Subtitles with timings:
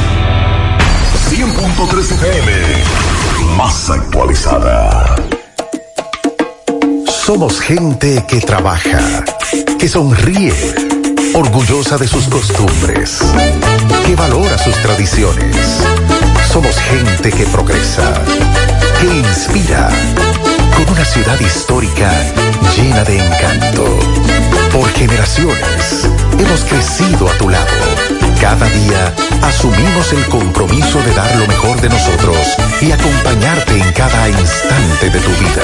[1.29, 2.51] 100.3 FM.
[3.55, 5.15] Más actualizada.
[7.29, 9.23] Somos gente que trabaja,
[9.77, 10.51] que sonríe,
[11.35, 13.19] orgullosa de sus costumbres,
[14.03, 15.55] que valora sus tradiciones.
[16.51, 18.15] Somos gente que progresa,
[18.99, 19.89] que inspira,
[20.75, 22.11] con una ciudad histórica
[22.75, 23.99] llena de encanto.
[24.73, 26.09] Por generaciones
[26.39, 28.18] hemos crecido a tu lado.
[28.41, 32.37] Cada día asumimos el compromiso de dar lo mejor de nosotros
[32.81, 35.63] y acompañarte en cada instante de tu vida.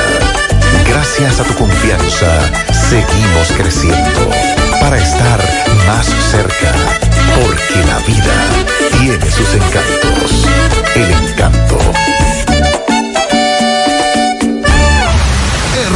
[0.87, 2.27] Gracias a tu confianza,
[2.73, 4.29] seguimos creciendo
[4.81, 5.39] para estar
[5.87, 6.73] más cerca,
[7.35, 10.45] porque la vida tiene sus encantos.
[10.95, 11.77] El encanto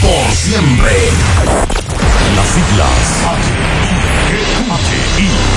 [0.00, 1.10] por siempre.
[2.34, 3.22] Las siglas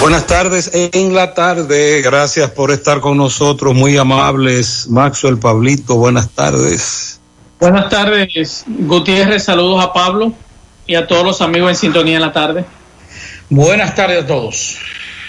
[0.00, 2.00] Buenas tardes en la tarde.
[2.02, 3.74] Gracias por estar con nosotros.
[3.74, 4.86] Muy amables.
[4.88, 7.18] Maxwell Pablito, buenas tardes.
[7.58, 9.44] Buenas tardes, Gutiérrez.
[9.44, 10.32] Saludos a Pablo
[10.86, 12.64] y a todos los amigos en sintonía en la tarde.
[13.48, 14.76] Buenas tardes a todos.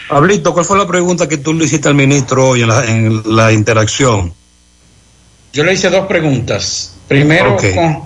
[0.09, 3.23] Pablito, ¿cuál fue la pregunta que tú le hiciste al ministro hoy en la, en
[3.25, 4.34] la interacción?
[5.53, 6.94] Yo le hice dos preguntas.
[7.07, 7.73] Primero, okay.
[7.73, 8.03] con,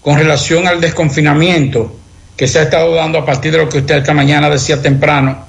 [0.00, 1.94] con relación al desconfinamiento
[2.36, 5.43] que se ha estado dando a partir de lo que usted esta mañana decía temprano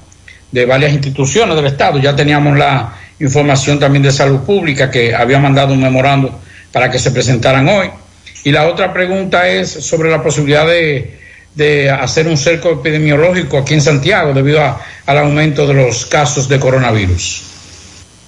[0.52, 1.98] de varias instituciones del Estado.
[1.98, 6.38] Ya teníamos la información también de salud pública que había mandado un memorando
[6.72, 7.90] para que se presentaran hoy.
[8.44, 11.18] Y la otra pregunta es sobre la posibilidad de,
[11.54, 16.48] de hacer un cerco epidemiológico aquí en Santiago debido a, al aumento de los casos
[16.48, 17.42] de coronavirus.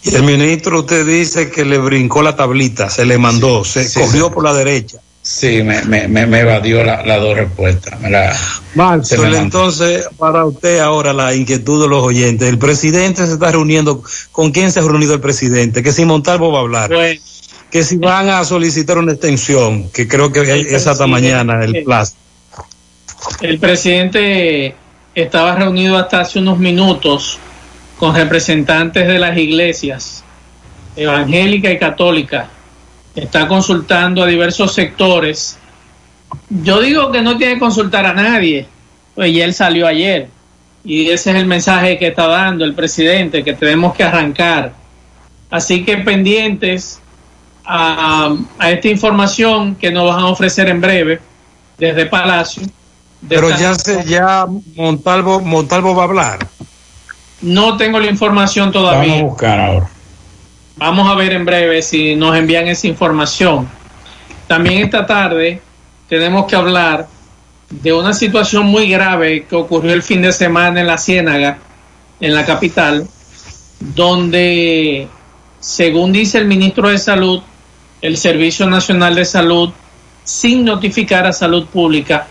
[0.05, 3.89] Y el ministro, usted dice que le brincó la tablita, se le mandó, sí, se
[3.89, 4.19] sí, sí.
[4.33, 4.99] por la derecha.
[5.23, 8.01] Sí, me, me, me evadió las la dos respuestas.
[8.01, 8.34] Me la,
[8.75, 12.49] Maxwell, entonces, para usted ahora la inquietud de los oyentes.
[12.49, 14.03] El presidente se está reuniendo.
[14.33, 15.83] ¿Con quién se ha reunido el presidente?
[15.83, 16.91] Que si Montalvo va a hablar.
[16.91, 17.21] Pues,
[17.71, 22.15] que si van a solicitar una extensión, que creo que es hasta mañana el plazo.
[23.43, 24.75] El presidente
[25.15, 27.39] estaba reunido hasta hace unos minutos
[27.99, 30.25] con representantes de las iglesias
[30.97, 32.49] evangélica y católica
[33.14, 35.58] está consultando a diversos sectores.
[36.48, 38.66] Yo digo que no tiene que consultar a nadie,
[39.14, 40.28] pues ya él salió ayer.
[40.84, 44.72] Y ese es el mensaje que está dando el presidente, que tenemos que arrancar.
[45.50, 47.00] Así que pendientes
[47.64, 51.20] a, a esta información que nos van a ofrecer en breve
[51.76, 52.62] desde Palacio.
[53.20, 54.46] De Pero ya, se, ya
[54.76, 56.38] Montalvo, Montalvo va a hablar.
[57.40, 59.12] No tengo la información todavía.
[59.12, 59.90] Vamos a buscar ahora.
[60.78, 63.69] Vamos a ver en breve si nos envían esa información.
[64.47, 65.61] También esta tarde
[66.08, 67.08] tenemos que hablar
[67.69, 71.58] de una situación muy grave que ocurrió el fin de semana en la Ciénaga,
[72.20, 73.08] en la capital,
[73.81, 75.08] donde,
[75.58, 77.43] según dice el ministro de Salud,
[78.00, 79.70] el Servicio Nacional de Salud,
[80.23, 82.29] sin notificar a Salud Pública,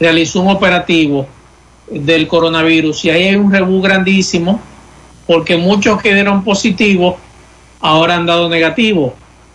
[0.00, 1.28] realizó un operativo
[1.88, 3.04] del coronavirus.
[3.04, 4.60] Y ahí hay un rebú grandísimo,
[5.28, 7.14] porque muchos quedaron positivos
[7.80, 9.14] ahora han dado negativo,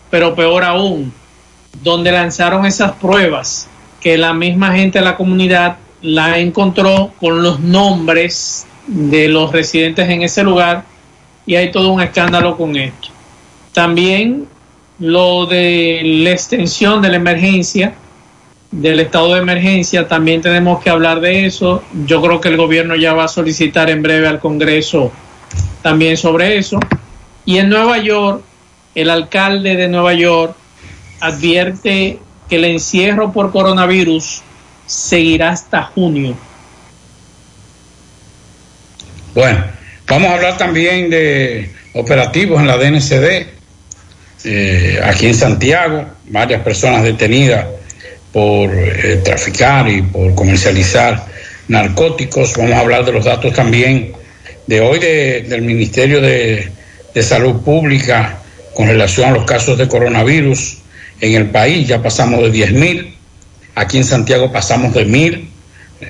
[0.10, 1.14] pero peor aún,
[1.84, 3.68] donde lanzaron esas pruebas
[4.02, 10.10] que la misma gente de la comunidad la encontró con los nombres de los residentes
[10.10, 10.86] en ese lugar
[11.46, 13.10] y hay todo un escándalo con esto.
[13.74, 14.48] También
[15.00, 17.94] lo de la extensión de la emergencia,
[18.72, 21.84] del estado de emergencia, también tenemos que hablar de eso.
[22.06, 25.12] Yo creo que el gobierno ya va a solicitar en breve al Congreso
[25.82, 26.80] también sobre eso.
[27.50, 28.44] Y en Nueva York,
[28.94, 30.56] el alcalde de Nueva York
[31.20, 34.44] advierte que el encierro por coronavirus
[34.86, 36.38] seguirá hasta junio.
[39.34, 39.66] Bueno,
[40.08, 43.48] vamos a hablar también de operativos en la DNCD.
[44.46, 47.66] Eh, aquí en Santiago, varias personas detenidas
[48.32, 51.26] por eh, traficar y por comercializar
[51.68, 52.56] narcóticos.
[52.56, 54.14] Vamos a hablar de los datos también
[54.68, 56.78] de hoy del Ministerio de,
[57.14, 58.40] de Salud Pública
[58.74, 60.78] con relación a los casos de coronavirus
[61.22, 61.88] en el país.
[61.88, 63.14] Ya pasamos de 10.000.
[63.76, 65.46] Aquí en Santiago pasamos de 1.000.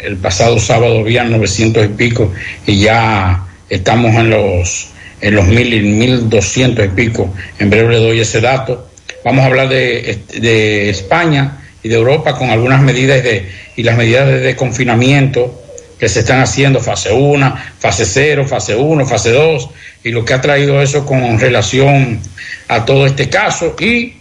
[0.03, 2.31] El pasado sábado habían 900 y pico
[2.67, 4.89] y ya estamos en los
[5.21, 7.33] en los 1.000 y 1.200 y pico.
[7.59, 8.89] En breve le doy ese dato.
[9.25, 13.97] Vamos a hablar de, de España y de Europa con algunas medidas de, y las
[13.97, 15.61] medidas de desconfinamiento
[15.99, 19.69] que se están haciendo, fase 1, fase 0, fase 1, fase 2,
[20.05, 22.21] y lo que ha traído eso con relación
[22.69, 23.75] a todo este caso.
[23.79, 24.13] Y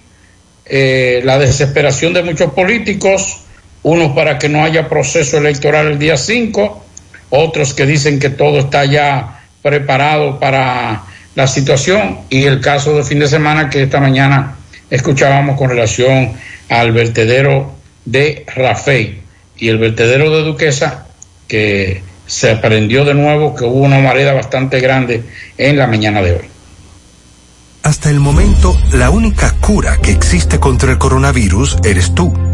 [0.67, 3.43] eh, la desesperación de muchos políticos,
[3.85, 6.85] unos para que no haya proceso electoral el día 5,
[7.31, 11.05] otros que dicen que todo está ya preparado para
[11.35, 14.57] la situación y el caso de fin de semana que esta mañana
[14.91, 16.33] escuchábamos con relación
[16.69, 19.21] al vertedero de Rafael
[19.57, 21.08] y el vertedero de Duquesa
[21.49, 25.25] que se aprendió de nuevo que hubo una marea bastante grande
[25.57, 26.45] en la mañana de hoy.
[27.83, 32.33] Hasta el momento, la única cura que existe contra el coronavirus eres tú.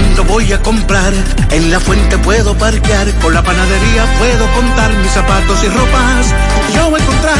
[0.00, 1.12] Cuando voy a comprar,
[1.50, 6.34] en la fuente puedo parquear, con la panadería puedo contar mis zapatos y ropas.
[6.74, 7.36] Yo voy a encontrar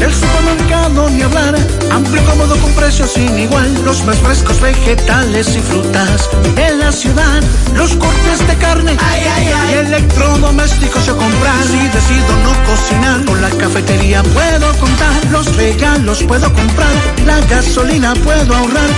[0.00, 1.56] el supermercado ni hablar,
[1.90, 6.30] amplio cómodo con precios sin igual, los más frescos vegetales y frutas.
[6.56, 7.42] En la ciudad,
[7.74, 9.74] los cortes de carne ay, ay, ay.
[9.74, 11.64] y electrodomésticos yo comprar.
[11.64, 16.92] Si decido no cocinar, con la cafetería puedo contar, los regalos puedo comprar,
[17.26, 18.88] la gasolina puedo ahorrar,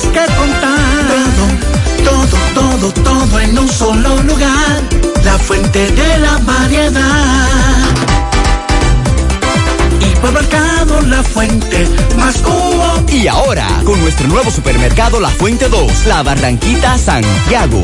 [0.00, 1.04] que contar.
[2.02, 4.82] Todo, todo, todo, todo en un solo lugar.
[5.22, 7.48] La fuente de la variedad.
[10.00, 11.86] Hipermercado La Fuente,
[12.16, 13.04] más cubo.
[13.08, 17.82] Y ahora, con nuestro nuevo supermercado La Fuente 2, La Barranquita Santiago.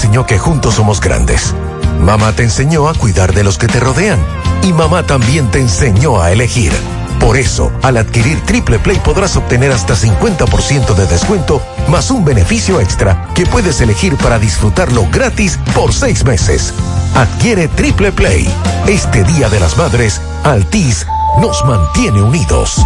[0.00, 1.54] Enseñó que juntos somos grandes.
[2.00, 4.18] Mamá te enseñó a cuidar de los que te rodean.
[4.62, 6.72] Y mamá también te enseñó a elegir.
[7.18, 12.80] Por eso, al adquirir Triple Play podrás obtener hasta 50% de descuento más un beneficio
[12.80, 16.72] extra que puedes elegir para disfrutarlo gratis por seis meses.
[17.14, 18.50] Adquiere Triple Play.
[18.88, 21.06] Este Día de las Madres, Altis
[21.42, 22.80] nos mantiene unidos.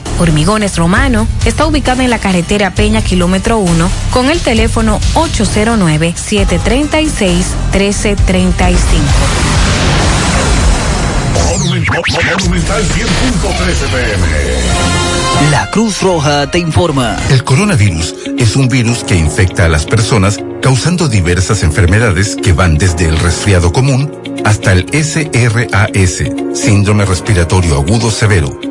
[0.21, 7.41] Hormigones Romano está ubicado en la carretera Peña Kilómetro 1 con el teléfono 809-736-1335.
[15.49, 17.17] La Cruz Roja te informa.
[17.31, 22.77] El coronavirus es un virus que infecta a las personas causando diversas enfermedades que van
[22.77, 24.11] desde el resfriado común
[24.45, 26.23] hasta el SRAS,
[26.53, 28.70] síndrome respiratorio agudo severo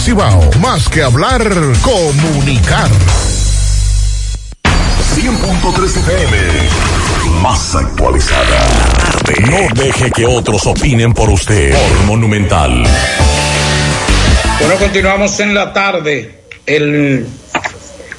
[0.00, 1.42] Cibao más que hablar,
[1.82, 2.88] comunicar.
[5.14, 6.36] 100.3 FM.
[7.42, 8.66] Más actualizada.
[9.50, 11.74] No deje que otros opinen por usted.
[11.74, 12.82] Por Monumental.
[14.58, 16.44] Bueno, continuamos en la tarde.
[16.64, 17.26] El,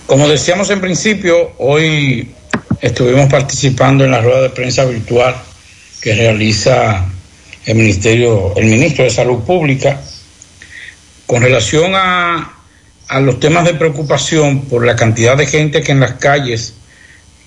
[0.06, 2.30] como decíamos en principio, hoy
[2.80, 5.34] estuvimos participando en la rueda de prensa virtual
[6.00, 7.08] que realiza
[7.66, 10.00] el Ministerio, el Ministro de Salud Pública
[11.32, 12.58] con relación a,
[13.22, 16.74] los temas de preocupación por la cantidad de gente que en las calles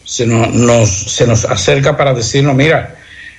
[0.07, 2.97] se nos, acerca para decirnos, mira,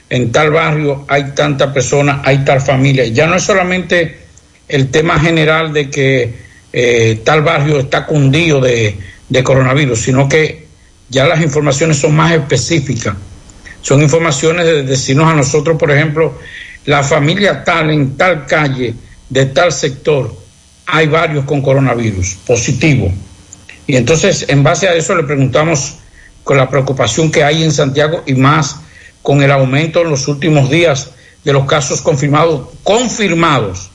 [0.08, 3.08] en tal barrio hay tanta persona, hay tal familia.
[3.08, 4.20] Ya no es solamente
[4.68, 6.36] el tema general de que
[6.72, 8.96] eh, tal barrio está cundido de,
[9.28, 10.68] de coronavirus, sino que
[11.10, 13.16] ya las informaciones son más específicas.
[13.82, 16.38] Son informaciones de decirnos a nosotros, por ejemplo,
[16.86, 18.94] la familia tal en tal calle,
[19.29, 20.36] de tal sector,
[20.86, 23.12] hay varios con coronavirus positivo.
[23.88, 25.96] Y entonces, en base a eso, le preguntamos
[26.44, 28.77] con la preocupación que hay en Santiago y más
[29.22, 31.12] con el aumento en los últimos días
[31.44, 33.89] de los casos confirmados, confirmados,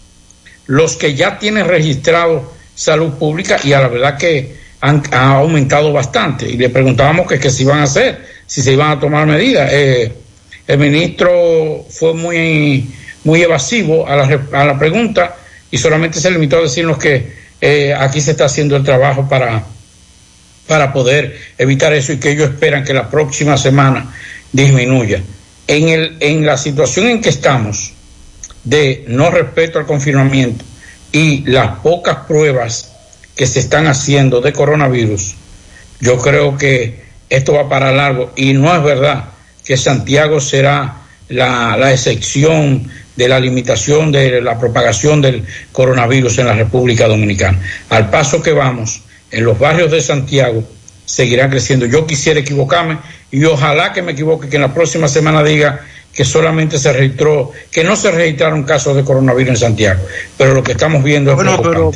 [0.66, 5.92] los que ya tienen registrado salud pública y a la verdad que han, ha aumentado
[5.92, 6.48] bastante.
[6.48, 9.68] Y le preguntábamos que qué se iban a hacer, si se iban a tomar medidas.
[9.72, 10.12] Eh,
[10.66, 12.88] el ministro fue muy,
[13.24, 15.36] muy evasivo a la, a la pregunta
[15.70, 19.62] y solamente se limitó a decirnos que eh, aquí se está haciendo el trabajo para,
[20.66, 24.14] para poder evitar eso y que ellos esperan que la próxima semana
[24.52, 25.22] disminuya.
[25.66, 27.92] En, el, en la situación en que estamos
[28.64, 30.64] de no respeto al confinamiento
[31.12, 32.92] y las pocas pruebas
[33.36, 35.34] que se están haciendo de coronavirus,
[36.00, 39.26] yo creo que esto va para largo y no es verdad
[39.64, 46.46] que Santiago será la, la excepción de la limitación de la propagación del coronavirus en
[46.46, 47.60] la República Dominicana.
[47.90, 50.64] Al paso que vamos, en los barrios de Santiago
[51.04, 51.84] seguirán creciendo.
[51.84, 52.96] Yo quisiera equivocarme
[53.30, 55.84] y ojalá que me equivoque, que en la próxima semana diga
[56.14, 60.00] que solamente se registró, que no se registraron casos de coronavirus en Santiago,
[60.38, 61.92] pero lo que estamos viendo es bueno, pero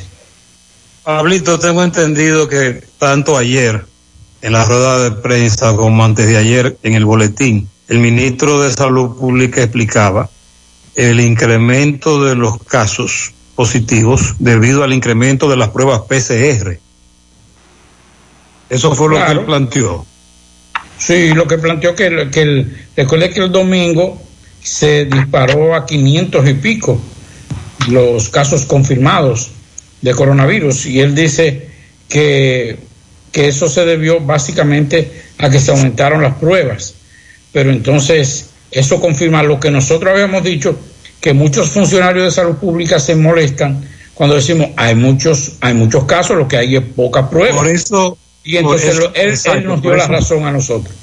[1.04, 3.82] Pablito, tengo entendido que tanto ayer
[4.42, 8.70] en la rueda de prensa como antes de ayer en el boletín, el ministro de
[8.70, 10.28] Salud Pública explicaba
[10.94, 16.78] el incremento de los casos positivos debido al incremento de las pruebas PCR.
[18.70, 20.06] Eso fue lo que él planteó.
[20.98, 24.20] Sí, lo que planteó que, que el, recuerde que el domingo
[24.62, 27.00] se disparó a 500 y pico
[27.88, 29.50] los casos confirmados
[30.00, 31.68] de coronavirus y él dice
[32.08, 32.78] que,
[33.32, 36.94] que eso se debió básicamente a que se aumentaron las pruebas.
[37.52, 40.78] Pero entonces eso confirma lo que nosotros habíamos dicho,
[41.20, 46.36] que muchos funcionarios de salud pública se molestan cuando decimos hay muchos, hay muchos casos,
[46.36, 47.56] lo que hay es poca prueba.
[47.56, 50.94] Por eso, y entonces él, nos dio la razón a nosotros.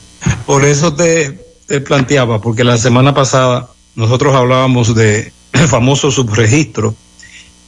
[0.45, 1.37] Por eso te,
[1.67, 6.95] te, planteaba, porque la semana pasada nosotros hablábamos de el famoso subregistro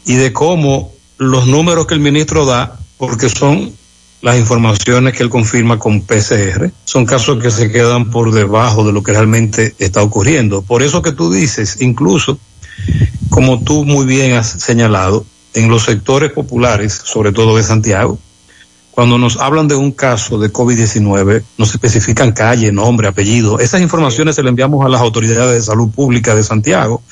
[0.05, 3.73] y de cómo los números que el ministro da, porque son
[4.23, 8.93] las informaciones que él confirma con PCR son casos que se quedan por debajo de
[8.93, 10.61] lo que realmente está ocurriendo.
[10.61, 12.39] Por eso que tú dices, incluso,
[13.29, 18.17] como tú muy bien has señalado, en los sectores populares, sobre todo de Santiago,
[18.91, 23.59] cuando nos hablan de un caso de COVID-19, nos especifican calle, nombre, apellido.
[23.59, 27.03] Esas informaciones se le enviamos a las autoridades de salud pública de Santiago,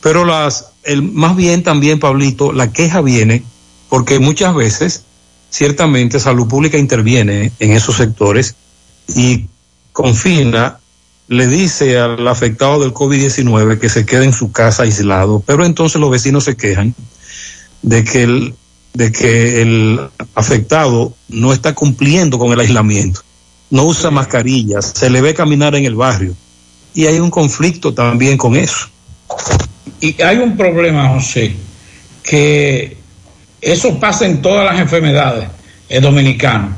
[0.00, 3.42] pero las, el, más bien también, Pablito, la queja viene
[3.88, 5.04] porque muchas veces
[5.52, 8.56] ciertamente Salud Pública interviene en esos sectores
[9.14, 9.46] y
[9.92, 10.78] confina,
[11.28, 16.00] le dice al afectado del COVID-19 que se quede en su casa aislado, pero entonces
[16.00, 16.94] los vecinos se quejan
[17.82, 18.54] de que el,
[18.94, 20.00] de que el
[20.34, 23.20] afectado no está cumpliendo con el aislamiento,
[23.68, 26.34] no usa mascarillas, se le ve caminar en el barrio
[26.94, 28.88] y hay un conflicto también con eso.
[30.00, 31.54] Y hay un problema, José,
[32.22, 33.01] que
[33.62, 35.48] eso pasa en todas las enfermedades.
[35.88, 36.74] El dominicano.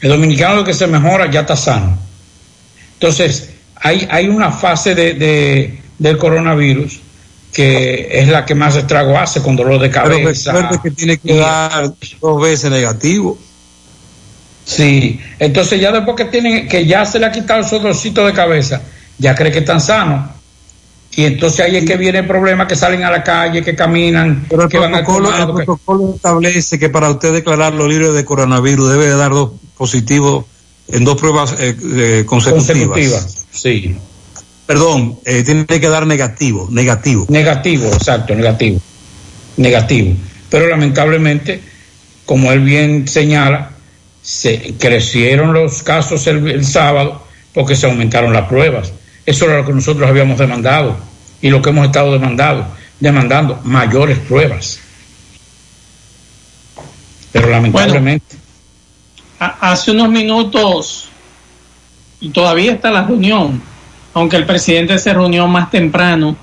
[0.00, 1.98] El dominicano lo que se mejora ya está sano.
[2.94, 7.00] Entonces, hay, hay una fase de, de, del coronavirus
[7.52, 10.52] que es la que más estrago hace con dolor de cabeza.
[10.52, 13.36] Pero que tiene que dar dos veces negativo.
[14.64, 18.34] Sí, entonces ya después que tiene, que ya se le ha quitado su dolorcito de
[18.34, 18.82] cabeza,
[19.16, 20.37] ya cree que están sanos
[21.12, 24.46] y entonces ahí es que viene el problema que salen a la calle, que caminan,
[24.48, 28.92] Pero el que van al el protocolo establece que para usted declararlo libre de coronavirus
[28.92, 30.44] debe de dar dos positivos
[30.88, 32.76] en dos pruebas eh, eh, consecutivas.
[32.76, 33.46] consecutivas.
[33.50, 33.96] Sí.
[34.66, 37.26] Perdón, eh, tiene que dar negativo, negativo.
[37.30, 38.80] Negativo, exacto, negativo.
[39.56, 40.14] Negativo.
[40.50, 41.60] Pero lamentablemente,
[42.26, 43.70] como él bien señala,
[44.22, 48.92] se crecieron los casos el, el sábado porque se aumentaron las pruebas.
[49.28, 50.96] Eso era lo que nosotros habíamos demandado
[51.42, 52.66] y lo que hemos estado demandando,
[52.98, 54.80] demandando mayores pruebas.
[57.30, 58.36] Pero lamentablemente.
[59.38, 61.10] Hace unos minutos,
[62.20, 63.60] y todavía está la reunión,
[64.14, 66.34] aunque el presidente se reunió más temprano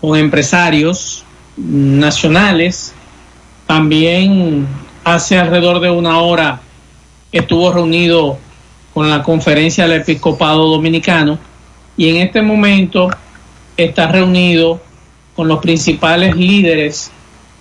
[0.00, 1.24] con empresarios
[1.56, 2.94] nacionales,
[3.66, 4.64] también
[5.02, 6.60] hace alrededor de una hora
[7.32, 8.38] estuvo reunido
[8.94, 11.48] con la conferencia del episcopado dominicano
[11.98, 13.10] y en este momento
[13.76, 14.80] está reunido
[15.36, 17.10] con los principales líderes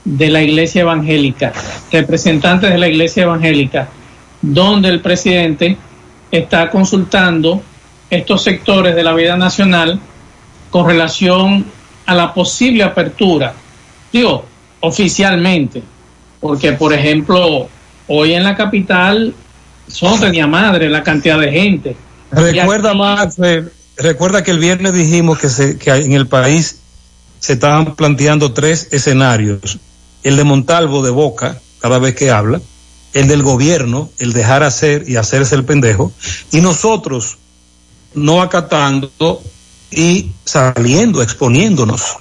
[0.06, 1.52] de la iglesia evangélica,
[1.92, 3.90] representantes de la iglesia evangélica,
[4.42, 5.76] donde el presidente
[6.32, 7.62] está consultando
[8.10, 10.00] estos sectores de la vida nacional
[10.70, 11.66] con relación
[12.06, 13.54] a la posible apertura,
[14.14, 14.46] digo,
[14.82, 15.82] oficialmente,
[16.40, 17.68] porque por ejemplo,
[18.08, 19.34] hoy en la capital
[19.88, 21.96] son tenía madre la cantidad de gente.
[22.32, 23.38] Recuerda, Max,
[23.98, 26.80] recuerda que el viernes dijimos que, se, que en el país
[27.40, 29.80] se estaban planteando tres escenarios.
[30.24, 32.62] El de Montalvo de Boca, cada vez que habla,
[33.14, 36.12] el del gobierno, el dejar hacer y hacerse el pendejo,
[36.52, 37.38] y nosotros
[38.14, 39.12] no acatando
[39.92, 42.18] y saliendo, exponiéndonos.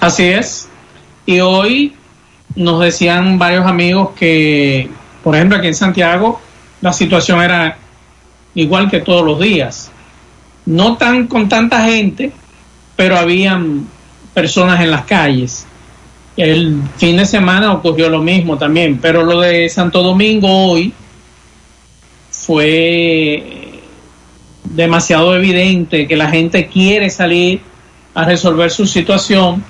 [0.00, 0.68] Así es.
[1.26, 1.94] Y hoy
[2.54, 4.90] nos decían varios amigos que,
[5.22, 6.40] por ejemplo, aquí en Santiago,
[6.80, 7.76] la situación era
[8.54, 9.90] igual que todos los días.
[10.68, 12.30] No tan con tanta gente,
[12.94, 13.88] pero habían
[14.34, 15.66] personas en las calles.
[16.36, 20.92] El fin de semana ocurrió lo mismo también, pero lo de Santo Domingo hoy
[22.30, 23.80] fue
[24.64, 27.62] demasiado evidente que la gente quiere salir
[28.12, 29.64] a resolver su situación,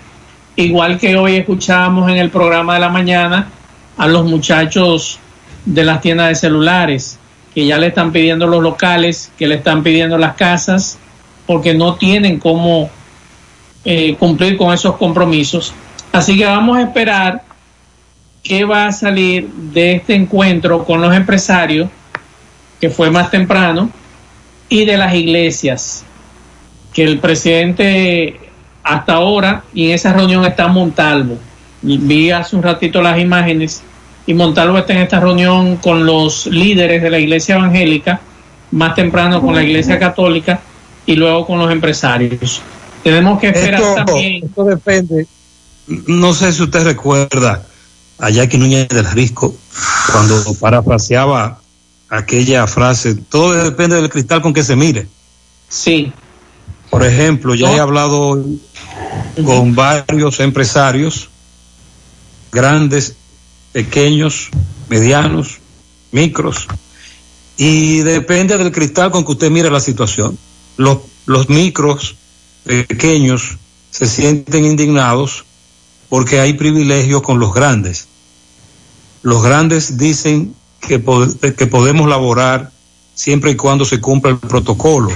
[0.56, 3.48] igual que hoy escuchábamos en el programa de la mañana
[3.96, 5.20] a los muchachos
[5.64, 7.20] de las tiendas de celulares,
[7.58, 10.96] que ya le están pidiendo los locales, que le están pidiendo las casas,
[11.44, 12.88] porque no tienen cómo
[13.84, 15.74] eh, cumplir con esos compromisos.
[16.12, 17.42] Así que vamos a esperar
[18.44, 21.88] qué va a salir de este encuentro con los empresarios,
[22.80, 23.90] que fue más temprano,
[24.68, 26.04] y de las iglesias,
[26.92, 28.38] que el presidente
[28.84, 31.36] hasta ahora, y en esa reunión está Montalvo.
[31.82, 33.82] Vi hace un ratito las imágenes,
[34.28, 38.20] y Montalvo está en esta reunión con los líderes de la iglesia evangélica,
[38.72, 40.60] más temprano con la iglesia católica
[41.06, 42.60] y luego con los empresarios.
[43.02, 44.44] Tenemos que esperar también.
[44.44, 45.26] Esto depende,
[46.08, 47.64] no sé si usted recuerda
[48.18, 49.56] a Jackie Núñez del Risco
[50.12, 51.62] cuando parafraseaba
[52.10, 55.06] aquella frase, todo depende del cristal con que se mire.
[55.70, 56.12] Sí.
[56.90, 58.44] Por ejemplo, ya he hablado
[59.42, 61.30] con varios empresarios,
[62.52, 63.16] grandes,
[63.72, 64.50] pequeños,
[64.88, 65.58] medianos,
[66.12, 66.66] micros,
[67.56, 70.38] y depende del cristal con que usted mire la situación.
[70.76, 72.16] Los, los micros,
[72.64, 73.58] pequeños,
[73.90, 75.44] se sienten indignados
[76.08, 78.06] porque hay privilegios con los grandes.
[79.22, 81.02] Los grandes dicen que,
[81.56, 82.70] que podemos laborar
[83.14, 85.10] siempre y cuando se cumpla el protocolo.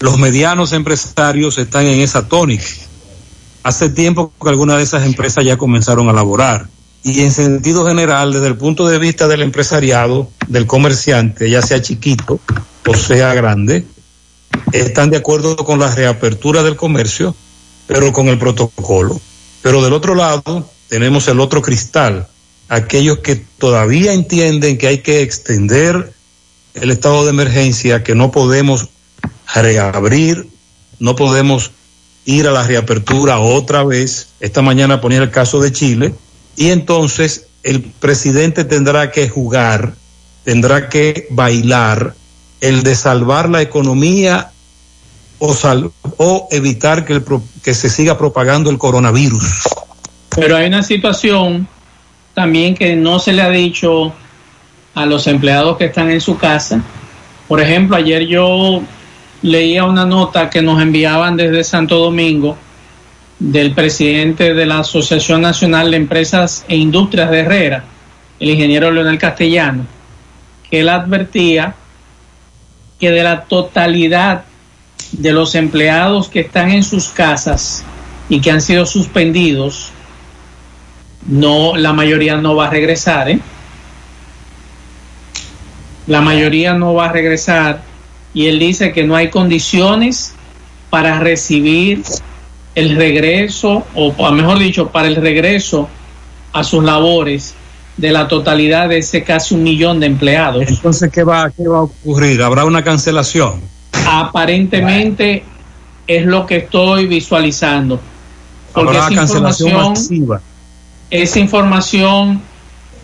[0.00, 2.66] Los medianos empresarios están en esa tónica.
[3.62, 6.68] Hace tiempo que algunas de esas empresas ya comenzaron a laborar.
[7.06, 11.80] Y en sentido general, desde el punto de vista del empresariado, del comerciante, ya sea
[11.80, 12.40] chiquito
[12.84, 13.84] o sea grande,
[14.72, 17.36] están de acuerdo con la reapertura del comercio,
[17.86, 19.20] pero con el protocolo.
[19.62, 22.26] Pero del otro lado tenemos el otro cristal,
[22.68, 26.12] aquellos que todavía entienden que hay que extender
[26.74, 28.88] el estado de emergencia, que no podemos
[29.54, 30.48] reabrir,
[30.98, 31.70] no podemos
[32.24, 34.26] ir a la reapertura otra vez.
[34.40, 36.12] Esta mañana ponía el caso de Chile
[36.56, 39.94] y entonces el presidente tendrá que jugar,
[40.44, 42.14] tendrá que bailar
[42.60, 44.50] el de salvar la economía
[45.38, 47.24] o, sal, o evitar que, el,
[47.62, 49.64] que se siga propagando el coronavirus.
[50.34, 51.68] Pero hay una situación
[52.34, 54.12] también que no se le ha dicho
[54.94, 56.80] a los empleados que están en su casa.
[57.48, 58.80] Por ejemplo, ayer yo
[59.42, 62.56] leía una nota que nos enviaban desde Santo Domingo
[63.38, 67.84] del presidente de la Asociación Nacional de Empresas e Industrias de Herrera,
[68.40, 69.86] el ingeniero Leonel Castellano,
[70.70, 71.74] que él advertía
[72.98, 74.44] que de la totalidad
[75.12, 77.84] de los empleados que están en sus casas
[78.28, 79.90] y que han sido suspendidos,
[81.26, 83.40] no, la mayoría no va a regresar, ¿eh?
[86.06, 87.82] La mayoría no va a regresar
[88.32, 90.34] y él dice que no hay condiciones
[90.88, 92.02] para recibir
[92.76, 95.88] el regreso, o mejor dicho, para el regreso
[96.52, 97.54] a sus labores
[97.96, 100.64] de la totalidad de ese casi un millón de empleados.
[100.68, 102.42] Entonces, ¿qué va, qué va a ocurrir?
[102.42, 103.62] ¿Habrá una cancelación?
[104.06, 105.42] Aparentemente
[106.06, 107.98] es lo que estoy visualizando.
[108.74, 110.40] Porque esa información, masiva.
[111.10, 112.42] esa información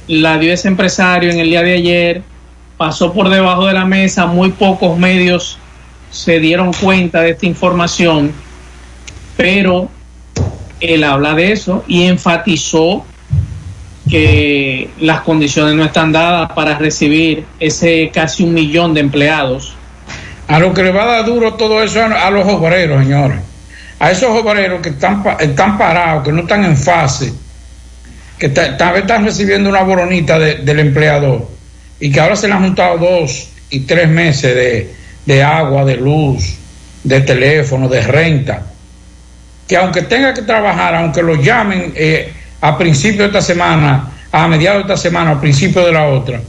[0.06, 2.22] la dio ese empresario en el día de ayer,
[2.76, 5.58] pasó por debajo de la mesa, muy pocos medios
[6.10, 8.32] se dieron cuenta de esta información,
[9.36, 9.88] pero
[10.80, 13.04] él habla de eso y enfatizó
[14.08, 19.76] que las condiciones no están dadas para recibir ese casi un millón de empleados
[20.52, 23.38] a lo que le va a dar duro todo eso a, los obreros, señores.
[23.98, 27.32] A esos obreros que están, están parados, que no están en fase,
[28.38, 31.48] que tal vez están recibiendo una boronita del empleador
[32.00, 35.96] y que ahora se le han juntado dos y tres meses de, de agua, de
[35.96, 36.56] luz,
[37.04, 38.66] de teléfono, de renta.
[39.72, 42.30] Que aunque tenga que trabajar, aunque lo llamen eh,
[42.60, 46.42] a principio de esta semana, a mediados de esta semana, a principio de la otra,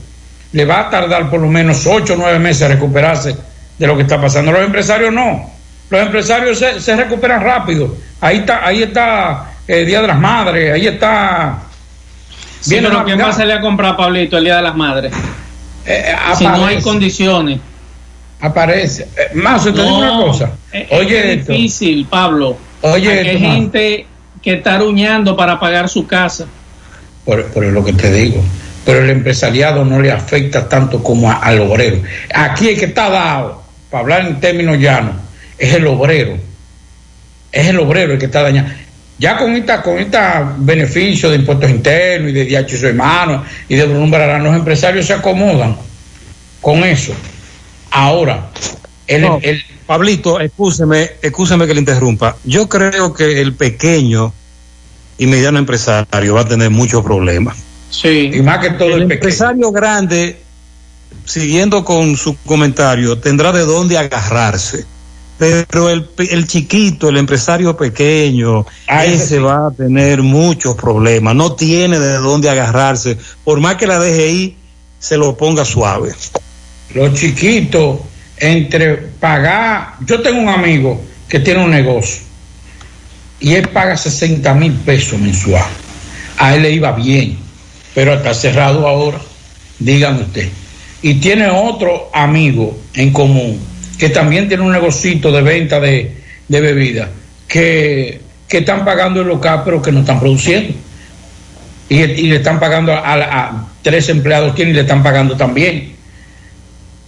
[0.52, 3.34] le va a tardar por lo menos ocho o nueve meses a recuperarse
[3.78, 4.52] de lo que está pasando.
[4.52, 5.50] Los empresarios no.
[5.88, 7.96] Los empresarios se, recuperan rápido.
[8.20, 11.62] Ahí está, ahí está el eh, Día de las Madres, ahí está.
[12.60, 15.14] Sí, pero ¿quién va a salir a comprar, Pablito, el Día de las Madres?
[15.86, 17.58] Eh, eh, si no hay condiciones.
[18.42, 19.08] Aparece.
[19.32, 20.50] Más, te digo una cosa.
[20.90, 22.58] Oye, es difícil, Pablo.
[22.86, 24.06] Oye, hay gente
[24.42, 26.46] que está aruñando para pagar su casa.
[27.24, 28.42] Por, por lo que te digo
[28.84, 32.02] pero el empresariado no le afecta tanto como al obrero.
[32.34, 35.14] Aquí el que está dado, para hablar en términos llanos,
[35.58, 36.36] es el obrero.
[37.50, 38.68] Es el obrero el que está dañado.
[39.18, 43.44] Ya con esta, con esta beneficio de impuestos internos y de DH y su hermano
[43.68, 45.76] y de Bruno los empresarios se acomodan
[46.60, 47.14] con eso.
[47.90, 48.50] Ahora,
[49.06, 52.36] el, el Pablito, escúcheme, escúcheme que le interrumpa.
[52.44, 54.32] Yo creo que el pequeño
[55.18, 57.56] y mediano empresario va a tener muchos problemas
[57.94, 58.30] Sí.
[58.32, 60.40] Y más que todo el, empresario grande,
[61.24, 64.84] siguiendo con su comentario, tendrá de dónde agarrarse.
[65.38, 71.34] Pero el, el chiquito, el empresario pequeño, ese va a tener muchos problemas.
[71.34, 73.18] No tiene de dónde agarrarse.
[73.44, 74.56] Por más que la DGI
[74.98, 76.12] se lo ponga suave.
[76.94, 78.00] Los chiquitos,
[78.38, 79.94] entre pagar.
[80.06, 82.22] Yo tengo un amigo que tiene un negocio
[83.40, 85.64] y él paga 60 mil pesos mensual.
[86.38, 87.44] A él le iba bien
[87.94, 89.18] pero está cerrado ahora,
[89.78, 90.48] dígame usted.
[91.00, 93.60] Y tiene otro amigo en común
[93.98, 96.16] que también tiene un negocito de venta de,
[96.48, 97.08] de bebidas
[97.46, 100.74] que, están pagando el local pero que no están produciendo.
[101.88, 105.93] Y, le están pagando a, tres empleados tiene y le están pagando también.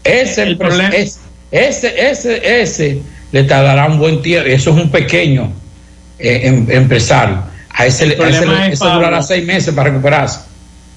[0.06, 0.90] Ese, el problema.
[0.90, 4.48] Es, ese, ese, ese le tardará un buen tiempo.
[4.48, 5.52] Eso es un pequeño
[6.18, 7.38] eh, em, empresario.
[7.70, 10.40] A ese, a ese, ese durará seis meses para recuperarse.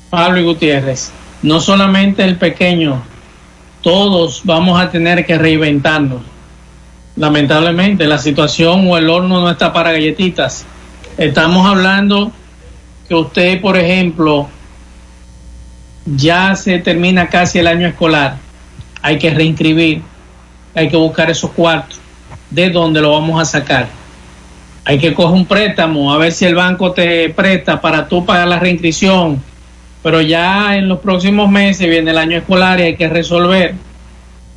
[0.09, 3.03] Pablo y Gutiérrez, no solamente el pequeño,
[3.81, 6.21] todos vamos a tener que reinventarnos.
[7.15, 10.65] Lamentablemente, la situación o el horno no está para galletitas.
[11.17, 12.31] Estamos hablando
[13.07, 14.47] que usted, por ejemplo,
[16.05, 18.37] ya se termina casi el año escolar.
[19.01, 20.01] Hay que reinscribir,
[20.75, 21.99] hay que buscar esos cuartos.
[22.49, 23.87] ¿De dónde lo vamos a sacar?
[24.85, 28.47] Hay que coger un préstamo, a ver si el banco te presta para tú pagar
[28.47, 29.41] la reinscripción
[30.01, 33.75] pero ya en los próximos meses viene el año escolar y hay que resolver.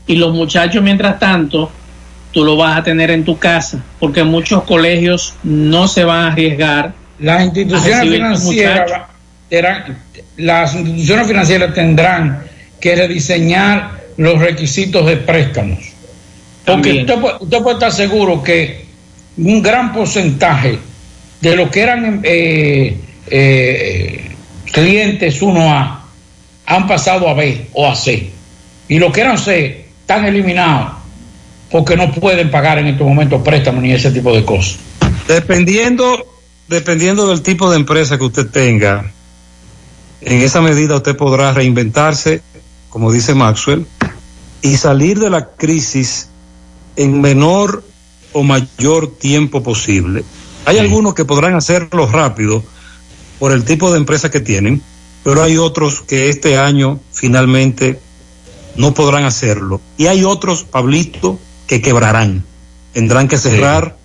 [0.06, 1.70] Y los muchachos, mientras tanto,
[2.32, 6.32] tú lo vas a tener en tu casa, porque muchos colegios no se van a
[6.32, 6.92] arriesgar.
[7.18, 8.92] Las instituciones financieras
[10.36, 12.44] las instituciones financieras tendrán
[12.80, 15.78] que rediseñar los requisitos de préstamos.
[16.64, 18.84] Porque usted, usted, puede estar seguro que
[19.36, 20.78] un gran porcentaje
[21.40, 22.96] de lo que eran eh,
[23.26, 24.30] eh,
[24.72, 25.98] clientes 1A
[26.66, 28.30] han pasado a B o a C.
[28.88, 30.92] Y los que eran C están eliminados
[31.70, 34.78] porque no pueden pagar en estos momentos préstamos ni ese tipo de cosas.
[35.26, 36.26] Dependiendo,
[36.68, 39.10] dependiendo del tipo de empresa que usted tenga,
[40.20, 42.42] en esa medida usted podrá reinventarse,
[42.90, 43.86] como dice Maxwell,
[44.62, 46.28] y salir de la crisis
[46.96, 47.84] en menor
[48.32, 50.24] o mayor tiempo posible.
[50.64, 52.62] Hay algunos que podrán hacerlo rápido,
[53.42, 54.80] por el tipo de empresa que tienen,
[55.24, 57.98] pero hay otros que este año finalmente
[58.76, 59.80] no podrán hacerlo.
[59.98, 62.44] Y hay otros, Pablito, que quebrarán,
[62.92, 63.96] tendrán que cerrar.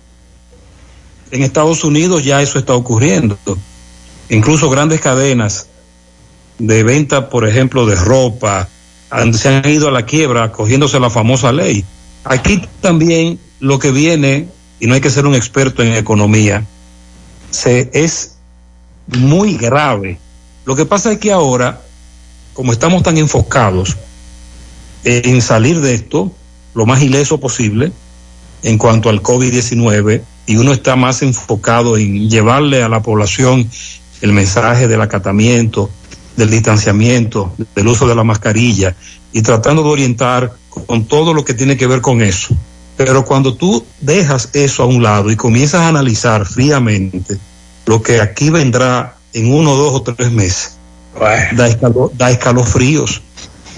[1.30, 3.38] En Estados Unidos ya eso está ocurriendo.
[4.28, 5.68] Incluso grandes cadenas
[6.58, 8.68] de venta, por ejemplo, de ropa,
[9.32, 11.84] se han ido a la quiebra cogiéndose la famosa ley.
[12.24, 14.48] Aquí también lo que viene,
[14.80, 16.64] y no hay que ser un experto en economía,
[17.50, 18.36] se, es
[19.06, 20.18] muy grave.
[20.64, 21.80] Lo que pasa es que ahora,
[22.52, 23.96] como estamos tan enfocados
[25.04, 26.32] en salir de esto
[26.74, 27.92] lo más ileso posible
[28.62, 33.68] en cuanto al COVID-19 y uno está más enfocado en llevarle a la población
[34.20, 35.90] el mensaje del acatamiento,
[36.38, 38.94] del distanciamiento, del uso de la mascarilla
[39.32, 40.52] y tratando de orientar
[40.86, 42.54] con todo lo que tiene que ver con eso.
[42.96, 47.36] Pero cuando tú dejas eso a un lado y comienzas a analizar fríamente
[47.86, 50.76] lo que aquí vendrá en uno, dos o tres meses.
[52.16, 53.20] Da, escalofríos,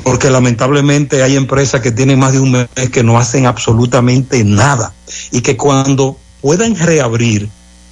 [0.04, 4.92] porque lamentablemente hay empresas que tienen más de un mes que no hacen absolutamente nada
[5.30, 7.48] y que cuando puedan reabrir,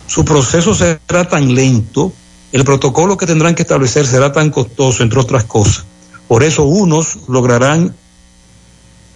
[0.07, 2.13] su proceso será tan lento,
[2.53, 5.85] el protocolo que tendrán que establecer será tan costoso, entre otras cosas.
[6.27, 7.95] Por eso unos lograrán,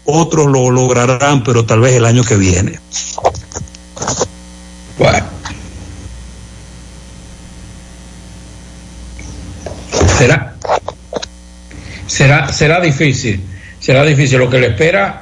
[0.05, 2.79] otros lo lograrán, pero tal vez el año que viene.
[4.99, 5.27] Bueno.
[10.19, 10.55] Será,
[12.07, 13.43] será, será difícil,
[13.81, 15.21] será difícil lo que le espera,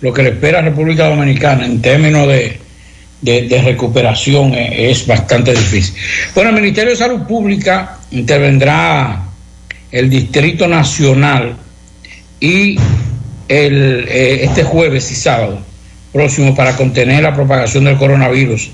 [0.00, 2.60] lo que le espera a República Dominicana en términos de
[3.22, 5.94] de, recuperación es, es, bastante difícil.
[6.34, 9.22] Bueno, el Ministerio de Salud Pública intervendrá
[9.90, 11.56] el Distrito Nacional
[12.40, 12.76] y
[13.48, 15.60] el, eh, este jueves y sábado
[16.12, 18.70] próximo para contener la propagación del coronavirus.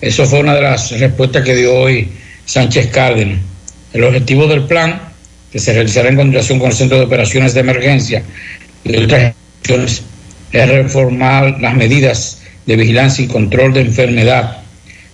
[0.00, 2.08] Eso fue una de las respuestas que dio hoy
[2.44, 3.38] Sánchez Cárdenas.
[3.92, 5.00] El objetivo del plan,
[5.52, 8.22] que se realizará en continuación con el Centro de Operaciones de Emergencia
[8.82, 10.02] y otras acciones,
[10.52, 14.58] es reformar las medidas de vigilancia y control de enfermedad.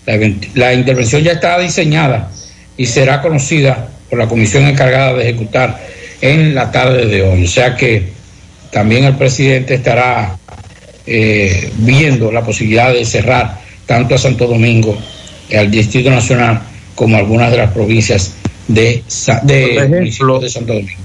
[0.07, 0.19] La,
[0.55, 2.31] la intervención ya está diseñada
[2.77, 5.81] y será conocida por la comisión encargada de ejecutar
[6.21, 7.45] en la tarde de hoy.
[7.45, 8.09] O sea que
[8.71, 10.37] también el presidente estará
[11.07, 14.97] eh, viendo la posibilidad de cerrar tanto a Santo Domingo,
[15.57, 16.63] al Distrito Nacional,
[16.95, 18.35] como algunas de las provincias
[18.69, 19.03] de,
[19.43, 21.03] de, ejemplo, de Santo Domingo.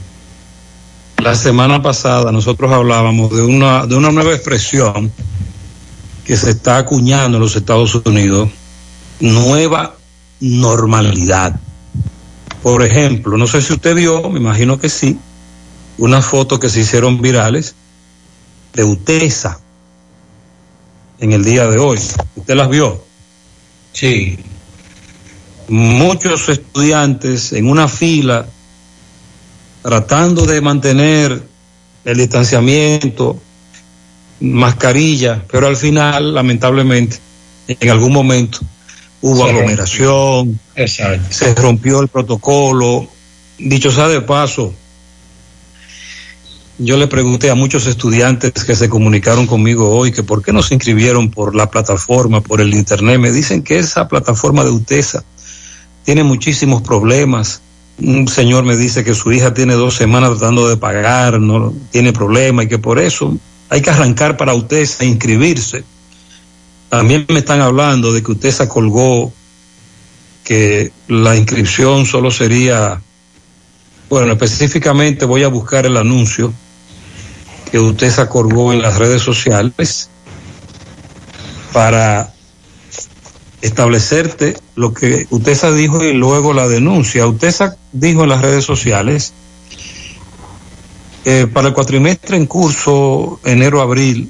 [1.23, 5.11] La semana pasada nosotros hablábamos de una, de una nueva expresión
[6.25, 8.49] que se está acuñando en los Estados Unidos,
[9.19, 9.95] nueva
[10.39, 11.59] normalidad.
[12.63, 15.19] Por ejemplo, no sé si usted vio, me imagino que sí,
[15.99, 17.75] unas fotos que se hicieron virales
[18.73, 19.59] de UTESA
[21.19, 21.99] en el día de hoy.
[22.35, 23.03] ¿Usted las vio?
[23.93, 24.37] Sí.
[25.67, 28.47] Muchos estudiantes en una fila
[29.83, 31.43] tratando de mantener
[32.03, 33.39] el distanciamiento,
[34.51, 37.17] mascarilla, pero al final, lamentablemente,
[37.67, 38.59] en algún momento
[39.21, 40.59] hubo aglomeración,
[41.29, 43.07] se rompió el protocolo.
[43.57, 44.73] Dicho sea de paso,
[46.77, 50.61] yo le pregunté a muchos estudiantes que se comunicaron conmigo hoy que por qué no
[50.61, 53.19] se inscribieron por la plataforma, por el internet.
[53.19, 55.23] Me dicen que esa plataforma de UTESA
[56.03, 57.61] tiene muchísimos problemas.
[57.97, 62.11] Un señor me dice que su hija tiene dos semanas tratando de pagar, no tiene
[62.11, 63.37] problema y que por eso
[63.69, 65.83] hay que arrancar para UTESA e inscribirse.
[66.89, 69.33] También me están hablando de que UTESA colgó
[70.43, 73.01] que la inscripción solo sería,
[74.09, 76.53] bueno, específicamente voy a buscar el anuncio
[77.71, 80.09] que usted se en las redes sociales
[81.73, 82.31] para
[83.61, 87.25] establecerte lo que usted se dijo y luego la denuncia.
[87.25, 87.53] Usted
[87.91, 89.33] dijo en las redes sociales
[91.25, 94.29] eh, para el cuatrimestre en curso enero-abril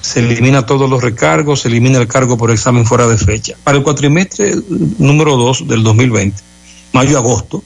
[0.00, 3.56] se elimina todos los recargos, se elimina el cargo por examen fuera de fecha.
[3.64, 4.54] Para el cuatrimestre
[4.98, 6.40] número 2 del 2020,
[6.92, 7.62] mayo-agosto,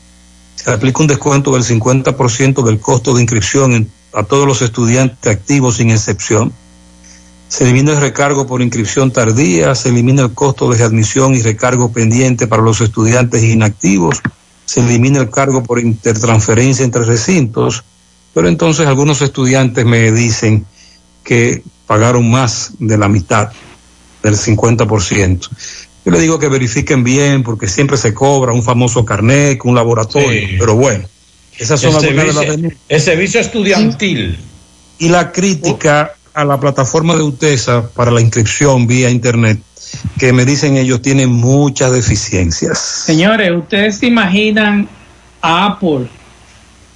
[0.55, 5.77] se aplica un descuento del 50% del costo de inscripción a todos los estudiantes activos
[5.77, 6.53] sin excepción.
[7.49, 11.92] Se elimina el recargo por inscripción tardía, se elimina el costo de admisión y recargo
[11.92, 14.23] pendiente para los estudiantes inactivos,
[14.64, 17.85] se elimina el cargo por intertransferencia entre recintos,
[18.37, 20.66] pero entonces algunos estudiantes me dicen
[21.25, 23.51] que pagaron más de la mitad
[24.22, 25.49] del 50%.
[26.05, 30.49] Yo le digo que verifiquen bien porque siempre se cobra un famoso carnet, un laboratorio,
[30.59, 31.07] pero bueno.
[31.57, 34.38] Esas son algunas de las El servicio estudiantil.
[34.99, 39.62] Y la crítica a la plataforma de UTESA para la inscripción vía internet,
[40.18, 42.79] que me dicen ellos tienen muchas deficiencias.
[42.79, 44.90] Señores, ¿ustedes se imaginan
[45.40, 46.11] a Apple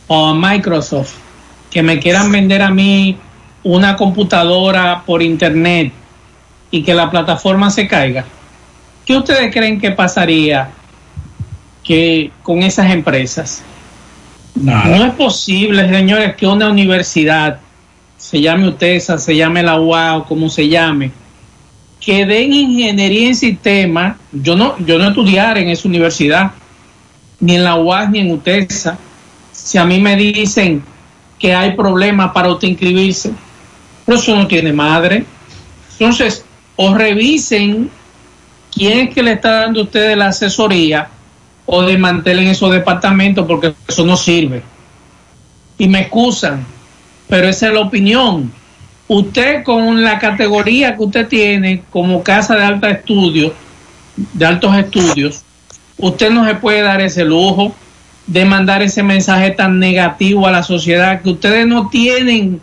[0.06, 1.29] o a Microsoft
[1.70, 3.16] que me quieran vender a mí
[3.62, 5.92] una computadora por internet
[6.70, 8.24] y que la plataforma se caiga?
[9.04, 10.70] ¿Qué ustedes creen que pasaría
[11.82, 13.62] que con esas empresas?
[14.54, 17.60] No es posible, señores, que una universidad,
[18.18, 21.12] se llame UTESA, se llame la UAO, como se llame,
[22.00, 26.50] que den ingeniería en sistema, yo no, yo no estudiar en esa universidad,
[27.38, 28.98] ni en la UAS ni en UTESA.
[29.52, 30.82] Si a mí me dicen
[31.40, 33.32] que hay problemas para usted inscribirse,
[34.04, 35.24] pues eso no tiene madre.
[35.92, 36.44] Entonces,
[36.76, 37.90] o revisen
[38.72, 41.08] quién es que le está dando a ustedes la asesoría
[41.64, 44.62] o desmantelen esos departamentos porque eso no sirve.
[45.78, 46.64] Y me excusan,
[47.26, 48.52] pero esa es la opinión.
[49.08, 53.54] Usted con la categoría que usted tiene como casa de alta estudio,
[54.34, 55.42] de altos estudios,
[55.96, 57.74] usted no se puede dar ese lujo
[58.30, 62.60] de mandar ese mensaje tan negativo a la sociedad que ustedes no tienen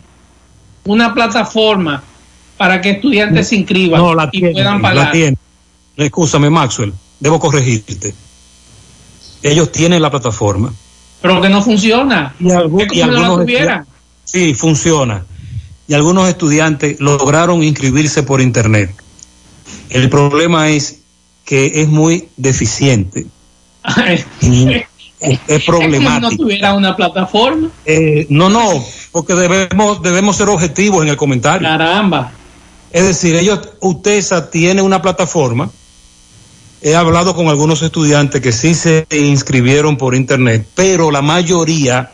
[0.84, 2.02] una plataforma
[2.56, 4.00] para que estudiantes se inscriban
[4.32, 5.14] y puedan pagar.
[5.14, 5.34] La.
[6.04, 8.14] Excúsame, Maxwell, debo corregirte
[9.42, 10.72] ellos tienen la plataforma.
[11.20, 12.34] Pero que no funciona.
[12.38, 13.46] Y, algunos
[14.24, 15.24] Sí, funciona.
[15.86, 18.94] Y algunos estudiantes lograron inscribirse por internet.
[19.90, 21.00] El problema es
[21.44, 23.26] que es muy deficiente.
[25.20, 26.30] es problemático.
[26.30, 27.70] no tuviera una plataforma.
[27.84, 31.68] Eh, no, no, porque debemos, debemos ser objetivos en el comentario.
[31.68, 32.32] Caramba.
[32.92, 35.70] Es decir, ellos, UTESA tiene una plataforma.
[36.80, 42.12] He hablado con algunos estudiantes que sí se inscribieron por internet, pero la mayoría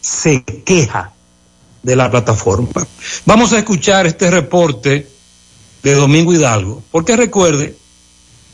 [0.00, 1.12] se queja
[1.82, 2.68] de la plataforma.
[3.24, 5.08] Vamos a escuchar este reporte
[5.82, 7.76] de Domingo Hidalgo, porque recuerde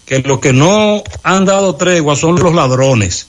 [0.07, 3.29] que los que no han dado tregua son los ladrones,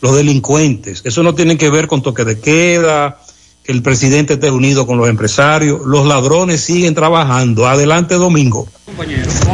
[0.00, 1.02] los delincuentes.
[1.04, 3.18] Eso no tiene que ver con toque de queda,
[3.62, 5.80] que el presidente esté unido con los empresarios.
[5.84, 7.68] Los ladrones siguen trabajando.
[7.68, 8.66] Adelante, Domingo.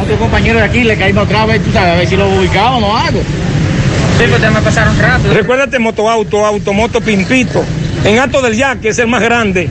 [0.01, 2.81] Otro compañero de aquí le caímos otra vez, tú sabes, a ver si lo ubicamos
[2.81, 3.19] no hago.
[3.19, 5.33] Sí, pues te me pasaron rápido.
[5.33, 7.63] Recuérdate Motoauto, Automoto Pimpito,
[8.03, 9.69] en Alto del Yaque, es el más grande.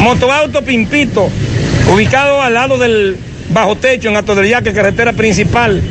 [0.00, 1.28] Motoauto Pimpito,
[1.92, 3.16] ubicado al lado del
[3.50, 5.82] bajo techo en Alto del Yaque, carretera principal.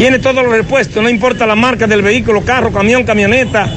[0.00, 3.70] Tiene todos los repuestos, no importa la marca del vehículo, carro, camión, camioneta.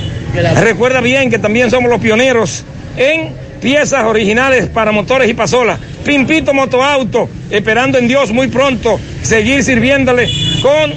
[0.61, 2.63] Recuerda bien que también somos los pioneros
[2.95, 5.82] en piezas originales para motores y pasolas.
[6.05, 10.30] Pimpito Motoauto, esperando en Dios muy pronto seguir sirviéndole
[10.61, 10.93] con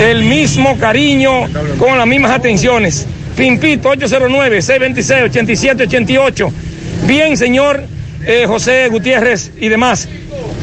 [0.00, 1.42] el mismo cariño,
[1.78, 3.06] con las mismas atenciones.
[3.36, 6.52] Pimpito 809-626-8788.
[7.06, 7.84] Bien, señor
[8.24, 10.08] eh, José Gutiérrez y demás.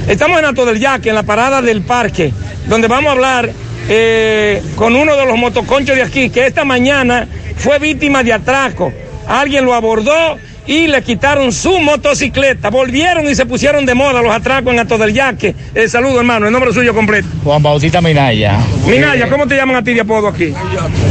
[0.08, 2.34] Estamos en Alto del Yaque, en la parada del parque,
[2.66, 3.52] donde vamos a hablar
[3.90, 7.28] eh, con uno de los motoconchos de aquí, que esta mañana
[7.58, 8.92] fue víctima de atraco.
[9.28, 12.70] Alguien lo abordó y le quitaron su motocicleta.
[12.70, 15.56] Volvieron y se pusieron de moda los atracos en Alto del Yaque.
[15.74, 17.28] El saludo, hermano, el nombre suyo completo.
[17.44, 18.58] Juan Bautista Minaya.
[18.86, 20.54] Minaya, ¿cómo te llaman a ti de apodo aquí?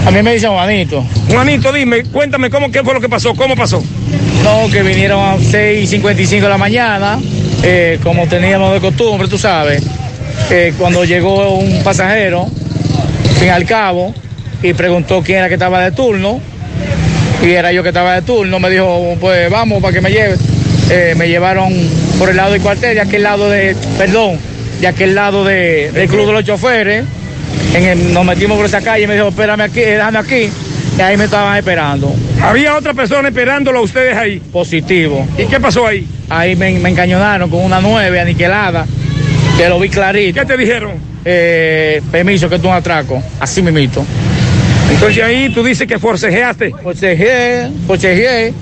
[0.06, 1.04] A mí me dicen Juanito.
[1.28, 3.82] Juanito, dime, cuéntame cómo, qué fue lo que pasó, cómo pasó.
[4.44, 7.18] No, que vinieron a 6.55 de la mañana,
[7.62, 9.82] eh, como teníamos de costumbre, tú sabes.
[10.50, 12.48] Eh, cuando llegó un pasajero,
[13.40, 14.14] fin al cabo,
[14.62, 16.40] y preguntó quién era que estaba de turno,
[17.42, 20.36] y era yo que estaba de turno, me dijo, pues vamos para que me lleve.
[20.90, 21.72] Eh, me llevaron
[22.18, 24.38] por el lado del cuartel, de aquel lado de, perdón,
[24.80, 27.04] de aquel lado de, del club de los choferes.
[27.74, 30.50] En el- nos metimos por esa calle y me dijo, espérame aquí, déjame aquí.
[30.98, 32.12] Y ahí me estaban esperando.
[32.42, 34.42] Había otra persona esperándolo a ustedes ahí.
[34.52, 35.26] Positivo.
[35.38, 36.06] ¿Y qué pasó ahí?
[36.28, 38.84] Ahí me, me encañonaron con una nueve aniquilada.
[39.60, 40.40] Que lo vi clarito.
[40.40, 40.92] ¿Qué te dijeron?
[41.22, 43.22] Eh, permiso, que es un atraco.
[43.38, 44.02] Así mismito.
[44.90, 46.70] Entonces ahí tú dices que forcejeaste.
[46.82, 48.54] Forcejeé, forcejeé.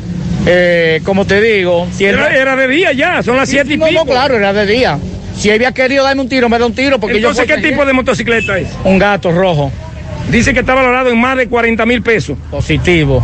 [0.45, 3.87] Eh, como te digo, si Era, era de día ya, son las siete y no,
[3.87, 4.01] pico.
[4.01, 4.99] no, claro, era de día.
[5.37, 7.87] Si había querido darme un tiro, me da un tiro porque Entonces, yo ¿qué tipo
[7.87, 8.67] de motocicleta es?
[8.83, 9.71] Un gato rojo.
[10.33, 12.37] Dice que está valorado en más de 40 mil pesos.
[12.51, 13.23] Positivo.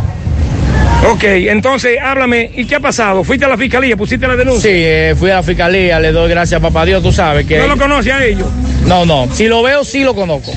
[1.11, 3.23] Ok, entonces háblame, ¿y qué ha pasado?
[3.23, 3.95] ¿Fuiste a la fiscalía?
[3.95, 4.69] ¿Pusiste la denuncia?
[4.69, 7.59] Sí, eh, fui a la fiscalía, le doy gracias a papá Dios, tú sabes que...
[7.59, 8.47] ¿No lo conoce a ellos?
[8.85, 10.51] No, no, si lo veo, sí lo conozco.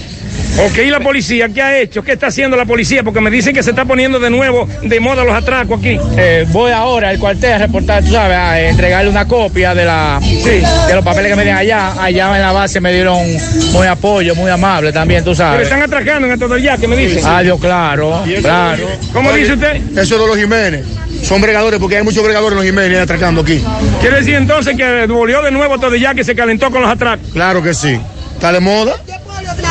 [0.61, 2.03] Ok, ¿y la policía qué ha hecho?
[2.03, 3.05] ¿Qué está haciendo la policía?
[3.05, 5.97] Porque me dicen que se está poniendo de nuevo de moda los atracos aquí.
[6.17, 10.19] Eh, voy ahora al cuartel a reportar, tú sabes, a entregarle una copia de la
[10.21, 11.93] de los papeles que me dieron allá.
[12.03, 13.25] Allá en la base me dieron
[13.73, 15.63] muy apoyo, muy amable también, tú Pero sabes.
[15.63, 17.23] están atracando en del ya, que me dicen.
[17.25, 18.89] Ah, Dios, claro, claro.
[19.13, 19.77] ¿Cómo dice usted?
[19.97, 20.85] Eso de los Jiménez.
[21.23, 23.63] Son bregadores porque hay muchos bregadores en los Jiménez atracando aquí.
[24.01, 27.29] Quiere decir entonces que volvió de nuevo todo ya que se calentó con los atracos.
[27.33, 28.01] Claro que sí.
[28.35, 28.95] Está de moda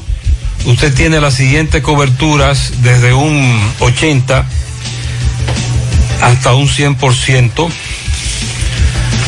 [0.65, 4.47] Usted tiene las siguientes coberturas desde un 80
[6.21, 7.69] hasta un 100%.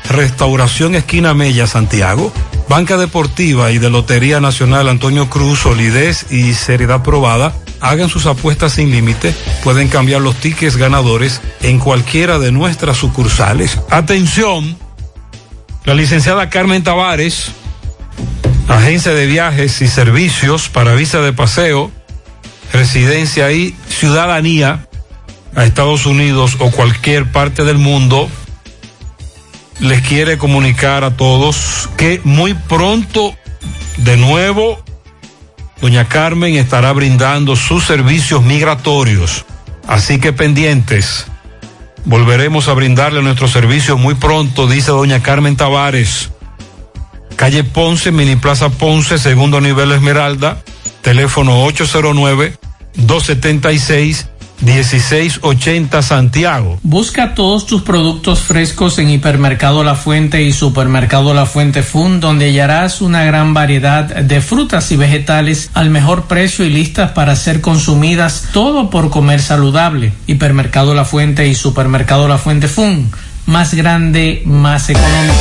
[0.10, 2.32] Restauración Esquina Mella, Santiago.
[2.68, 7.56] Banca Deportiva y de Lotería Nacional Antonio Cruz, solidez y seriedad probada.
[7.80, 9.36] Hagan sus apuestas sin límite.
[9.64, 13.80] Pueden cambiar los tickets ganadores en cualquiera de nuestras sucursales.
[13.92, 14.78] Atención.
[15.84, 17.52] La licenciada Carmen Tavares,
[18.68, 21.92] agencia de viajes y servicios para visa de paseo,
[22.74, 24.88] residencia y ciudadanía
[25.56, 28.28] a Estados Unidos o cualquier parte del mundo,
[29.80, 33.36] les quiere comunicar a todos que muy pronto,
[33.98, 34.84] de nuevo,
[35.82, 39.46] doña Carmen estará brindando sus servicios migratorios.
[39.88, 41.28] Así que pendientes.
[42.06, 46.30] Volveremos a brindarle nuestros servicios muy pronto, dice doña Carmen Tavares.
[47.36, 50.64] Calle Ponce, Mini Plaza Ponce, segundo nivel Esmeralda,
[51.02, 52.58] teléfono 809
[52.96, 54.30] 276
[54.62, 56.80] 1680 Santiago.
[56.84, 62.46] Busca todos tus productos frescos en Hipermercado La Fuente y Supermercado La Fuente Fun, donde
[62.46, 67.62] hallarás una gran variedad de frutas y vegetales al mejor precio y listas para ser
[67.62, 70.14] consumidas, todo por comer saludable.
[70.28, 73.12] Hipermercado La Fuente y Supermercado La Fuente Fun,
[73.46, 75.34] más grande, más económico.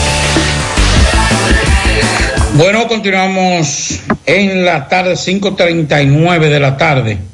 [2.56, 7.33] Bueno, continuamos en la tarde, 5.39 de la tarde.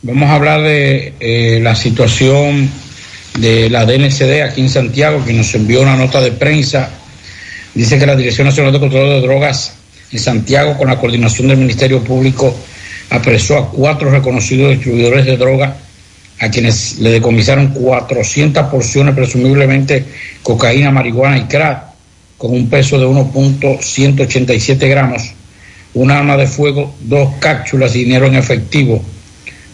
[0.00, 2.70] Vamos a hablar de eh, la situación
[3.36, 6.88] de la DNCD aquí en Santiago, que nos envió una nota de prensa.
[7.74, 9.72] Dice que la Dirección Nacional de Control de Drogas
[10.12, 12.56] en Santiago, con la coordinación del Ministerio Público,
[13.10, 15.76] apresó a cuatro reconocidos distribuidores de droga,
[16.38, 20.04] a quienes le decomisaron 400 porciones, presumiblemente
[20.44, 21.82] cocaína, marihuana y crack,
[22.36, 25.32] con un peso de 1.187 gramos,
[25.94, 29.02] un arma de fuego, dos cápsulas y dinero en efectivo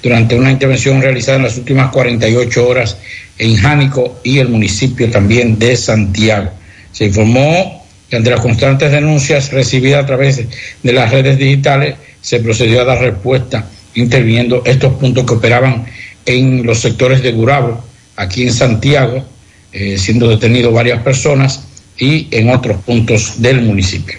[0.04, 2.98] durante una intervención realizada en las últimas 48 horas
[3.38, 6.50] en Jánico y el municipio también de Santiago.
[6.92, 10.44] Se informó que ante las constantes denuncias recibidas a través
[10.82, 15.86] de las redes digitales, se procedió a dar respuesta interviniendo estos puntos que operaban
[16.26, 17.82] en los sectores de Gurabo,
[18.16, 19.24] aquí en Santiago,
[19.72, 21.64] eh, siendo detenidos varias personas
[21.96, 24.18] y en otros puntos del municipio.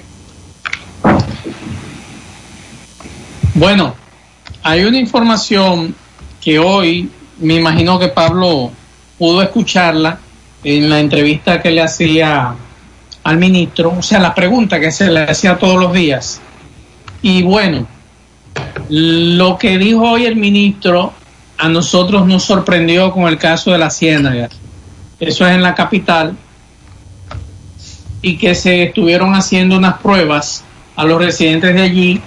[3.53, 3.95] Bueno,
[4.65, 5.93] hay una información
[6.41, 7.07] que hoy
[7.37, 8.71] me imagino que Pablo
[9.15, 10.17] pudo escucharla
[10.63, 12.55] en la entrevista que le hacía
[13.23, 16.41] al ministro, o sea, la pregunta que se le hacía todos los días.
[17.21, 17.85] Y bueno,
[18.89, 21.13] lo que dijo hoy el ministro
[21.59, 24.49] a nosotros nos sorprendió con el caso de la Ciénaga.
[25.19, 26.35] Eso es en la capital.
[28.23, 30.63] Y que se estuvieron haciendo unas pruebas
[30.95, 32.21] a los residentes de allí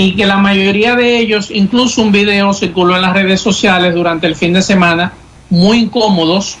[0.00, 4.28] y que la mayoría de ellos, incluso un video circuló en las redes sociales durante
[4.28, 5.12] el fin de semana,
[5.50, 6.56] muy incómodos,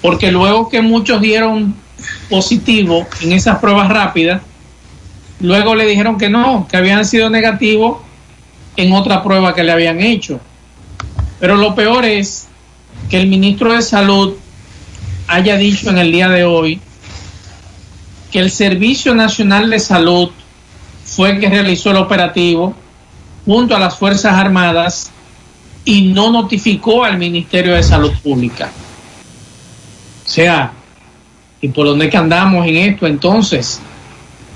[0.00, 1.74] porque luego que muchos dieron
[2.30, 4.42] positivo en esas pruebas rápidas,
[5.40, 7.98] luego le dijeron que no, que habían sido negativos
[8.76, 10.38] en otra prueba que le habían hecho.
[11.40, 12.46] Pero lo peor es
[13.10, 14.34] que el ministro de Salud
[15.26, 16.80] haya dicho en el día de hoy
[18.30, 20.30] que el Servicio Nacional de Salud
[21.08, 22.74] fue el que realizó el operativo
[23.44, 25.10] junto a las Fuerzas Armadas
[25.84, 28.70] y no notificó al Ministerio de Salud Pública.
[30.26, 30.72] O sea,
[31.60, 33.80] ¿y por dónde que andamos en esto entonces?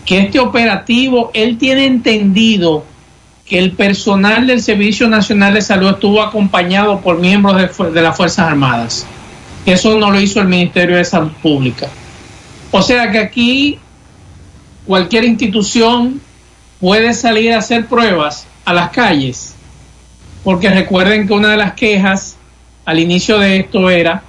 [0.05, 2.84] Que este operativo, él tiene entendido
[3.46, 8.16] que el personal del Servicio Nacional de Salud estuvo acompañado por miembros de, de las
[8.16, 9.07] Fuerzas Armadas.
[9.64, 11.88] Eso no lo hizo el Ministerio de Salud Pública.
[12.70, 13.78] O sea que aquí
[14.86, 16.20] cualquier institución
[16.83, 19.55] puede salir a hacer pruebas a las calles,
[20.43, 22.37] porque recuerden que una de las quejas
[22.85, 24.24] al inicio de esto era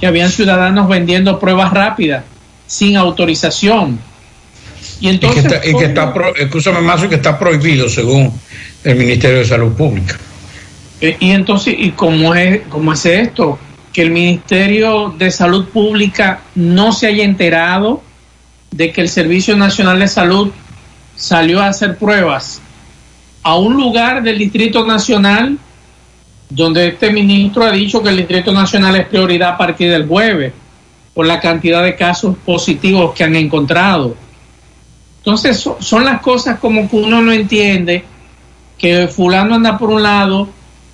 [0.00, 2.24] que habían ciudadanos vendiendo pruebas rápidas
[2.66, 4.00] sin autorización.
[4.98, 5.44] Y entonces...
[5.44, 8.32] Y que está, que está prohibido según
[8.82, 10.16] el Ministerio de Salud Pública.
[11.02, 13.58] Eh, y entonces, ¿y cómo es, cómo es esto?
[13.92, 18.02] Que el Ministerio de Salud Pública no se haya enterado
[18.70, 20.50] de que el Servicio Nacional de Salud
[21.16, 22.60] salió a hacer pruebas
[23.42, 25.58] a un lugar del Distrito Nacional
[26.48, 30.52] donde este ministro ha dicho que el Distrito Nacional es prioridad a partir del jueves
[31.12, 34.16] por la cantidad de casos positivos que han encontrado.
[35.18, 38.04] Entonces son las cosas como que uno no entiende
[38.78, 40.48] que fulano anda por un lado,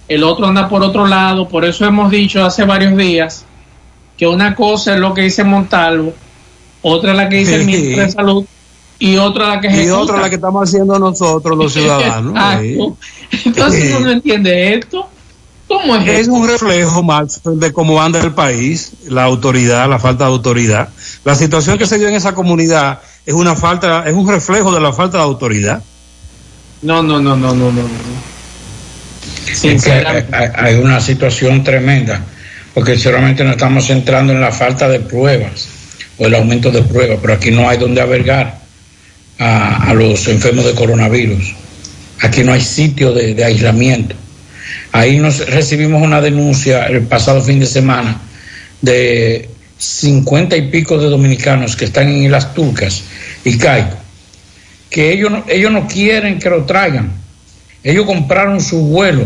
[0.07, 1.49] el otro anda por otro lado.
[1.49, 3.45] Por eso hemos dicho hace varios días
[4.17, 6.15] que una cosa es lo que dice Montalvo,
[6.83, 8.47] otra es la que dice el ministro de Salud
[9.01, 9.87] y otra la que ejecuta.
[9.87, 12.35] Y otra la que estamos haciendo nosotros los ciudadanos.
[13.45, 15.09] Entonces uno no entiende esto.
[15.67, 20.25] ¿Cómo es, es un reflejo, Max, de cómo anda el país, la autoridad, la falta
[20.25, 20.89] de autoridad.
[21.25, 24.81] La situación que se dio en esa comunidad es una falta, es un reflejo de
[24.81, 25.83] la falta de autoridad.
[26.83, 27.83] No, no, no, no, no, no.
[30.57, 32.21] hay, una situación tremenda,
[32.75, 35.69] porque seguramente nos estamos centrando en la falta de pruebas
[36.19, 38.60] o el aumento de pruebas, pero aquí no hay donde albergar
[39.41, 41.55] a, los enfermos de coronavirus.
[42.21, 44.15] Aquí no hay sitio de, aislamiento.
[44.93, 48.21] Ahí nos recibimos una denuncia el pasado fin de semana
[48.83, 53.03] de cincuenta y pico de dominicanos que están en las Turcas
[53.45, 53.97] y Caico,
[54.91, 57.13] que ellos no, ellos no quieren que lo traigan.
[57.83, 59.25] Ellos compraron su vuelo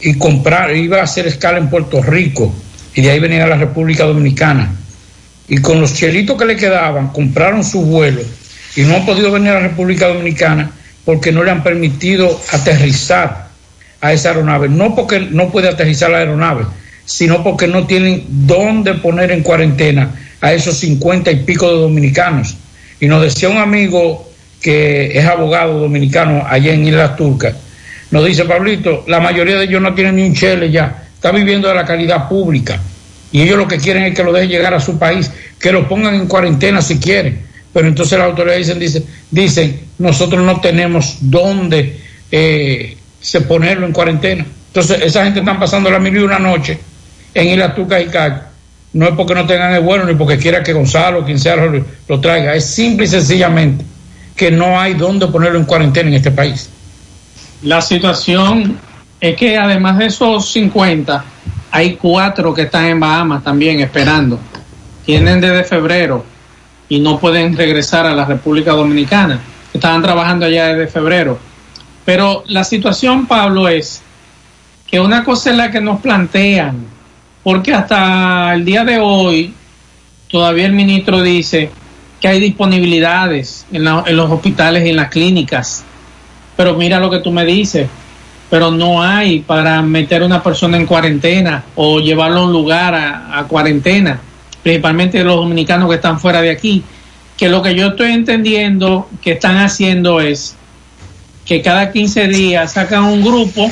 [0.00, 2.52] y compraron, iba a hacer escala en Puerto Rico
[2.92, 4.74] y de ahí venir a la República Dominicana.
[5.48, 8.20] Y con los chelitos que le quedaban, compraron su vuelo
[8.76, 10.70] y no han podido venir a la República Dominicana
[11.04, 13.48] porque no le han permitido aterrizar
[14.00, 14.68] a esa aeronave.
[14.68, 16.64] No porque no puede aterrizar la aeronave,
[17.06, 20.10] sino porque no tienen dónde poner en cuarentena
[20.40, 22.56] a esos cincuenta y pico de dominicanos.
[23.00, 27.54] Y nos decía un amigo que es abogado dominicano allá en Islas Turcas,
[28.10, 31.68] nos dice, Pablito, la mayoría de ellos no tienen ni un chele ya, está viviendo
[31.68, 32.80] de la calidad pública.
[33.32, 35.88] Y ellos lo que quieren es que lo dejen llegar a su país, que lo
[35.88, 37.46] pongan en cuarentena si quieren
[37.76, 42.00] pero entonces las autoridades dicen, dicen, nosotros no tenemos dónde
[42.32, 44.46] eh, se ponerlo en cuarentena.
[44.68, 46.78] Entonces esa gente está pasando la mil y una noche
[47.34, 48.46] en Isla Tuca y Caco.
[48.94, 52.18] No es porque no tengan el vuelo ni porque quiera que Gonzalo, quien sea, lo,
[52.18, 52.54] traiga.
[52.54, 53.84] Es simple y sencillamente
[54.34, 56.70] que no hay dónde ponerlo en cuarentena en este país.
[57.62, 58.78] La situación
[59.20, 61.24] es que además de esos 50,
[61.72, 64.40] hay cuatro que están en Bahamas también esperando.
[65.04, 66.35] Tienen desde febrero
[66.88, 69.40] y no pueden regresar a la República Dominicana.
[69.72, 71.38] Estaban trabajando allá desde febrero.
[72.04, 74.02] Pero la situación, Pablo, es
[74.86, 76.86] que una cosa es la que nos plantean,
[77.42, 79.52] porque hasta el día de hoy
[80.30, 81.70] todavía el ministro dice
[82.20, 85.84] que hay disponibilidades en, los hospitales y en las clínicas.
[86.56, 87.88] Pero mira lo que tú me dices,
[88.48, 92.94] pero no hay para meter a una persona en cuarentena o llevarlo a un lugar
[92.94, 94.20] a cuarentena
[94.66, 96.82] principalmente los dominicanos que están fuera de aquí,
[97.36, 100.56] que lo que yo estoy entendiendo que están haciendo es
[101.44, 103.70] que cada 15 días sacan un grupo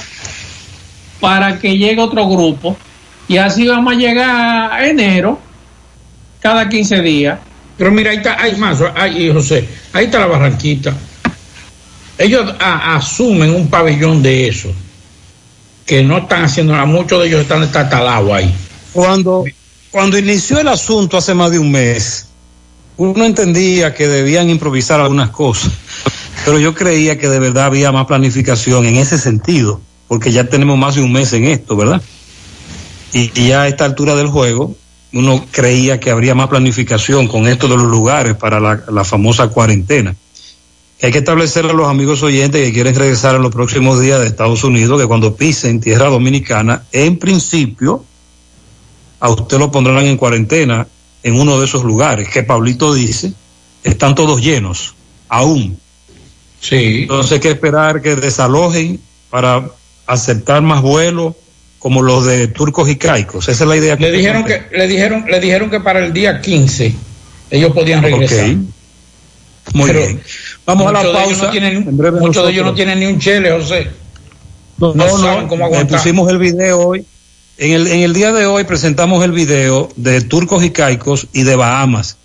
[1.19, 2.77] para que llegue otro grupo
[3.27, 5.41] y así vamos a llegar a enero
[6.39, 7.41] cada 15 días.
[7.77, 10.95] Pero mira, ahí está, hay más, ahí, José, ahí está la barranquita.
[12.17, 14.73] Ellos asumen un pabellón de eso,
[15.87, 18.55] que no están haciendo nada, muchos de ellos están tatalados ahí.
[18.93, 19.45] Cuando,
[19.95, 22.27] cuando inició el asunto hace más de un mes,
[22.97, 25.71] uno entendía que debían improvisar algunas cosas,
[26.45, 30.77] pero yo creía que de verdad había más planificación en ese sentido, porque ya tenemos
[30.77, 32.03] más de un mes en esto, ¿verdad?
[33.13, 34.75] Y, ya a esta altura del juego,
[35.13, 40.17] uno creía que habría más planificación con esto de los lugares para la, famosa cuarentena.
[41.03, 44.27] Hay que establecer a los amigos oyentes que quieren regresar en los próximos días de
[44.27, 48.05] Estados Unidos que cuando pisen tierra dominicana, en principio,
[49.25, 50.87] a usted lo pondrán en cuarentena
[51.23, 53.33] en uno de esos lugares que Pablito dice,
[53.83, 54.95] están todos llenos,
[55.31, 55.81] aún.
[56.61, 56.99] Sí.
[57.03, 59.01] Entonces hay que esperar que desalojen
[59.31, 59.65] para
[60.05, 61.37] aceptar más vuelos
[61.79, 63.49] como los de turcos y caicos.
[63.49, 63.97] Esa es la idea.
[63.97, 66.95] Que le dijeron que le dijeron le dijeron que para el día 15
[67.51, 68.57] ellos podían regresar.
[69.73, 70.21] Muy bien.
[70.67, 71.51] Vamos a la pausa.
[72.21, 73.89] muchos de ellos no tienen ni un chele, José.
[74.77, 77.07] No, no, no, cómo pusimos el video hoy
[77.59, 82.17] en el, día de hoy presentamos el video de Turcos y Caicos y de Bahamas.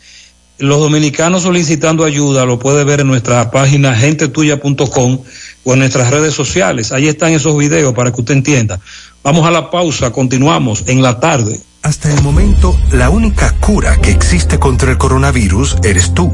[0.57, 5.19] Los dominicanos solicitando ayuda lo puede ver en nuestra página gentetuya.com
[5.63, 6.91] o en nuestras redes sociales.
[6.91, 8.79] Ahí están esos videos para que usted entienda.
[9.23, 11.59] Vamos a la pausa, continuamos en la tarde.
[11.83, 16.33] Hasta el momento, la única cura que existe contra el coronavirus eres tú.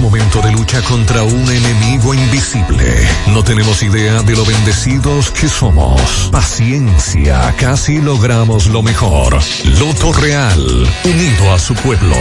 [0.00, 2.84] Momento de lucha contra un enemigo invisible.
[3.32, 6.28] No tenemos idea de lo bendecidos que somos.
[6.30, 9.36] Paciencia, casi logramos lo mejor.
[9.78, 12.14] Loto Real, unido a su pueblo.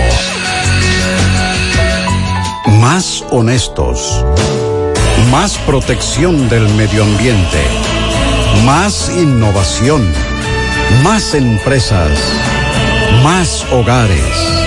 [2.80, 4.26] Más honestos.
[5.32, 7.64] Más protección del medio ambiente.
[8.66, 10.12] Más innovación.
[11.04, 12.12] Más empresas.
[13.24, 14.67] Más hogares.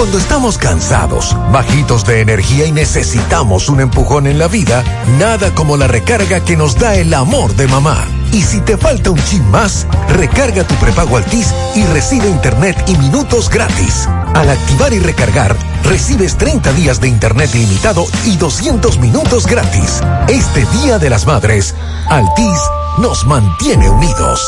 [0.00, 4.82] Cuando estamos cansados, bajitos de energía y necesitamos un empujón en la vida,
[5.18, 8.08] nada como la recarga que nos da el amor de mamá.
[8.32, 12.96] Y si te falta un chin más, recarga tu prepago Altis y recibe internet y
[12.96, 14.08] minutos gratis.
[14.34, 20.00] Al activar y recargar, recibes 30 días de internet ilimitado y 200 minutos gratis.
[20.28, 21.74] Este Día de las Madres,
[22.08, 22.58] Altis
[22.96, 24.40] nos mantiene unidos.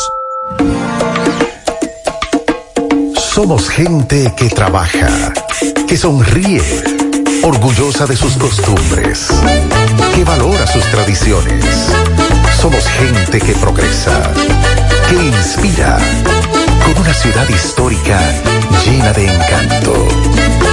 [3.35, 5.33] Somos gente que trabaja,
[5.89, 6.61] que sonríe,
[7.43, 9.29] orgullosa de sus costumbres,
[10.15, 11.65] que valora sus tradiciones.
[12.61, 14.31] Somos gente que progresa,
[15.09, 15.97] que inspira,
[16.85, 18.21] con una ciudad histórica
[18.85, 19.95] llena de encanto.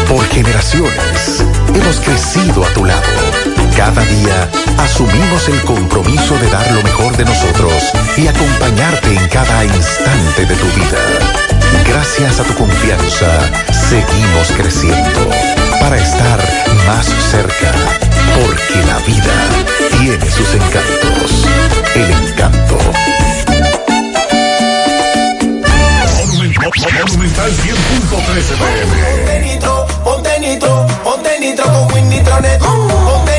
[0.09, 3.58] Por generaciones hemos crecido a tu lado.
[3.79, 7.71] Cada día asumimos el compromiso de dar lo mejor de nosotros
[8.17, 10.99] y acompañarte en cada instante de tu vida.
[11.87, 13.39] Gracias a tu confianza,
[13.71, 15.29] seguimos creciendo
[15.79, 16.39] para estar
[16.87, 17.71] más cerca,
[18.35, 19.33] porque la vida
[19.97, 21.47] tiene sus encantos.
[21.95, 22.77] El encanto.
[26.59, 32.59] Monumental 100.13 Ponte nitro, ponte nitro, ponte nitro con Win Nitronet.
[32.59, 33.38] Ponte nitro, ponte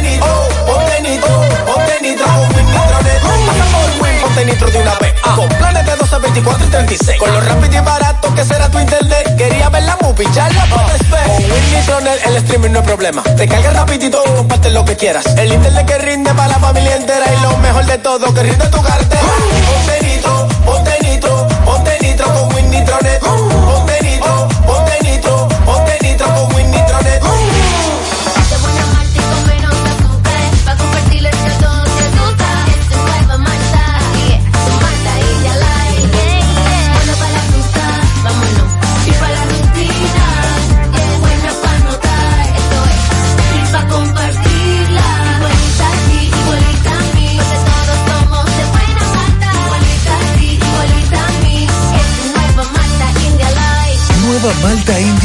[4.20, 5.14] ponte nitro de una vez.
[5.34, 7.18] Con planes de 12, 24 y 36.
[7.18, 9.36] Con lo rápido y barato que será tu internet.
[9.36, 11.26] Quería ver la movie, ya la puedes ver.
[11.26, 13.22] Con Win Nitronet el streaming no es problema.
[13.22, 15.24] Te carga rapidito y comparte lo que quieras.
[15.36, 17.26] El internet que rinde para la familia entera.
[17.32, 19.22] Y lo mejor de todo, que rinde tu cartera.
[19.66, 22.70] Ponte nitro, ponte nitro, ponte nitro con Win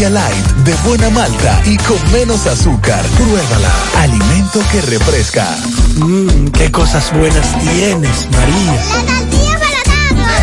[0.05, 3.03] India Light, de buena malta y con menos azúcar.
[3.17, 3.71] Pruébala.
[4.01, 5.47] Alimento que refresca.
[5.95, 8.81] Mmm, qué cosas buenas tienes, María.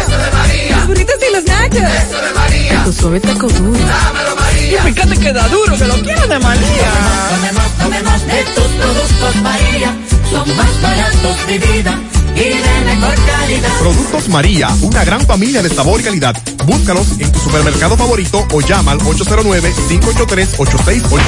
[0.01, 3.79] Eso de María Los burritos y los nachos Eso de María Tu suave taco duro
[3.79, 6.93] Dámelo María Y fíjate que da duro, que lo quiero de María.
[7.31, 9.97] Tomemos, tomemos de tus productos María
[10.31, 11.99] Son más baratos de vida
[12.37, 16.37] y de mejor calidad Productos María, una gran familia de sabor y calidad.
[16.65, 21.21] Búscalos en tu supermercado favorito o llama al 809-583-8689.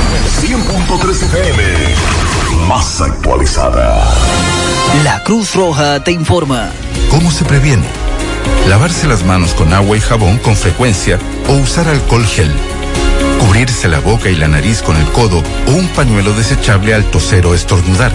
[0.43, 1.63] 100.3 FM.
[2.69, 4.13] Más actualizada.
[5.03, 6.71] La Cruz Roja te informa.
[7.11, 7.87] ¿Cómo se previene?
[8.69, 12.53] Lavarse las manos con agua y jabón con frecuencia o usar alcohol gel.
[13.41, 17.47] Cubrirse la boca y la nariz con el codo o un pañuelo desechable al toser
[17.47, 18.13] o estornudar.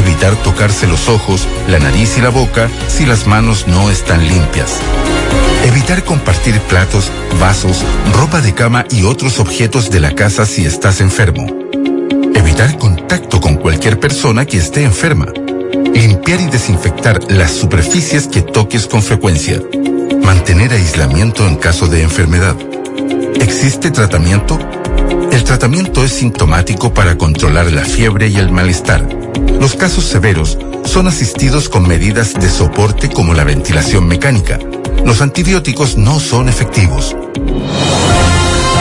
[0.00, 4.78] Evitar tocarse los ojos, la nariz y la boca si las manos no están limpias.
[5.66, 7.84] Evitar compartir platos, vasos,
[8.14, 11.46] ropa de cama y otros objetos de la casa si estás enfermo.
[12.34, 15.26] Evitar contacto con cualquier persona que esté enferma.
[15.92, 19.60] Limpiar y desinfectar las superficies que toques con frecuencia.
[20.22, 22.56] Mantener aislamiento en caso de enfermedad.
[23.38, 24.58] ¿Existe tratamiento?
[25.30, 29.19] El tratamiento es sintomático para controlar la fiebre y el malestar.
[29.60, 30.56] Los casos severos
[30.86, 34.58] son asistidos con medidas de soporte como la ventilación mecánica.
[35.04, 37.14] Los antibióticos no son efectivos.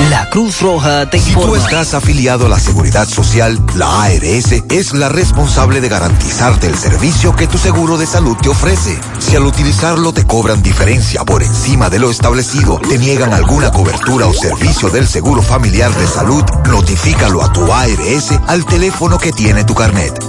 [0.10, 1.58] La Cruz Roja te Si tú informa.
[1.58, 7.36] estás afiliado a la Seguridad Social, la ARS es la responsable de garantizarte el servicio
[7.36, 8.98] que tu seguro de salud te ofrece.
[9.20, 14.28] Si al utilizarlo te cobran diferencia por encima de lo establecido, te niegan alguna cobertura
[14.28, 19.66] o servicio del Seguro Familiar de Salud, notifícalo a tu ARS al teléfono que tiene
[19.66, 20.29] tu carnet.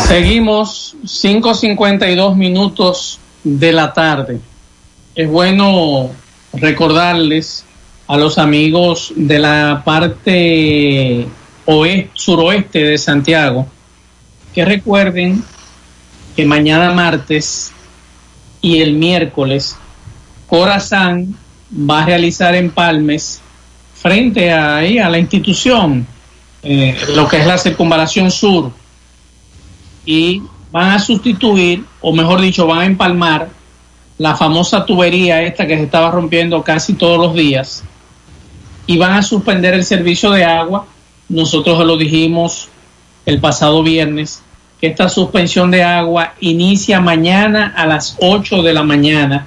[0.07, 4.39] Seguimos 5.52 minutos de la tarde.
[5.13, 6.09] Es bueno
[6.53, 7.63] recordarles
[8.07, 11.27] a los amigos de la parte
[11.65, 13.67] oeste, suroeste de Santiago
[14.53, 15.43] que recuerden
[16.35, 17.71] que mañana martes
[18.61, 19.77] y el miércoles
[20.47, 21.35] Corazán
[21.71, 23.41] va a realizar empalmes
[23.93, 26.07] frente a, la institución,
[26.63, 28.71] eh, lo que es la circunvalación sur
[30.09, 30.41] y
[30.71, 33.49] van a sustituir, o mejor dicho, van a empalmar
[34.17, 37.83] la famosa tubería esta que se estaba rompiendo casi todos los días
[38.87, 40.87] y van a suspender el servicio de agua.
[41.29, 42.69] Nosotros se lo dijimos
[43.27, 44.41] el pasado viernes
[44.81, 49.45] que esta suspensión de agua inicia mañana a las 8 de la mañana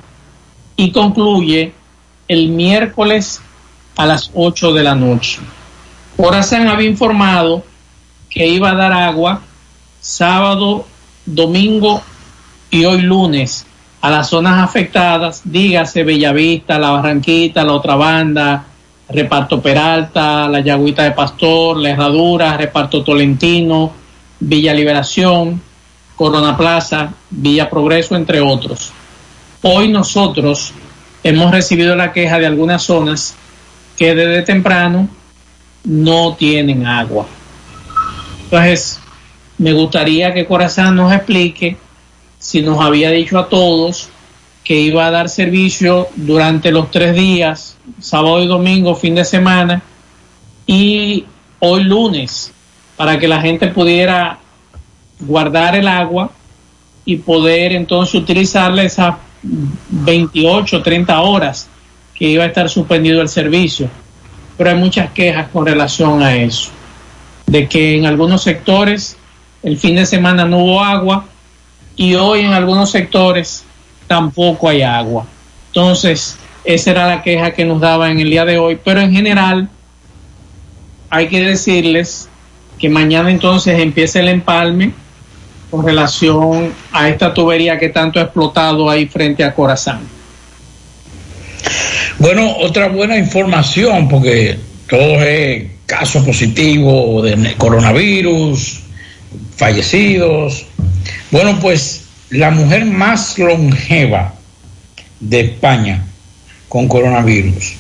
[0.76, 1.72] y concluye
[2.28, 3.42] el miércoles
[3.96, 5.40] a las 8 de la noche.
[6.16, 7.64] Corazán había informado
[8.30, 9.42] que iba a dar agua
[10.02, 10.84] sábado,
[11.24, 12.02] domingo
[12.70, 13.64] y hoy lunes
[14.00, 18.64] a las zonas afectadas, dígase Bellavista, La Barranquita, La Otra Banda,
[19.08, 23.92] Reparto Peralta, La Yagüita de Pastor, La Herradura, Reparto Tolentino,
[24.40, 25.62] Villa Liberación,
[26.16, 28.90] Corona Plaza, Villa Progreso, entre otros.
[29.62, 30.72] Hoy nosotros
[31.22, 33.36] hemos recibido la queja de algunas zonas
[33.96, 35.08] que desde temprano
[35.84, 37.26] no tienen agua.
[38.44, 39.01] Entonces,
[39.62, 41.76] me gustaría que Corazán nos explique
[42.40, 44.08] si nos había dicho a todos
[44.64, 49.80] que iba a dar servicio durante los tres días, sábado y domingo, fin de semana,
[50.66, 51.26] y
[51.60, 52.52] hoy lunes,
[52.96, 54.40] para que la gente pudiera
[55.20, 56.32] guardar el agua
[57.04, 59.14] y poder entonces utilizarla esas
[59.90, 61.68] 28, 30 horas
[62.16, 63.88] que iba a estar suspendido el servicio.
[64.58, 66.70] Pero hay muchas quejas con relación a eso,
[67.46, 69.18] de que en algunos sectores
[69.62, 71.26] el fin de semana no hubo agua
[71.96, 73.64] y hoy en algunos sectores
[74.06, 75.26] tampoco hay agua.
[75.68, 79.12] Entonces, esa era la queja que nos daba en el día de hoy, pero en
[79.12, 79.68] general
[81.10, 82.28] hay que decirles
[82.78, 84.92] que mañana entonces empieza el empalme
[85.70, 90.00] con relación a esta tubería que tanto ha explotado ahí frente a Corazán.
[92.18, 94.58] Bueno, otra buena información, porque
[94.88, 98.81] todo es caso positivo de coronavirus,
[99.56, 100.66] fallecidos.
[101.30, 104.34] Bueno, pues la mujer más longeva
[105.20, 106.04] de España
[106.68, 107.74] con coronavirus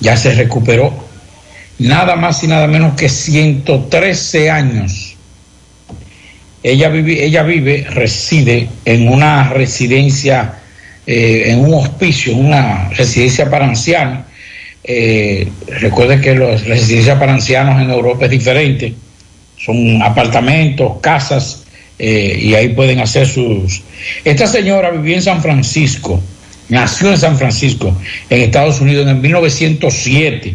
[0.00, 0.92] ya se recuperó.
[1.78, 5.16] Nada más y nada menos que 113 años.
[6.62, 10.54] Ella vive, ella vive, reside en una residencia,
[11.06, 14.24] eh, en un hospicio, una residencia para ancianos.
[14.84, 18.94] Eh, recuerde que las residencias para ancianos en Europa es diferente
[19.64, 21.64] son apartamentos, casas,
[21.98, 23.82] eh, y ahí pueden hacer sus...
[24.24, 26.20] Esta señora vivió en San Francisco,
[26.68, 27.96] nació en San Francisco,
[28.28, 30.54] en Estados Unidos, en el 1907,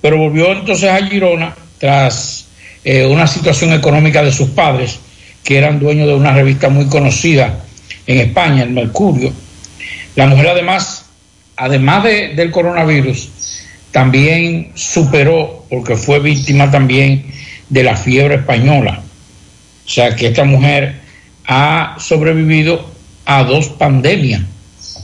[0.00, 2.46] pero volvió entonces a Girona tras
[2.84, 5.00] eh, una situación económica de sus padres,
[5.44, 7.64] que eran dueños de una revista muy conocida
[8.06, 9.32] en España, el Mercurio.
[10.14, 11.06] La mujer además,
[11.56, 13.30] además de, del coronavirus,
[13.90, 17.24] también superó, porque fue víctima también
[17.68, 19.02] de la fiebre española.
[19.86, 21.00] O sea que esta mujer
[21.46, 22.90] ha sobrevivido
[23.24, 24.42] a dos pandemias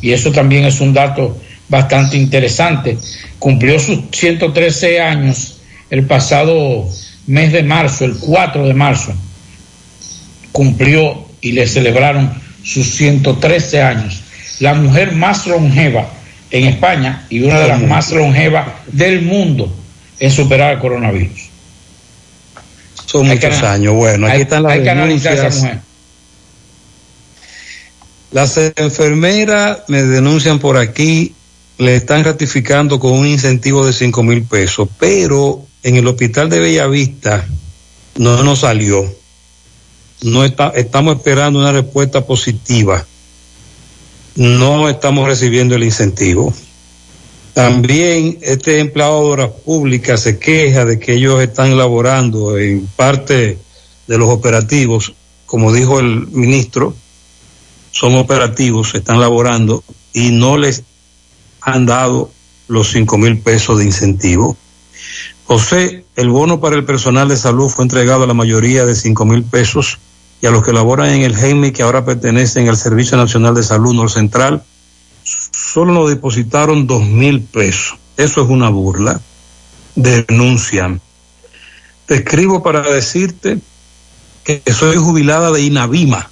[0.01, 1.39] y eso también es un dato
[1.69, 2.99] bastante interesante.
[3.39, 5.61] Cumplió sus 113 años
[5.91, 6.89] el pasado
[7.27, 9.15] mes de marzo, el 4 de marzo.
[10.53, 14.23] Cumplió y le celebraron sus 113 años.
[14.61, 16.09] La mujer más longeva
[16.51, 19.75] en España y una de las más longevas del mundo
[20.21, 21.54] en superar el coronavirus.
[23.21, 23.95] Son Hay que muchos años.
[23.95, 25.63] Bueno, aquí hay- están las hay que analizar a esa denuncias.
[25.63, 25.81] mujer.
[28.33, 31.35] Las enfermeras me denuncian por aquí,
[31.79, 36.59] le están ratificando con un incentivo de cinco mil pesos, pero en el hospital de
[36.59, 37.47] Bellavista
[38.17, 39.05] no nos salió.
[40.23, 43.07] No está, estamos esperando una respuesta positiva.
[44.35, 46.53] No estamos recibiendo el incentivo.
[47.55, 53.59] También este empleado de obras públicas se queja de que ellos están elaborando en parte
[54.09, 55.15] de los operativos,
[55.47, 56.95] como dijo el ministro,
[57.93, 60.83] son operativos, están laborando y no les
[61.61, 62.29] han dado
[62.67, 64.57] los cinco mil pesos de incentivo.
[65.45, 69.27] José, el bono para el personal de salud fue entregado a la mayoría de cinco
[69.27, 69.99] mil pesos
[70.43, 73.63] y a los que laboran en el GEMI, que ahora pertenecen al Servicio Nacional de
[73.63, 74.65] Salud Nor Central,
[75.55, 77.99] solo nos depositaron dos mil pesos.
[78.17, 79.21] Eso es una burla.
[79.95, 81.01] Denuncian.
[82.07, 83.59] Te escribo para decirte
[84.43, 86.31] que soy jubilada de Inavima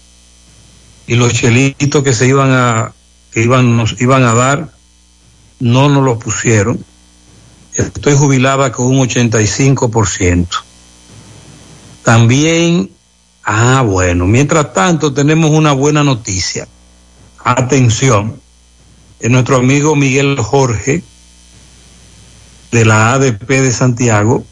[1.06, 2.92] y los chelitos que se iban a
[3.32, 4.72] que iban nos iban a dar
[5.60, 6.84] no nos los pusieron.
[7.74, 10.46] Estoy jubilada con un 85%.
[12.02, 12.90] También,
[13.44, 16.68] ah, bueno, mientras tanto tenemos una buena noticia.
[17.44, 18.41] Atención,
[19.22, 21.00] es nuestro amigo Miguel Jorge
[22.72, 24.44] de la ADP de Santiago.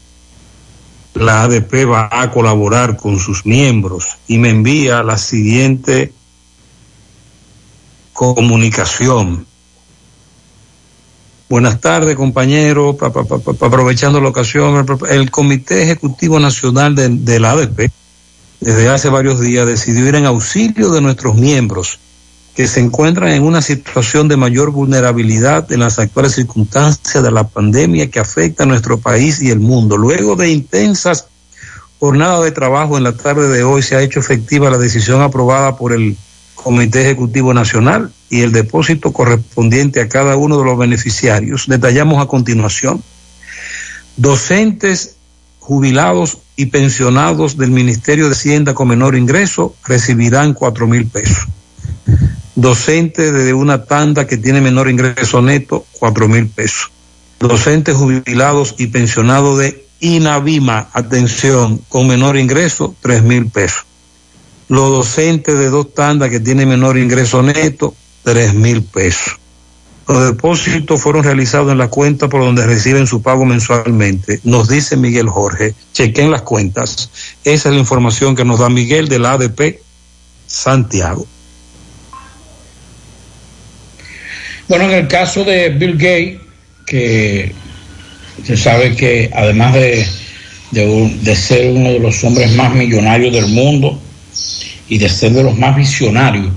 [1.13, 6.13] La ADP va a colaborar con sus miembros y me envía la siguiente
[8.13, 9.45] comunicación.
[11.49, 12.95] Buenas tardes, compañero.
[12.95, 17.91] Pa- pa- pa- pa- aprovechando la ocasión, el Comité Ejecutivo Nacional de, de la ADP,
[18.61, 21.99] desde hace varios días, decidió ir en auxilio de nuestros miembros
[22.55, 27.47] que se encuentran en una situación de mayor vulnerabilidad en las actuales circunstancias de la
[27.47, 29.97] pandemia que afecta a nuestro país y el mundo.
[29.97, 31.27] Luego de intensas
[31.99, 35.77] jornadas de trabajo en la tarde de hoy, se ha hecho efectiva la decisión aprobada
[35.77, 36.17] por el
[36.55, 41.65] Comité Ejecutivo Nacional y el depósito correspondiente a cada uno de los beneficiarios.
[41.67, 43.01] Detallamos a continuación.
[44.17, 45.15] Docentes
[45.59, 51.47] jubilados y pensionados del Ministerio de Hacienda con menor ingreso recibirán cuatro mil pesos.
[52.61, 56.91] Docentes de una tanda que tiene menor ingreso neto, cuatro mil pesos.
[57.39, 63.85] Docentes jubilados y pensionados de INAVIMA, atención, con menor ingreso, tres mil pesos
[64.71, 67.93] los docentes de dos tandas que tienen menor ingreso neto,
[68.23, 69.37] tres mil pesos.
[70.07, 74.39] Los depósitos fueron realizados en la cuenta por donde reciben su pago mensualmente.
[74.45, 77.09] Nos dice Miguel Jorge, chequen las cuentas.
[77.43, 79.81] Esa es la información que nos da Miguel de la ADP
[80.47, 81.27] Santiago.
[84.71, 86.37] Bueno, en el caso de Bill Gates,
[86.87, 87.51] que
[88.41, 90.07] se sabe que además de,
[90.71, 93.99] de, ser uno de los hombres más millonarios del mundo
[94.87, 96.53] y de ser de los más visionarios,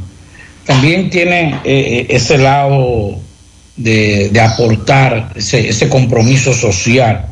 [0.65, 3.19] también tiene eh, eh, ese lado
[3.75, 7.27] de, de aportar ese, ese compromiso social.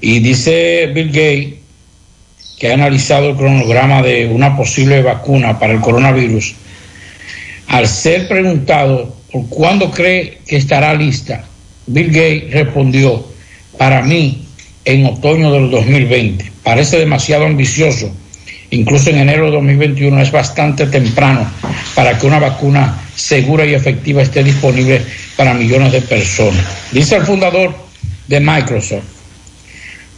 [0.00, 1.54] Y dice Bill Gates
[2.58, 6.54] que ha analizado el cronograma de una posible vacuna para el coronavirus
[7.68, 11.44] al ser preguntado cuándo cree que estará lista,
[11.86, 13.26] Bill Gates respondió,
[13.78, 14.46] para mí,
[14.84, 16.52] en otoño del 2020.
[16.62, 18.12] Parece demasiado ambicioso.
[18.70, 21.50] Incluso en enero de 2021 es bastante temprano
[21.94, 25.02] para que una vacuna segura y efectiva esté disponible
[25.36, 26.64] para millones de personas.
[26.90, 27.74] Dice el fundador
[28.28, 29.04] de Microsoft,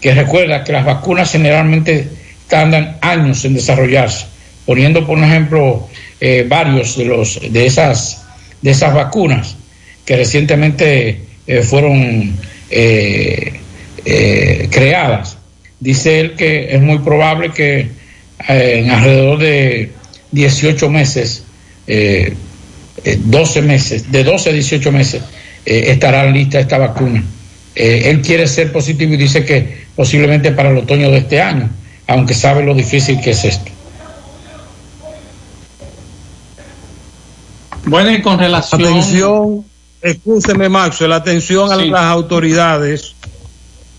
[0.00, 2.08] que recuerda que las vacunas generalmente
[2.46, 4.26] tardan años en desarrollarse,
[4.66, 5.88] poniendo por ejemplo
[6.20, 8.23] eh, varios de los de esas
[8.64, 9.56] de esas vacunas
[10.06, 12.34] que recientemente eh, fueron
[12.70, 13.60] eh,
[14.06, 15.36] eh, creadas.
[15.78, 17.88] Dice él que es muy probable que
[18.48, 19.90] en alrededor de
[20.32, 21.44] 18 meses,
[21.86, 22.32] eh,
[23.04, 25.22] eh, 12 meses, de 12 a 18 meses,
[25.66, 27.22] estará lista esta vacuna.
[27.74, 31.68] Él quiere ser positivo y dice que posiblemente para el otoño de este año,
[32.06, 33.73] aunque sabe lo difícil que es esto.
[37.86, 38.82] Bueno, y con relación.
[38.82, 39.64] Atención,
[40.00, 43.14] escúcheme Maxwell, atención a las autoridades.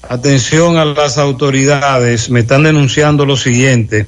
[0.08, 4.08] Atención a las autoridades, me están denunciando lo siguiente.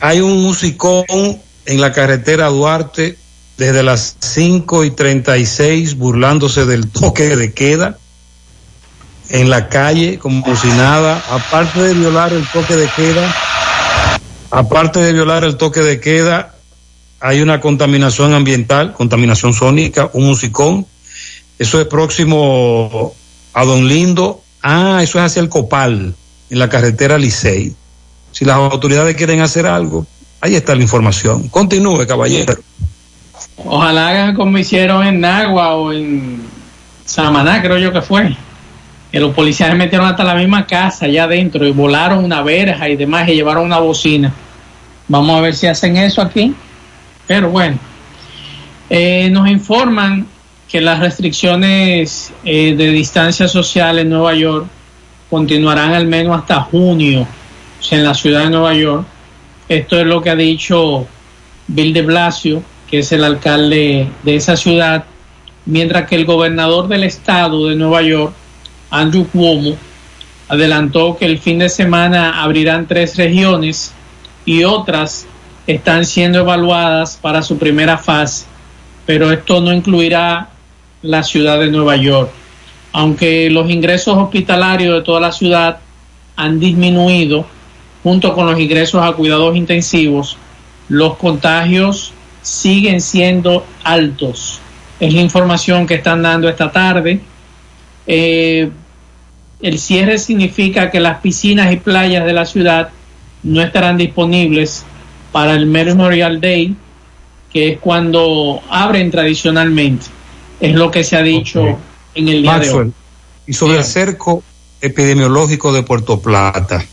[0.00, 1.04] Hay un musicón
[1.66, 3.18] en la carretera Duarte
[3.56, 7.98] desde las 5 y 36 burlándose del toque de queda
[9.28, 13.34] en la calle como si nada, aparte de violar el toque de queda,
[14.50, 16.54] aparte de violar el toque de queda,
[17.20, 20.86] hay una contaminación ambiental, contaminación sónica, un musicón.
[21.58, 23.14] Eso es próximo
[23.52, 24.42] a Don Lindo.
[24.62, 26.14] Ah, eso es hacia el Copal.
[26.48, 27.74] en la carretera Licey.
[28.32, 30.06] Si las autoridades quieren hacer algo,
[30.40, 31.48] ahí está la información.
[31.48, 32.56] Continúe, caballero.
[33.56, 36.42] Ojalá hagan como hicieron en Nagua o en
[37.04, 38.34] Samaná, creo yo que fue.
[39.12, 42.96] Que los policías metieron hasta la misma casa allá adentro y volaron una verja y
[42.96, 44.32] demás y llevaron una bocina.
[45.08, 46.54] Vamos a ver si hacen eso aquí.
[47.30, 47.78] Pero bueno,
[48.92, 50.26] Eh, nos informan
[50.68, 54.66] que las restricciones eh, de distancia social en Nueva York
[55.28, 57.24] continuarán al menos hasta junio
[57.92, 59.06] en la ciudad de Nueva York.
[59.68, 61.06] Esto es lo que ha dicho
[61.68, 65.04] Bill de Blasio, que es el alcalde de esa ciudad,
[65.66, 68.32] mientras que el gobernador del estado de Nueva York,
[68.90, 69.76] Andrew Cuomo,
[70.48, 73.92] adelantó que el fin de semana abrirán tres regiones
[74.44, 75.28] y otras
[75.66, 78.46] están siendo evaluadas para su primera fase,
[79.06, 80.48] pero esto no incluirá
[81.02, 82.30] la ciudad de Nueva York.
[82.92, 85.78] Aunque los ingresos hospitalarios de toda la ciudad
[86.36, 87.46] han disminuido
[88.02, 90.36] junto con los ingresos a cuidados intensivos,
[90.88, 94.60] los contagios siguen siendo altos.
[94.98, 97.20] Es la información que están dando esta tarde.
[98.06, 98.70] Eh,
[99.62, 102.90] el cierre significa que las piscinas y playas de la ciudad
[103.42, 104.84] no estarán disponibles
[105.32, 106.74] para el Memorial Day,
[107.52, 110.06] que es cuando abren tradicionalmente.
[110.60, 111.78] Es lo que se ha dicho
[112.14, 112.92] en el día de hoy.
[113.46, 114.42] y sobre el cerco
[114.80, 116.84] epidemiológico de Puerto Plata.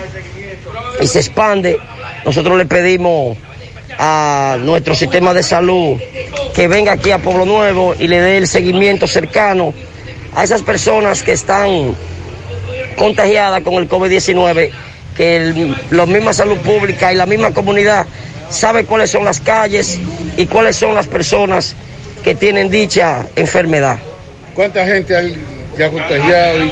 [1.02, 1.78] y se expande.
[2.26, 3.38] Nosotros le pedimos
[4.00, 6.00] a nuestro sistema de salud
[6.56, 9.74] que venga aquí a Pueblo Nuevo y le dé el seguimiento cercano
[10.34, 11.96] a esas personas que están
[12.98, 14.72] contagiada con el COVID-19,
[15.18, 18.06] que la misma salud pública y la misma comunidad
[18.50, 20.00] sabe cuáles son las calles
[20.38, 21.76] y cuáles son las personas
[22.24, 24.00] que tienen dicha enfermedad.
[24.56, 25.36] ¿Cuánta gente hay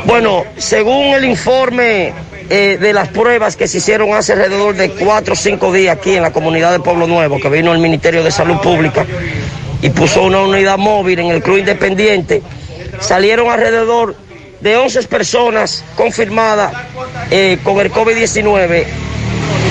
[0.06, 2.14] Bueno, según el informe
[2.50, 6.16] eh, de las pruebas que se hicieron hace alrededor de cuatro o cinco días aquí
[6.16, 9.06] en la comunidad de Pueblo Nuevo, que vino el Ministerio de Salud Pública
[9.82, 12.42] y puso una unidad móvil en el Club Independiente,
[13.00, 14.16] salieron alrededor
[14.60, 16.74] de 11 personas confirmadas
[17.32, 18.86] eh, con el COVID-19.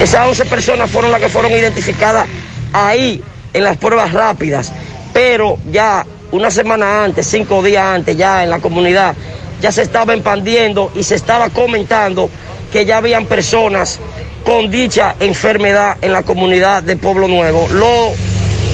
[0.02, 2.26] Esas 11 personas fueron las que fueron identificadas
[2.72, 3.22] ahí
[3.52, 4.72] en las pruebas rápidas,
[5.12, 9.14] pero ya una semana antes, cinco días antes, ya en la comunidad,
[9.60, 12.30] ya se estaba expandiendo y se estaba comentando
[12.72, 13.98] que ya habían personas
[14.44, 17.68] con dicha enfermedad en la comunidad de Pueblo Nuevo.
[17.72, 18.12] Lo,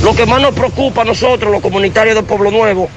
[0.02, 2.88] lo que más nos preocupa a nosotros, los comunitarios de Pueblo Nuevo,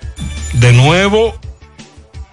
[0.54, 1.34] de nuevo,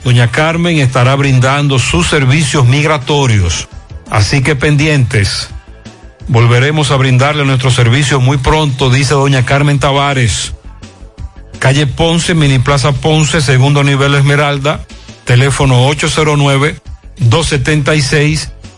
[0.04, 3.68] doña Carmen estará brindando sus servicios migratorios.
[4.10, 5.50] Así que pendientes.
[6.28, 10.54] Volveremos a brindarle nuestros servicios muy pronto, dice doña Carmen Tavares.
[11.60, 14.86] Calle Ponce, Mini Plaza Ponce, segundo nivel Esmeralda,
[15.26, 15.86] teléfono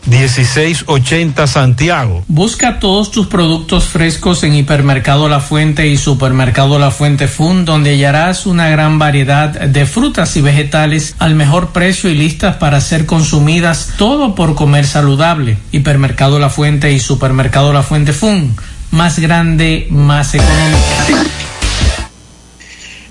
[0.07, 2.23] 809-276-1680 Santiago.
[2.27, 7.91] Busca todos tus productos frescos en Hipermercado La Fuente y Supermercado La Fuente Fun, donde
[7.91, 13.05] hallarás una gran variedad de frutas y vegetales al mejor precio y listas para ser
[13.05, 15.57] consumidas, todo por comer saludable.
[15.71, 18.55] Hipermercado La Fuente y Supermercado La Fuente Fun,
[18.91, 20.79] más grande, más económico.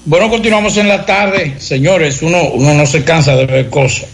[0.04, 1.54] Bueno, continuamos en la tarde.
[1.58, 4.08] Señores, uno, uno no se cansa de ver cosas.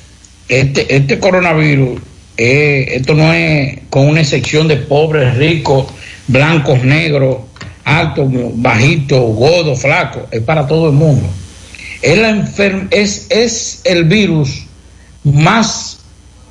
[0.47, 2.01] Este, este coronavirus,
[2.41, 5.87] eh, esto no es con una excepción de pobres, ricos,
[6.29, 7.39] blancos, negros,
[7.85, 10.23] altos, bajitos, gordos, flacos.
[10.31, 11.27] Es para todo el mundo.
[12.01, 12.49] Es, la
[12.93, 14.63] es, es el virus
[15.25, 15.99] más,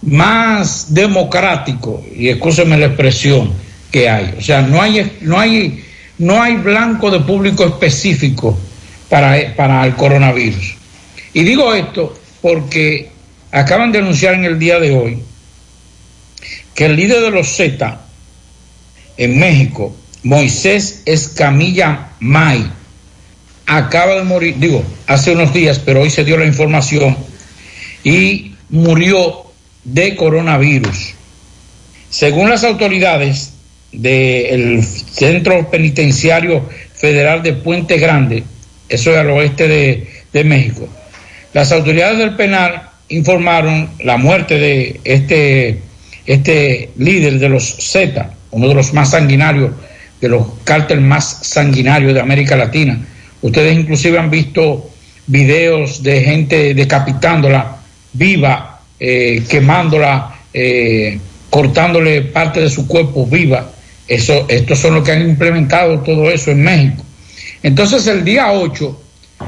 [0.02, 3.54] más democrático, y escúcheme la expresión
[3.90, 4.36] que hay.
[4.38, 5.86] O sea, no hay, no hay,
[6.18, 8.60] no hay blanco de público específico
[9.08, 10.76] para, para el coronavirus.
[11.34, 13.10] Y digo esto porque
[13.54, 15.24] acaban de anunciar en el día de hoy
[16.78, 18.00] que el líder de los Z
[19.18, 22.70] en México, Moisés Escamilla May,
[23.66, 27.18] acaba de morir, digo, hace unos días, pero hoy se dio la información,
[28.04, 29.52] y murió
[29.86, 31.16] de coronavirus.
[32.12, 33.54] Según las autoridades
[33.92, 38.44] del Centro Penitenciario Federal de Puente Grande,
[38.88, 40.88] eso es al oeste de, de México,
[41.54, 45.87] las autoridades del penal informaron la muerte de este,
[46.28, 49.72] este líder de los Z, uno de los más sanguinarios,
[50.20, 53.00] de los cárteles más sanguinarios de América Latina.
[53.42, 54.90] Ustedes inclusive han visto
[55.28, 57.78] videos de gente decapitándola
[58.14, 61.18] viva, eh, quemándola, eh,
[61.50, 63.72] cortándole parte de su cuerpo viva.
[64.08, 67.04] Eso, estos son los que han implementado todo eso en México.
[67.64, 69.02] Entonces el día 8,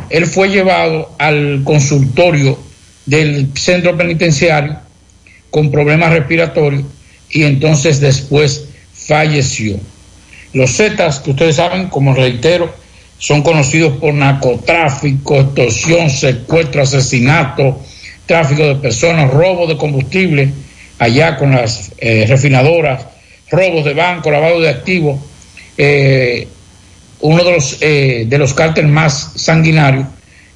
[0.09, 2.57] él fue llevado al consultorio
[3.05, 4.88] del centro penitenciario
[5.49, 6.83] con problemas respiratorios
[7.29, 9.79] y entonces después falleció.
[10.53, 12.73] Los Zetas, que ustedes saben, como reitero,
[13.17, 17.81] son conocidos por narcotráfico, extorsión, secuestro, asesinato,
[18.25, 20.51] tráfico de personas, robo de combustible,
[20.97, 23.05] allá con las eh, refinadoras,
[23.51, 25.19] robos de banco, lavado de activos,
[25.77, 26.47] eh,
[27.21, 30.07] uno de los, eh, de los cárteles más sanguinarios.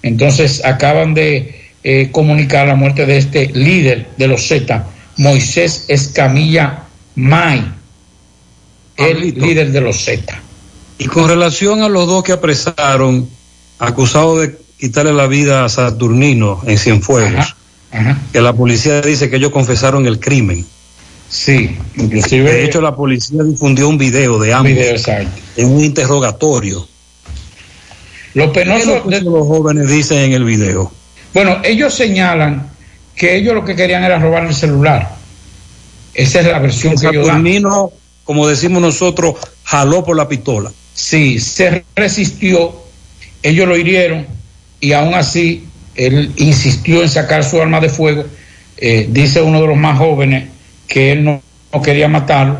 [0.01, 4.88] Entonces acaban de eh, comunicar la muerte de este líder de los Z,
[5.18, 6.84] Moisés Escamilla
[7.15, 7.64] May,
[8.97, 10.41] el líder de los Z.
[10.97, 13.27] Y con relación a los dos que apresaron,
[13.80, 17.55] acusados de quitarle la vida a Saturnino en Cienfuegos,
[18.31, 20.65] que la policía dice que ellos confesaron el crimen.
[21.30, 22.51] Sí, inclusive.
[22.51, 24.95] De hecho, la policía difundió un video de ambos video,
[25.57, 26.88] en un interrogatorio.
[28.35, 30.91] Lo penoso de los jóvenes dicen en el video.
[31.34, 32.69] Bueno, ellos señalan
[33.15, 35.10] que ellos lo que querían era robar el celular.
[36.14, 37.43] Esa es la versión que ellos dan.
[38.23, 40.72] Como decimos nosotros, jaló por la pistola.
[40.93, 42.73] Sí, se resistió,
[43.41, 44.27] ellos lo hirieron
[44.80, 45.65] y aún así
[45.95, 48.26] él insistió en sacar su arma de fuego.
[48.77, 50.49] Eh, dice uno de los más jóvenes
[50.88, 51.41] que él no,
[51.73, 52.60] no quería matarlo,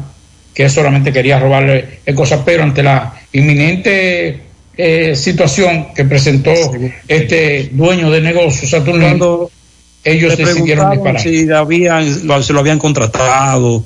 [0.54, 4.42] que él solamente quería robarle el cosa, pero ante la inminente
[4.78, 6.52] eh, situación que presentó
[7.08, 9.50] este dueño de negocio, Saturnino,
[10.04, 11.22] ellos decidieron disparar.
[11.22, 13.86] Si habían, lo- se lo habían contratado.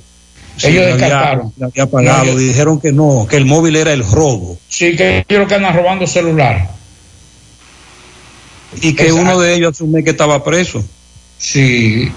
[0.58, 1.54] si Ellos había- descartaron.
[1.58, 2.24] le había pagado.
[2.26, 4.58] No, ellos- Dijeron que no, que el móvil era el robo.
[4.70, 6.70] Sí, que ellos lo que andan robando celular.
[8.82, 9.22] Y que Exacto.
[9.22, 10.84] uno de ellos asume que estaba preso.
[11.38, 12.10] Sí,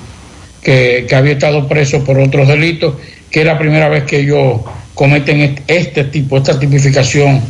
[0.63, 2.95] que, que había estado preso por otros delitos,
[3.31, 4.61] que es la primera vez que ellos
[4.95, 7.43] cometen est- este tipo, esta tipificación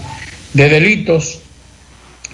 [0.52, 1.40] de delitos.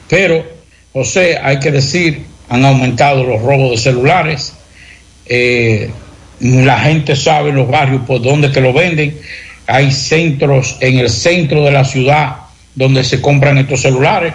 [0.09, 0.45] Pero,
[0.93, 4.53] José, hay que decir, han aumentado los robos de celulares.
[5.27, 5.91] Eh,
[6.41, 9.19] la gente sabe los barrios por dónde que lo venden.
[9.67, 12.37] Hay centros en el centro de la ciudad
[12.75, 14.35] donde se compran estos celulares,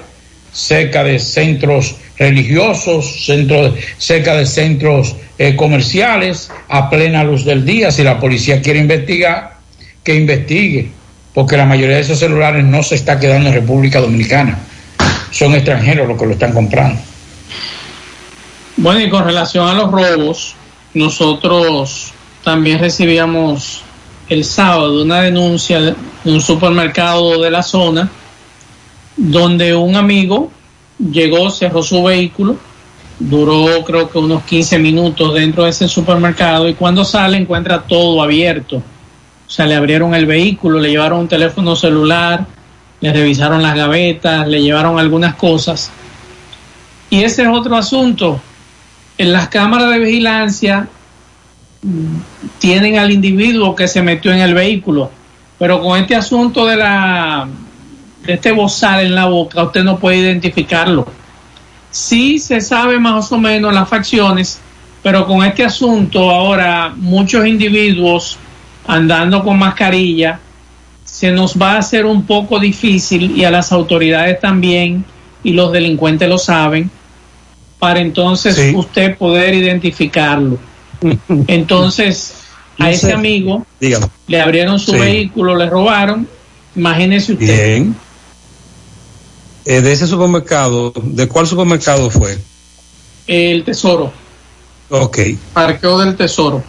[0.52, 7.92] cerca de centros religiosos, centros, cerca de centros eh, comerciales, a plena luz del día.
[7.92, 9.58] Si la policía quiere investigar,
[10.04, 10.90] que investigue,
[11.34, 14.60] porque la mayoría de esos celulares no se está quedando en República Dominicana.
[15.32, 17.00] Son extranjeros los que lo están comprando.
[18.78, 20.56] Bueno, y con relación a los robos,
[20.94, 22.12] nosotros
[22.44, 23.84] también recibíamos
[24.30, 25.96] el sábado una denuncia de
[26.26, 28.10] un supermercado de la zona
[29.18, 30.52] donde un amigo
[30.98, 32.58] llegó, cerró su vehículo,
[33.20, 38.22] duró creo que unos 15 minutos dentro de ese supermercado y cuando sale encuentra todo
[38.22, 38.82] abierto.
[39.52, 42.46] O sea, le abrieron el vehículo, le llevaron un teléfono celular,
[43.02, 45.92] le revisaron las gavetas, le llevaron algunas cosas.
[47.10, 48.40] Y ese es otro asunto.
[49.18, 50.88] En las cámaras de vigilancia
[51.82, 52.16] mm,
[52.60, 55.12] tienen al individuo que se metió en el vehículo,
[55.60, 57.46] pero con este asunto de la
[58.24, 61.06] de este bozal en la boca, usted no puede identificarlo.
[61.90, 64.62] Sí se sabe más o menos las facciones,
[65.04, 68.38] pero con este asunto ahora muchos individuos
[68.88, 70.40] andando con mascarilla
[71.06, 75.04] se nos va a hacer un poco difícil y a las autoridades también
[75.44, 76.90] y los delincuentes lo saben
[77.80, 78.74] para entonces Sí.
[78.76, 80.58] usted poder identificarlo.
[81.48, 82.34] Entonces,
[82.78, 84.06] a ese amigo Dígame.
[84.28, 85.00] le abrieron su Sí.
[85.00, 86.28] vehículo, le robaron.
[86.76, 87.46] Imagínese usted.
[87.48, 87.96] Bien.
[89.66, 92.38] Eh, de ese supermercado, ¿de cuál supermercado fue?
[93.28, 94.12] El tesoro,
[94.90, 95.20] Ok.
[95.54, 96.64] parqueo del tesoro.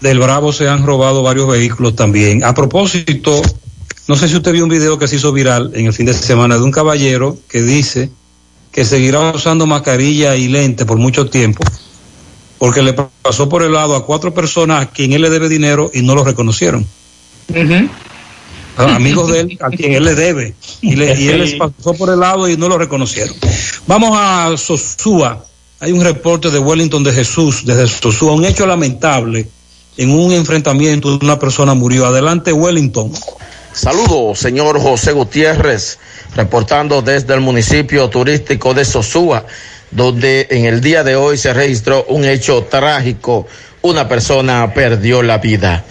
[0.00, 2.42] Del Bravo se han robado varios vehículos también.
[2.44, 3.40] A propósito,
[4.08, 6.14] no sé si usted vio un video que se hizo viral en el fin de
[6.14, 8.10] semana de un caballero que dice
[8.72, 11.62] que seguirá usando mascarilla y lente por mucho tiempo
[12.58, 15.90] porque le pasó por el lado a cuatro personas a quien él le debe dinero
[15.94, 16.86] y no lo reconocieron.
[18.76, 22.10] Amigos de él a quien él le debe y, le- y él les pasó por
[22.10, 23.34] el lado y no lo reconocieron.
[23.86, 25.44] Vamos a Sosúa.
[25.80, 29.48] Hay un reporte de Wellington de Jesús desde Sosúa, un hecho lamentable.
[30.00, 32.06] En un enfrentamiento una persona murió.
[32.06, 33.12] Adelante Wellington.
[33.74, 35.98] Saludos, señor José Gutiérrez,
[36.34, 39.44] reportando desde el municipio turístico de Sosúa,
[39.90, 43.46] donde en el día de hoy se registró un hecho trágico.
[43.82, 45.84] Una persona perdió la vida.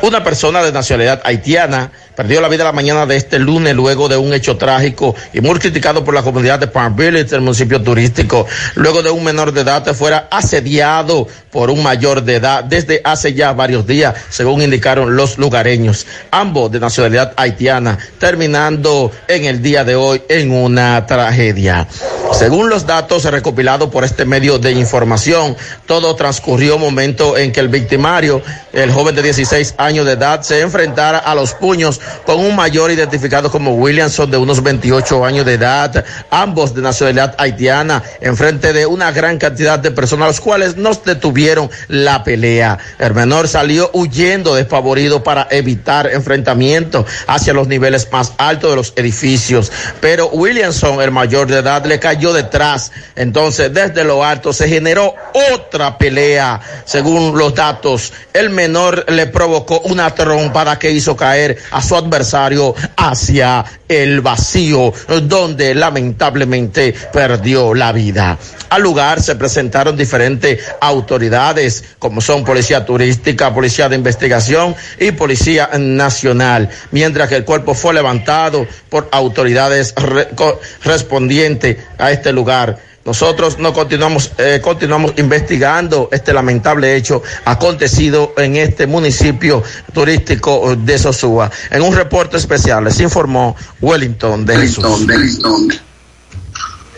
[0.00, 4.16] Una persona de nacionalidad haitiana perdió la vida la mañana de este lunes luego de
[4.16, 8.46] un hecho trágico y muy criticado por la comunidad de Palm Village, el municipio turístico,
[8.74, 13.34] luego de un menor de edad fuera asediado por un mayor de edad desde hace
[13.34, 19.84] ya varios días, según indicaron los lugareños, ambos de nacionalidad haitiana, terminando en el día
[19.84, 21.86] de hoy en una tragedia.
[22.32, 27.68] Según los datos recopilados por este medio de información, todo transcurrió momento en que el
[27.68, 28.42] victimario,
[28.72, 32.90] el joven de 16 años de edad, se enfrentara a los puños con un mayor
[32.90, 38.86] identificado como Williamson de unos 28 años de edad, ambos de nacionalidad haitiana, enfrente de
[38.86, 42.78] una gran cantidad de personas, los cuales nos detuvieron la pelea.
[42.98, 48.92] El menor salió huyendo despavorido para evitar enfrentamientos hacia los niveles más altos de los
[48.96, 49.70] edificios,
[50.00, 52.92] pero Williamson, el mayor de edad, le cayó detrás.
[53.16, 55.14] Entonces, desde lo alto se generó
[55.52, 56.60] otra pelea.
[56.84, 62.74] Según los datos, el menor le provocó una trompada que hizo caer a su adversario
[62.96, 64.92] hacia el vacío,
[65.24, 68.38] donde lamentablemente perdió la vida.
[68.70, 75.70] Al lugar se presentaron diferentes autoridades, como son Policía Turística, Policía de Investigación y Policía
[75.78, 82.78] Nacional, mientras que el cuerpo fue levantado por autoridades re- co- respondientes a este lugar.
[83.04, 89.62] Nosotros no continuamos, eh, continuamos investigando este lamentable hecho acontecido en este municipio
[89.92, 91.50] turístico de Sosúa.
[91.70, 95.06] En un reporte especial les informó Wellington de Jesús.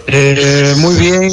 [0.07, 1.33] Eh, muy bien,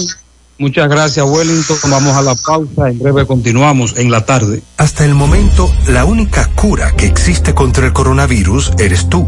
[0.57, 1.77] muchas gracias Wellington.
[1.91, 4.63] Vamos a la pausa, en breve continuamos en la tarde.
[4.77, 9.27] Hasta el momento, la única cura que existe contra el coronavirus eres tú.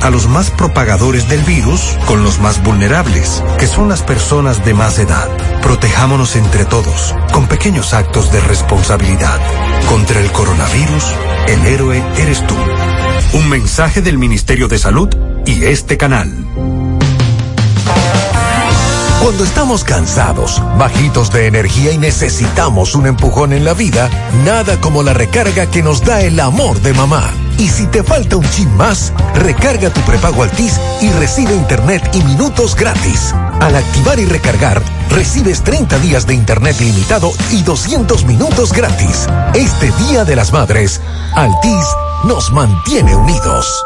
[0.01, 4.73] a los más propagadores del virus con los más vulnerables, que son las personas de
[4.73, 5.29] más edad.
[5.61, 9.39] Protejámonos entre todos, con pequeños actos de responsabilidad.
[9.87, 11.05] Contra el coronavirus,
[11.47, 12.55] el héroe eres tú.
[13.33, 15.09] Un mensaje del Ministerio de Salud
[15.45, 16.31] y este canal.
[19.21, 24.09] Cuando estamos cansados, bajitos de energía y necesitamos un empujón en la vida,
[24.45, 27.31] nada como la recarga que nos da el amor de mamá.
[27.61, 32.23] Y si te falta un chin más, recarga tu prepago Altis y recibe internet y
[32.23, 33.35] minutos gratis.
[33.59, 34.81] Al activar y recargar,
[35.11, 39.27] recibes 30 días de internet ilimitado y 200 minutos gratis.
[39.53, 41.01] Este Día de las Madres,
[41.35, 41.85] Altis
[42.23, 43.85] nos mantiene unidos.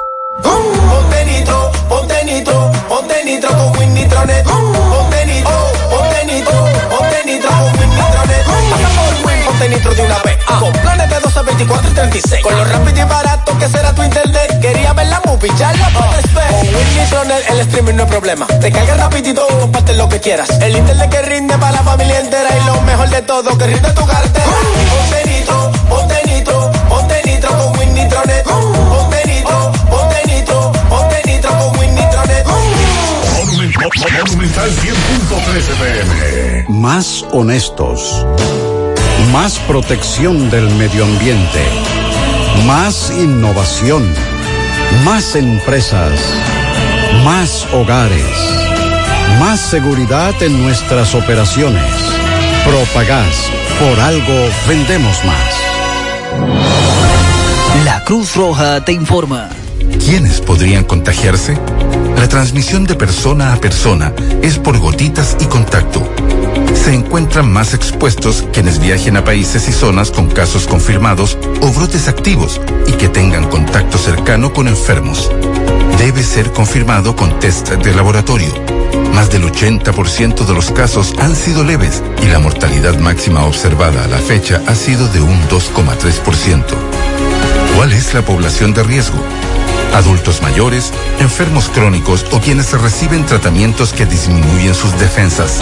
[10.59, 12.43] Con planes de 12, 24 y 36.
[12.43, 14.59] Con lo rápido y barato que será tu internet.
[14.61, 16.47] Quería ver la movie, ya la puedes ver.
[16.49, 18.47] Con Win Nitronet el streaming no es problema.
[18.47, 20.49] Te carga rapidito y comparte lo que quieras.
[20.61, 22.49] El internet que rinde para la familia entera.
[22.57, 24.45] Y lo mejor de todo, que rinde tu cartera.
[24.45, 28.43] Ponte nitro, ponte nitro, ponte nitro con Win Nitronet.
[28.45, 32.45] Ponte nitro, ponte nitro, ponte nitro con Win Nitronet.
[34.25, 36.65] Monumental 100.13 pm.
[36.69, 38.25] Más honestos.
[39.31, 41.63] Más protección del medio ambiente.
[42.65, 44.03] Más innovación.
[45.03, 46.19] Más empresas.
[47.23, 48.25] Más hogares.
[49.39, 51.83] Más seguridad en nuestras operaciones.
[52.65, 53.49] Propagás.
[53.79, 55.55] Por algo vendemos más.
[57.83, 59.49] La Cruz Roja te informa.
[60.05, 61.57] ¿Quiénes podrían contagiarse?
[62.17, 66.01] La transmisión de persona a persona es por gotitas y contacto.
[66.75, 72.07] Se encuentran más expuestos quienes viajen a países y zonas con casos confirmados o brotes
[72.07, 75.31] activos y que tengan contacto cercano con enfermos.
[75.97, 78.53] Debe ser confirmado con test de laboratorio.
[79.13, 84.07] Más del 80% de los casos han sido leves y la mortalidad máxima observada a
[84.07, 86.63] la fecha ha sido de un 2,3%.
[87.75, 89.17] ¿Cuál es la población de riesgo?
[89.93, 95.61] Adultos mayores, enfermos crónicos o quienes reciben tratamientos que disminuyen sus defensas.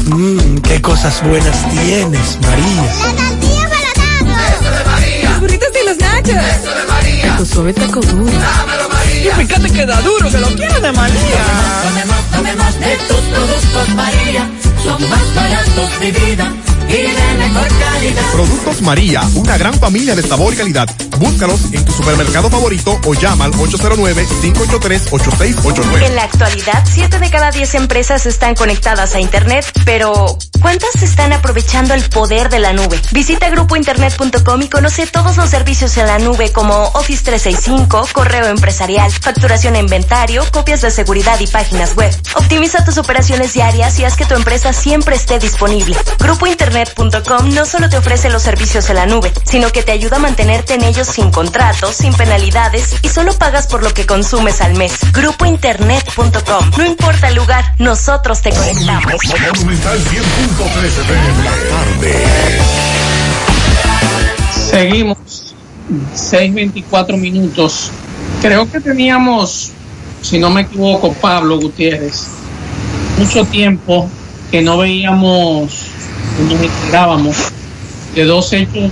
[0.06, 2.82] Mmm, qué cosas buenas tienes, María.
[2.82, 5.30] La tortilla para Eso de María.
[5.30, 6.28] Los burritos y los nachos.
[6.30, 7.36] Eso de María.
[7.36, 8.24] Tu suave taco duro.
[8.24, 8.91] Dámelo,
[9.30, 9.42] María.
[9.42, 11.44] Y fíjate que da duro, que lo quiero de María.
[11.84, 14.50] Tomemos, tomemos de tus productos, María.
[14.82, 16.52] Son más baratos de vida
[16.92, 18.22] y de mejor calidad.
[18.32, 20.88] Productos María, una gran familia de sabor y calidad.
[21.18, 26.04] Búscalos en tu supermercado favorito o llama al 809-583-8689.
[26.04, 31.32] En la actualidad, 7 de cada 10 empresas están conectadas a Internet, pero ¿cuántas están
[31.32, 33.00] aprovechando el poder de la nube?
[33.12, 39.12] Visita grupointernet.com y conoce todos los servicios en la nube como Office 365, correo empresarial,
[39.12, 42.12] facturación e inventario, copias de seguridad y páginas web.
[42.34, 45.96] Optimiza tus operaciones diarias y haz que tu empresa siempre esté disponible.
[46.84, 50.20] Grupointernet.com no solo te ofrece los servicios en la nube, sino que te ayuda a
[50.20, 54.74] mantenerte en ellos sin contratos, sin penalidades y solo pagas por lo que consumes al
[54.74, 54.92] mes.
[55.12, 56.70] Grupointernet.com.
[56.76, 59.14] No importa el lugar, nosotros te conectamos.
[59.54, 61.44] Monumental 100.13 FM.
[61.44, 62.60] La tarde.
[64.70, 65.18] Seguimos.
[66.14, 67.90] 6.24 minutos.
[68.40, 69.72] Creo que teníamos,
[70.22, 72.28] si no me equivoco, Pablo Gutiérrez,
[73.18, 74.08] mucho tiempo
[74.50, 75.86] que no veíamos,
[76.38, 77.36] no nos enterábamos
[78.14, 78.90] de dos hechos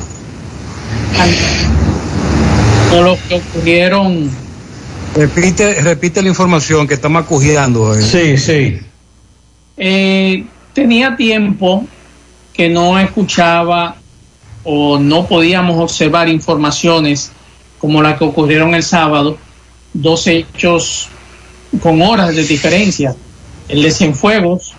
[2.91, 4.31] como los que ocurrieron.
[5.15, 7.95] Repite, repite la información que estamos acugiando.
[7.95, 8.03] eh.
[8.03, 8.81] Sí, sí.
[9.77, 11.85] Eh, tenía tiempo
[12.53, 13.97] que no escuchaba
[14.63, 17.33] o no podíamos observar informaciones
[17.79, 19.39] como la que ocurrieron el sábado,
[19.95, 21.09] dos hechos
[21.81, 23.15] con horas de diferencia.
[23.69, 24.75] El de Cienfuegos,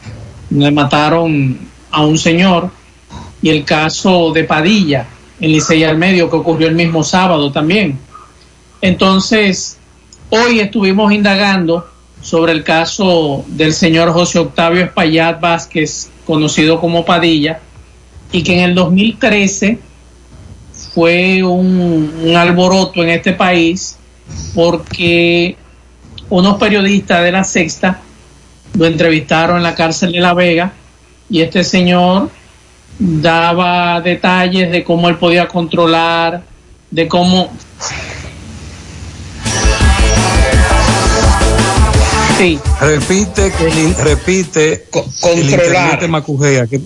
[0.49, 2.72] donde mataron a un señor,
[3.41, 5.07] y el caso de Padilla,
[5.39, 7.99] en Licey al Medio, que ocurrió el mismo sábado también.
[8.81, 9.77] Entonces,
[10.30, 11.88] hoy estuvimos indagando
[12.22, 17.59] sobre el caso del señor José Octavio Espaillat Vázquez, conocido como Padilla,
[18.31, 19.80] y que en el 2013
[20.93, 23.97] fue un, un alboroto en este país
[24.55, 25.55] porque
[26.30, 28.01] unos periodistas de la Sexta
[28.77, 30.73] lo entrevistaron en la cárcel de La Vega
[31.32, 32.30] y este señor
[32.99, 36.44] daba detalles de cómo él podía controlar,
[36.91, 37.52] de cómo...
[42.38, 42.60] Sí.
[42.80, 44.82] Repite, que el- repite el
[45.20, 46.68] controlar.
[46.70, 46.82] que-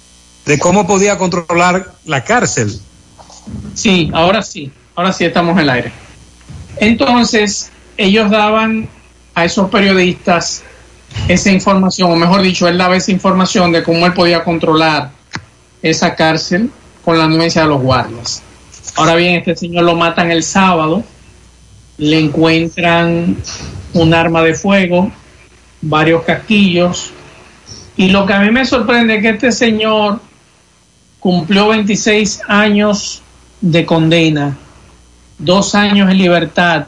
[0.45, 2.79] de cómo podía controlar la cárcel.
[3.73, 5.91] Sí, ahora sí, ahora sí estamos en el aire.
[6.77, 8.87] Entonces, ellos daban
[9.33, 10.61] a esos periodistas
[11.27, 15.11] esa información, o mejor dicho, él daba esa información de cómo él podía controlar
[15.81, 16.69] esa cárcel
[17.03, 18.43] con la anuencia de los guardias.
[18.95, 21.03] Ahora bien, este señor lo matan el sábado,
[21.97, 23.37] le encuentran
[23.93, 25.11] un arma de fuego,
[25.81, 27.11] varios casquillos,
[27.97, 30.19] y lo que a mí me sorprende es que este señor
[31.19, 33.21] cumplió 26 años
[33.61, 34.57] de condena,
[35.37, 36.87] dos años en libertad,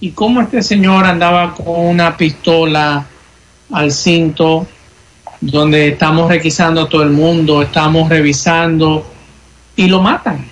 [0.00, 3.06] y cómo este señor andaba con una pistola
[3.72, 4.66] al cinto,
[5.40, 9.04] donde estamos requisando a todo el mundo, estamos revisando,
[9.76, 10.46] y lo matan.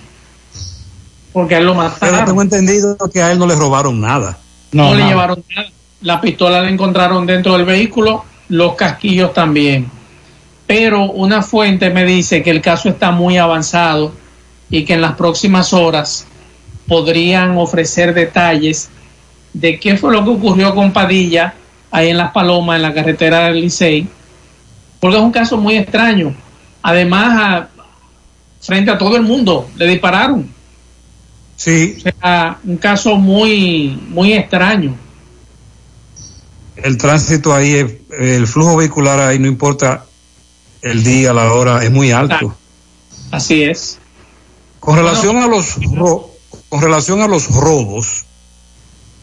[1.31, 2.25] Porque a él lo Pero mataron.
[2.25, 4.37] tengo entendido que a él no le robaron nada.
[4.73, 5.69] No, le llevaron nada.
[6.01, 9.89] La pistola la encontraron dentro del vehículo, los casquillos también.
[10.65, 14.13] Pero una fuente me dice que el caso está muy avanzado
[14.69, 16.25] y que en las próximas horas
[16.87, 18.89] podrían ofrecer detalles
[19.53, 21.53] de qué fue lo que ocurrió con Padilla
[21.91, 24.07] ahí en Las Palomas, en la carretera del Licey,
[24.99, 26.33] porque es un caso muy extraño.
[26.81, 27.67] Además, a-
[28.61, 30.49] frente a todo el mundo, le dispararon.
[31.55, 31.97] Sí.
[31.99, 34.95] O sea, un caso muy, muy extraño.
[36.75, 40.05] El tránsito ahí, es- el flujo vehicular ahí, no importa
[40.81, 42.55] el día, la hora, es muy alto.
[43.31, 43.99] Así es.
[44.79, 45.75] Con relación a los
[46.69, 48.25] con relación a los robos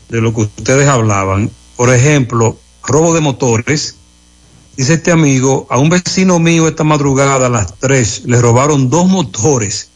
[0.09, 3.95] de lo que ustedes hablaban, por ejemplo, robo de motores,
[4.77, 9.07] dice este amigo, a un vecino mío esta madrugada a las 3 le robaron dos
[9.07, 9.89] motores.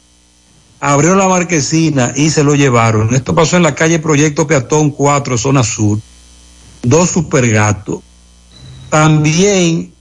[0.78, 3.12] Abrió la marquesina y se lo llevaron.
[3.12, 5.98] Esto pasó en la calle Proyecto Peatón 4, zona sur.
[6.84, 7.98] Dos supergatos.
[8.88, 9.92] También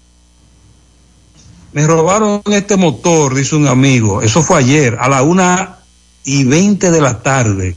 [1.72, 4.22] me robaron este motor, dice un amigo.
[4.22, 5.80] Eso fue ayer, a la una
[6.24, 7.76] y veinte de la tarde.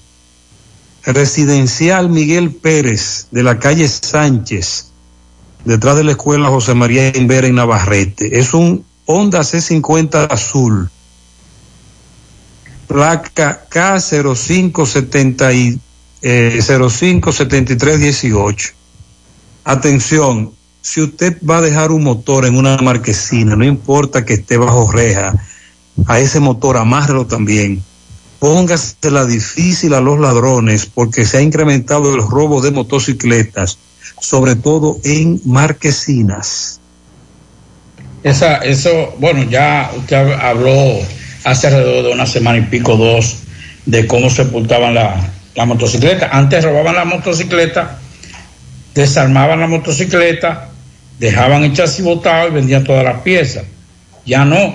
[1.06, 4.90] Residencial Miguel Pérez, de la calle Sánchez,
[5.64, 8.38] detrás de la escuela José María Invera en Navarrete.
[8.38, 10.88] Es un Honda C50 azul.
[12.86, 15.78] Placa K0570 y,
[16.22, 18.72] eh, 057318.
[19.64, 24.56] Atención, si usted va a dejar un motor en una marquesina, no importa que esté
[24.56, 25.34] bajo reja,
[26.06, 27.82] a ese motor amárrelo también.
[28.38, 33.78] Póngasela difícil a los ladrones porque se ha incrementado el robo de motocicletas,
[34.20, 36.80] sobre todo en marquesinas.
[38.22, 40.98] Esa, eso, bueno, ya usted hab- habló
[41.44, 43.36] hace alrededor de una semana y pico, dos,
[43.86, 46.28] de cómo sepultaban la, la motocicleta.
[46.32, 47.98] Antes robaban la motocicleta,
[48.94, 50.70] desarmaban la motocicleta,
[51.18, 53.64] dejaban el chasis botado y vendían todas las piezas.
[54.24, 54.74] Ya no.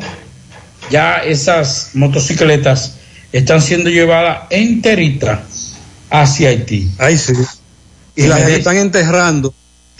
[0.91, 2.98] Ya esas motocicletas
[3.31, 5.75] están siendo llevadas enteritas
[6.09, 6.89] hacia Haití.
[6.97, 7.33] Ahí sí.
[8.15, 9.53] Y las están enterrando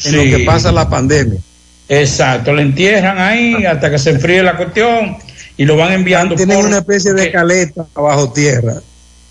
[0.04, 1.40] en lo que pasa la pandemia.
[1.88, 5.18] Exacto, le entierran ahí hasta que se enfríe la cuestión
[5.58, 6.36] y lo van enviando.
[6.36, 8.76] Tienen por- una especie de caleta bajo tierra.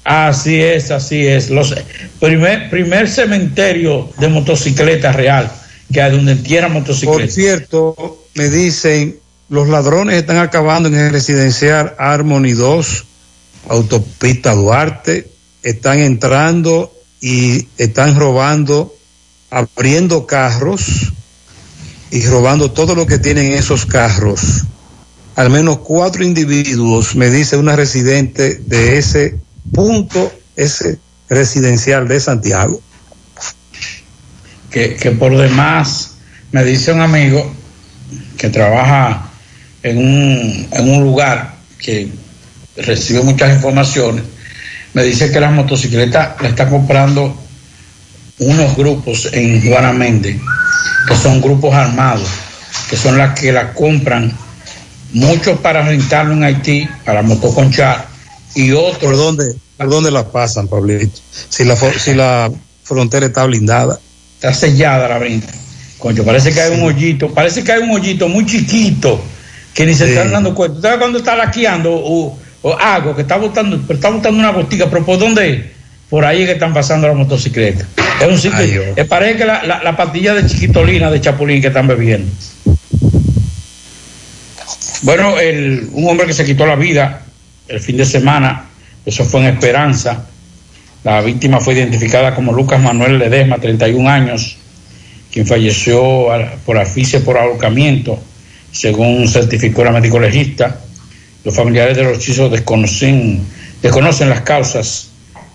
[0.05, 1.51] Así es, así es.
[1.51, 1.75] Los
[2.19, 5.53] primer, primer cementerio de motocicletas real,
[5.93, 7.35] que es donde entierran Por motocicletas.
[7.35, 9.17] cierto, me dicen,
[9.51, 13.05] los ladrones están acabando en el residencial Harmony 2,
[13.69, 15.31] autopista Duarte,
[15.63, 18.95] están entrando y están robando,
[19.51, 21.13] abriendo carros
[22.11, 24.65] y robando todo lo que tienen esos carros.
[25.37, 29.39] Al menos cuatro individuos, me dice una residente de ese
[29.73, 30.99] punto, ese
[31.29, 32.81] residencial de Santiago.
[34.71, 36.13] que, que por demás
[36.53, 37.53] me dice un amigo
[38.37, 39.31] que trabaja
[39.83, 42.11] en un, en un lugar que
[42.79, 44.25] recibe muchas informaciones,
[44.95, 47.37] me dice que las motocicletas la están comprando
[48.39, 50.37] unos grupos en Juana Méndez,
[51.07, 52.29] que son grupos armados,
[52.89, 54.33] que son las que la compran,
[55.13, 58.07] muchos para rentarlo en Haití, para motoconchar,
[58.55, 58.99] y otros...
[59.13, 61.21] ¿Por dónde, por dónde la pasan, Pablito?
[61.49, 62.51] Si la, si la
[62.83, 63.99] frontera está blindada.
[64.37, 65.47] Está sellada la brinda.
[65.99, 69.21] Coño, parece que hay un hoyito, parece que hay un hoyito muy chiquito
[69.75, 70.13] que ni se Sí.
[70.13, 70.81] están dando cuenta.
[70.81, 72.39] ¿Sabes cuando está laqueando o,
[72.71, 75.73] o algo que está botando, pero está botando una gotica, pero por dónde?
[76.11, 77.87] Por ahí es que están pasando las motocicletas.
[78.21, 81.61] Es un sitio, Ay, eh, parece que la, la, la pastilla de chiquitolina de Chapulín
[81.61, 82.31] que están bebiendo.
[85.03, 87.23] Bueno, el, un hombre que se quitó la vida
[87.69, 88.65] el fin de semana,
[89.05, 90.25] eso fue en Esperanza.
[91.05, 94.57] La víctima fue identificada como Lucas Manuel Ledesma, 31 años,
[95.33, 98.19] quien falleció al- por asfixia por ahorcamiento,
[98.73, 100.81] según certificó la médico legista.
[101.49, 103.43] Los familiares de los hechizos desconocen,
[103.81, 105.09] desconocen las causas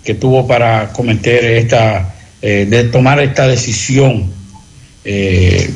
[0.04, 4.26] que tuvo para cometer esta, eh, de tomar esta decisión.
[5.06, 5.72] Eh,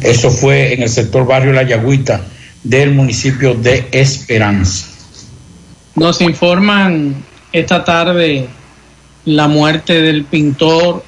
[0.00, 2.22] eso fue en el sector barrio La Yagüita
[2.64, 4.86] del municipio de Esperanza.
[5.96, 7.22] Nos informan
[7.52, 8.48] esta tarde
[9.26, 11.04] la muerte del pintor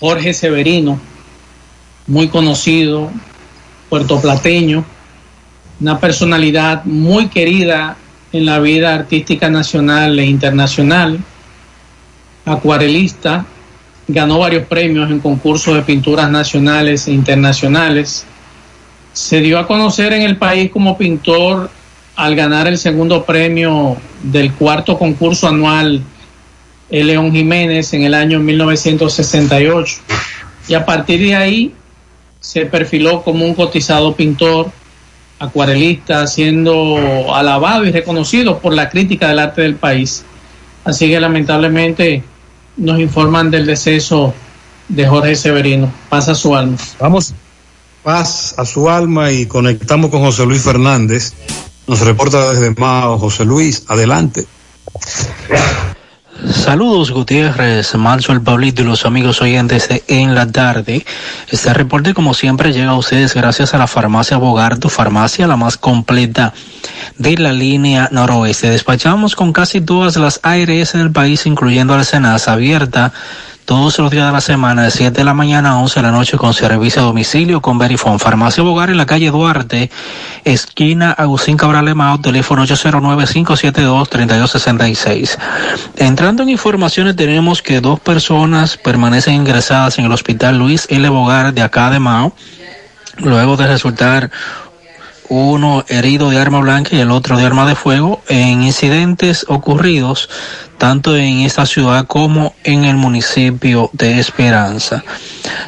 [0.00, 0.98] Jorge Severino,
[2.08, 3.12] muy conocido,
[3.88, 4.84] puertoplateño,
[5.82, 7.96] una personalidad muy querida
[8.32, 11.18] en la vida artística nacional e internacional,
[12.44, 13.44] acuarelista,
[14.06, 18.24] ganó varios premios en concursos de pinturas nacionales e internacionales.
[19.12, 21.68] Se dio a conocer en el país como pintor
[22.14, 26.00] al ganar el segundo premio del cuarto concurso anual
[26.90, 29.96] el León Jiménez en el año 1968.
[30.68, 31.74] Y a partir de ahí
[32.38, 34.70] se perfiló como un cotizado pintor,
[35.42, 40.24] acuarelista, siendo alabado y reconocido por la crítica del arte del país.
[40.84, 42.22] Así que lamentablemente
[42.76, 44.32] nos informan del deceso
[44.88, 45.92] de Jorge Severino.
[46.08, 46.76] Pasa su alma.
[47.00, 47.34] Vamos,
[48.04, 51.32] paz a su alma y conectamos con José Luis Fernández.
[51.88, 53.84] Nos reporta desde Mao José Luis.
[53.88, 54.46] Adelante.
[56.50, 61.06] Saludos Gutiérrez, Marzo el Pablito y los amigos oyentes de En la Tarde.
[61.48, 65.56] Este reporte como siempre llega a ustedes gracias a la farmacia Bogar, tu farmacia la
[65.56, 66.52] más completa
[67.16, 68.70] de la línea noroeste.
[68.70, 73.12] Despachamos con casi todas las ARS del país, incluyendo la Senasa abierta
[73.64, 76.12] todos los días de la semana de 7 de la mañana a 11 de la
[76.12, 78.18] noche con servicio a domicilio con Verifone.
[78.18, 79.90] Farmacia Bogar en la calle Duarte,
[80.44, 85.38] esquina Agustín Cabral Emao, teléfono 809-572-3266.
[85.96, 91.08] Entrando en informaciones tenemos que dos personas permanecen ingresadas en el hospital Luis L.
[91.08, 92.34] Bogar de acá de Mao,
[93.18, 94.30] luego de resultar
[95.32, 100.28] uno herido de arma blanca y el otro de arma de fuego en incidentes ocurridos
[100.76, 105.04] tanto en esta ciudad como en el municipio de Esperanza.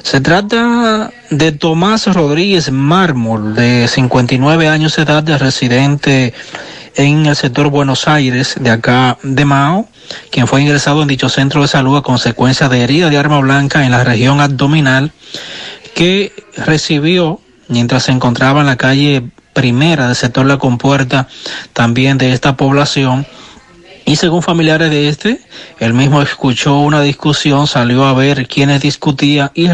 [0.02, 6.34] Se trata de Tomás Rodríguez Mármol, de 59 años de edad, de residente
[6.96, 9.88] en el sector Buenos Aires, de acá de Mao,
[10.30, 13.84] quien fue ingresado en dicho centro de salud a consecuencia de herida de arma blanca
[13.86, 15.12] en la región abdominal
[15.94, 21.28] que recibió mientras se encontraba en la calle primera del sector La Compuerta,
[21.72, 23.26] también de esta población.
[24.06, 25.40] Y según familiares de este,
[25.81, 29.70] él mismo escuchó una discusión, salió a ver quiénes discutían y,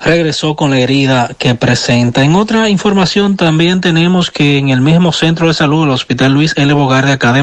[0.00, 2.24] regresó con la herida que presenta.
[2.24, 6.54] En otra información también tenemos que en el mismo centro de salud, el Hospital Luis
[6.56, 6.72] L.
[6.72, 7.42] Bogar de acá de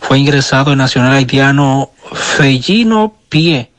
[0.00, 3.70] fue ingresado el nacional haitiano Fellino Pie,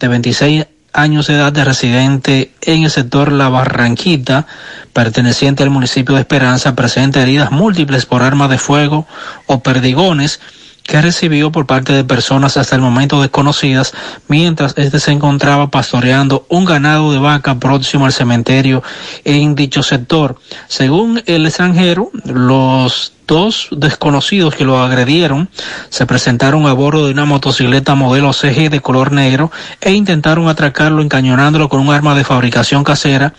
[0.00, 4.46] de 26 años de edad de residente en el sector La Barranquita,
[4.92, 9.06] perteneciente al municipio de Esperanza, presenta heridas múltiples por arma de fuego
[9.46, 10.40] o perdigones
[10.82, 13.92] que recibió por parte de personas hasta el momento desconocidas
[14.26, 18.82] mientras este se encontraba pastoreando un ganado de vaca próximo al cementerio
[19.24, 20.36] en dicho sector.
[20.66, 25.48] Según el extranjero, los dos desconocidos que lo agredieron
[25.88, 31.00] se presentaron a bordo de una motocicleta modelo CG de color negro e intentaron atracarlo
[31.00, 33.32] encañonándolo con un arma de fabricación casera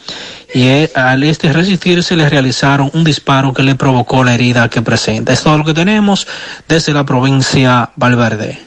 [0.56, 5.34] y al este resistirse le realizaron un disparo que le provocó la herida que presenta.
[5.34, 6.26] Es todo lo que tenemos
[6.70, 8.62] desde la provincia Valverde.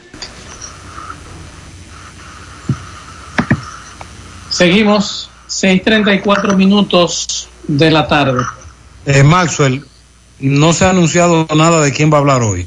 [4.50, 8.44] Seguimos, 6.34 minutos de la tarde.
[9.06, 9.84] Eh, Maxwell,
[10.40, 12.66] no se ha anunciado nada de quién va a hablar hoy.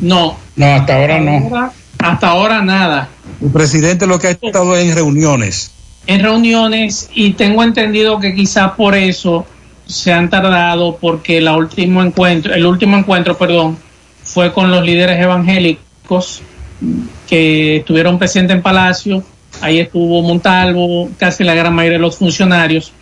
[0.00, 0.36] No.
[0.56, 1.72] No, hasta ahora no.
[1.98, 3.08] Hasta ahora nada.
[3.40, 5.70] El presidente lo que ha estado en reuniones.
[6.06, 9.46] En reuniones y tengo entendido que quizás por eso
[9.86, 13.78] se han tardado porque el último encuentro, el último encuentro, perdón,
[14.24, 16.42] fue con los líderes evangélicos
[17.28, 19.22] que estuvieron presentes en Palacio.
[19.60, 22.92] Ahí estuvo Montalvo, casi la gran mayoría de los funcionarios,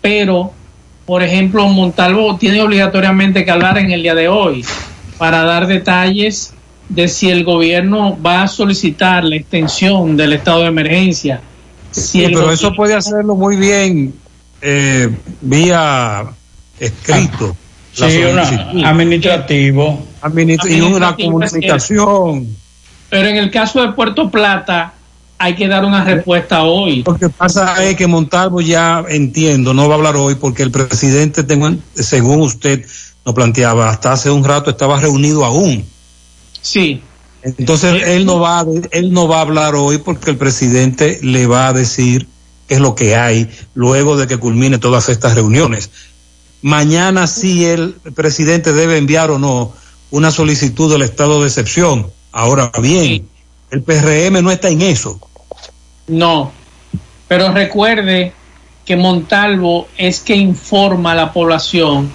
[0.00, 0.52] pero
[1.10, 4.64] por ejemplo, Montalvo tiene obligatoriamente que hablar en el día de hoy
[5.18, 6.54] para dar detalles
[6.88, 11.40] de si el gobierno va a solicitar la extensión del estado de emergencia.
[11.90, 12.52] Si sí, pero gobierno...
[12.52, 14.14] eso puede hacerlo muy bien
[14.62, 15.10] eh,
[15.40, 16.26] vía
[16.78, 17.56] escrito.
[18.00, 18.20] Ah, sí,
[18.72, 20.06] una, administrativo.
[20.22, 22.56] Administ y una comunicación.
[23.08, 24.94] Pero en el caso de Puerto Plata,
[25.42, 27.02] hay que dar una respuesta hoy.
[27.06, 30.70] Lo que pasa es que Montalvo ya entiendo, no va a hablar hoy porque el
[30.70, 32.84] presidente, tengo, según usted
[33.24, 35.82] nos planteaba, hasta hace un rato estaba reunido aún.
[36.60, 37.00] Sí.
[37.42, 41.68] Entonces él no va, él no va a hablar hoy porque el presidente le va
[41.68, 42.28] a decir
[42.68, 45.88] qué es lo que hay luego de que culmine todas estas reuniones.
[46.60, 49.72] Mañana sí el presidente debe enviar o no
[50.10, 52.08] una solicitud del estado de excepción.
[52.30, 53.26] Ahora bien,
[53.70, 55.18] el PRM no está en eso.
[56.10, 56.50] No,
[57.28, 58.32] pero recuerde
[58.84, 62.10] que Montalvo es que informa a la población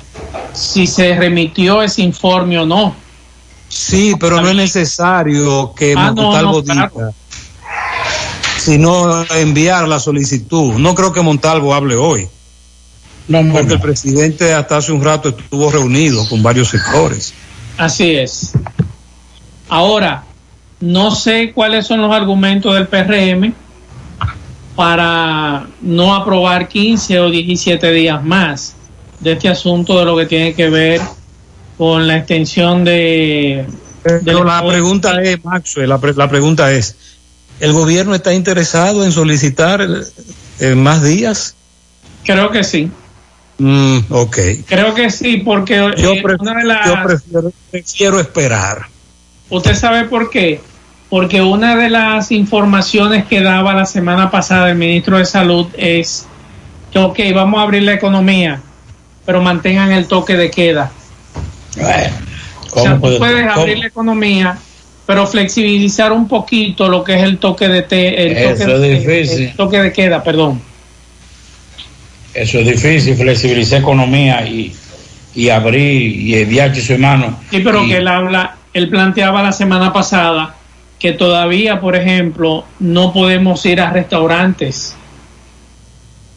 [0.51, 2.93] si se remitió ese informe o no.
[3.69, 7.13] Sí, pero no es necesario que ah, Montalvo no, no, diga, claro.
[8.59, 10.73] sino enviar la solicitud.
[10.73, 12.27] No creo que Montalvo hable hoy.
[13.29, 17.33] No, porque el presidente hasta hace un rato estuvo reunido con varios sectores.
[17.77, 18.51] Así es.
[19.69, 20.25] Ahora,
[20.81, 23.53] no sé cuáles son los argumentos del PRM
[24.75, 28.75] para no aprobar 15 o 17 días más
[29.19, 31.01] de este asunto de lo que tiene que ver
[31.77, 33.65] con la extensión de...
[34.03, 36.95] Pero la pregunta es, Maxwell, la, pre la, pregunta es,
[37.59, 39.87] ¿el gobierno está interesado en solicitar
[40.59, 41.55] eh, más días?
[42.23, 42.91] Creo que sí.
[43.57, 44.37] Mm, ok.
[44.67, 46.87] Creo que sí, porque yo, eh, pref una de las...
[46.87, 48.85] yo prefiero, prefiero esperar.
[49.49, 50.61] ¿Usted sabe por qué?
[51.15, 56.27] Porque una de las informaciones que daba la semana pasada el ministro de Salud es
[56.91, 58.59] que, ok, vamos a abrir la economía,
[59.25, 60.91] pero mantengan el toque de queda.
[62.73, 64.57] O sea, tú puedes abrir la economía,
[65.05, 69.05] pero flexibilizar un poquito lo que es el toque de te, el Eso toque, es
[69.05, 69.43] difícil.
[69.45, 70.61] el toque de queda, perdón.
[72.33, 74.75] Eso es difícil, flexibilizar economía y,
[75.33, 77.39] y abrir y enviar su hermano.
[77.49, 80.55] Sí, pero Y- que él habla, él planteaba la semana pasada
[80.99, 84.95] que todavía, por ejemplo, no podemos ir a restaurantes.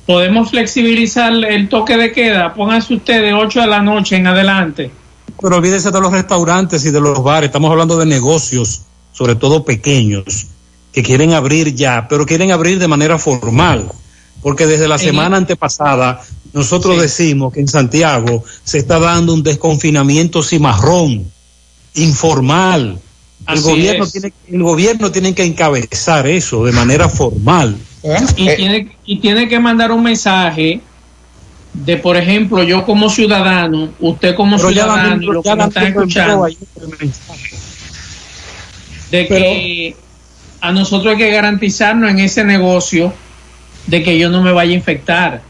[0.06, 2.54] Podemos flexibilizar el toque de queda.
[2.54, 4.90] Pónganse ustedes de 8 de la noche en adelante.
[5.40, 7.48] Pero olvídese de los restaurantes y de los bares.
[7.48, 8.82] Estamos hablando de negocios,
[9.12, 10.46] sobre todo pequeños,
[10.92, 13.90] que quieren abrir ya, pero quieren abrir de manera formal.
[14.42, 16.22] Porque desde la semana antepasada
[16.52, 21.30] nosotros decimos que en Santiago se está dando un desconfinamiento cimarrón,
[21.94, 22.98] informal.
[23.46, 27.76] El gobierno, tiene, el gobierno tiene que encabezar eso de manera formal.
[28.36, 30.80] Y, tiene, y tiene que mandar un mensaje
[31.72, 36.58] de, por ejemplo, yo como ciudadano, usted como Pero ciudadano, que me escuchando, ahí
[39.10, 39.96] de que
[40.60, 43.12] a nosotros hay que garantizarnos en ese negocio
[43.86, 45.42] de que yo no me vaya a infectar.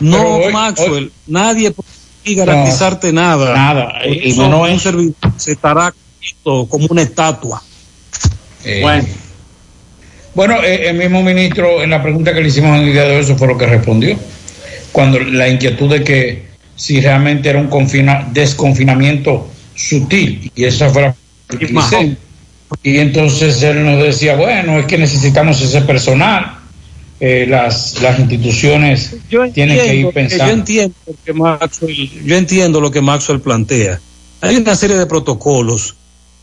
[0.00, 1.88] No, hoy- Maxwell, nadie puede
[2.20, 3.54] aquí garantizarte nada.
[3.54, 5.92] Nada, y- y no un es- servidor se estará
[6.42, 7.62] como una estatua.
[8.64, 8.82] Eh,
[10.34, 13.16] Bueno, eh, el mismo ministro, en la pregunta que le hicimos en el día de
[13.16, 14.16] hoy, eso fue lo que respondió.
[14.92, 21.02] Cuando la inquietud de que si realmente era un confina- desconfinamiento sutil, y esa fue
[21.02, 21.14] la
[21.48, 22.16] que utilicé.
[22.82, 26.57] Y entonces él nos decía, bueno, es que necesitamos ese personal,
[27.20, 29.16] eh, las, las instituciones
[29.52, 30.52] tienen que ir Entiendo, que yo pensando.
[30.52, 34.00] entiendo lo que Maxwell, yo entiendo lo que Maxwell plantea.
[34.40, 35.96] Hay una serie de protocolos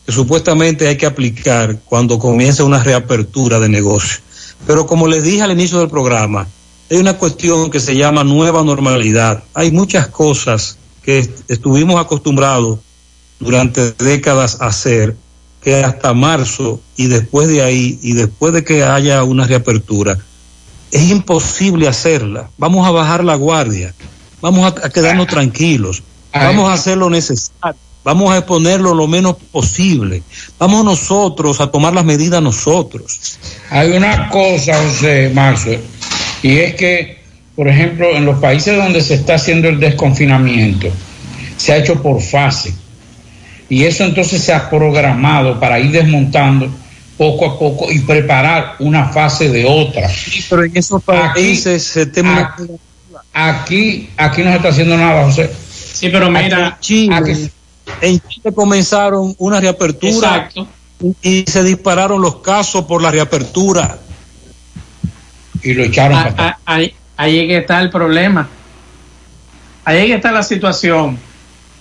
[0.04, 4.20] que supuestamente hay que aplicar cuando comienza una reapertura de negocio.
[4.66, 6.46] Pero como les dije al inicio del programa,
[6.90, 9.42] hay una cuestión que se llama nueva normalidad.
[9.54, 12.78] Hay muchas cosas que est- estuvimos acostumbrados
[13.40, 15.16] durante décadas a hacer
[15.62, 20.18] que hasta marzo y después de ahí y después de que haya una reapertura
[20.96, 22.48] es imposible hacerla.
[22.56, 23.92] Vamos a bajar la guardia,
[24.40, 26.02] vamos a, a quedarnos tranquilos,
[26.32, 30.22] vamos a hacer lo necesario, vamos a exponerlo lo menos posible,
[30.58, 33.38] vamos nosotros a tomar las medidas nosotros.
[33.68, 35.80] Hay una cosa, José Maxwell,
[36.42, 37.18] y es que,
[37.54, 40.88] por ejemplo, en los países donde se está haciendo el desconfinamiento,
[41.58, 42.74] se ha hecho por fase.
[43.68, 46.70] Y eso entonces se ha programado para ir desmontando
[47.16, 50.08] poco a poco y preparar una fase de otra.
[50.50, 52.54] pero en esos países el tema
[53.32, 55.50] aquí, aquí no se está haciendo nada, José.
[55.92, 57.50] Sí, pero mira, en Chile,
[58.00, 60.68] en Chile comenzaron una reapertura Exacto.
[61.22, 63.98] y se dispararon los casos por la reapertura.
[65.62, 68.48] Y lo echaron Ah, ah, ahí, ahí es que está el problema.
[69.84, 71.18] Ahí es que está la situación.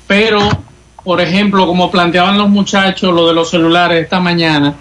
[0.08, 0.40] Pero,
[1.04, 4.76] por ejemplo, como planteaban los muchachos, lo de los celulares esta mañana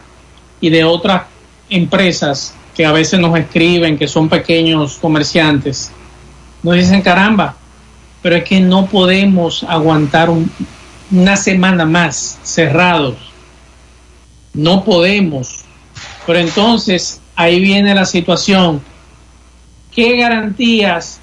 [0.61, 1.23] y de otras
[1.69, 5.93] empresas que a veces nos escriben, que son pequeños comerciantes,
[6.63, 7.57] nos dicen, caramba,
[8.23, 10.51] pero es que no podemos aguantar un-
[11.11, 13.17] una semana más cerrados.
[14.55, 15.61] No podemos.
[16.27, 18.81] Pero entonces ahí viene la situación.
[19.95, 21.21] ¿Qué garantías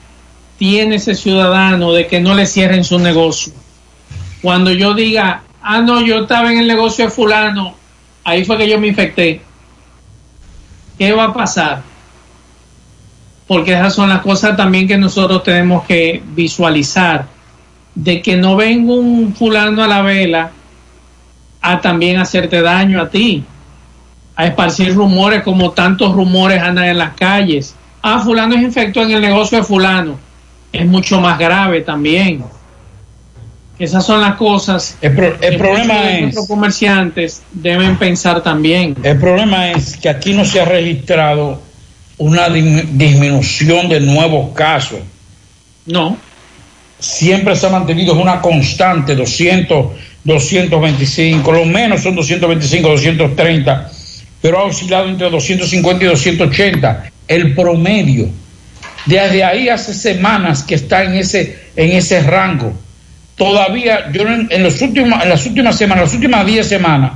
[0.58, 3.52] tiene ese ciudadano de que no le cierren su negocio?
[4.42, 7.76] Cuando yo diga, ah, no, yo estaba en el negocio de fulano,
[8.24, 9.42] ahí fue que yo me infecté.
[10.98, 11.82] ¿Qué va a pasar?
[13.48, 17.28] Porque esas son las cosas también que nosotros tenemos que visualizar.
[17.94, 20.52] De que no venga un fulano a la vela
[21.62, 23.44] a también hacerte daño a ti
[24.36, 27.76] a esparcir rumores como tantos rumores andan en las calles.
[28.02, 30.18] Ah, fulano es infectó en el negocio de fulano.
[30.72, 32.44] Es mucho más grave también.
[33.82, 36.22] Esas son las cosas El, pro- el que problema es...
[36.22, 38.96] nuestros comerciantes deben pensar también.
[39.04, 41.62] El problema es que aquí no se ha registrado
[42.18, 45.00] una disminución de nuevos casos.
[45.88, 46.16] No.
[47.00, 49.86] Siempre se ha mantenido una constante, 200,
[50.24, 53.92] 225, lo menos son 225, 230,
[54.42, 58.30] pero ha oscilado entre 250 y 280, el promedio.
[59.08, 62.74] Desde ahí hace semanas que está en ese, en ese rango.
[63.36, 67.14] Todavía, yo en, en los últimos, en las últimas semanas, las últimas 10 semanas,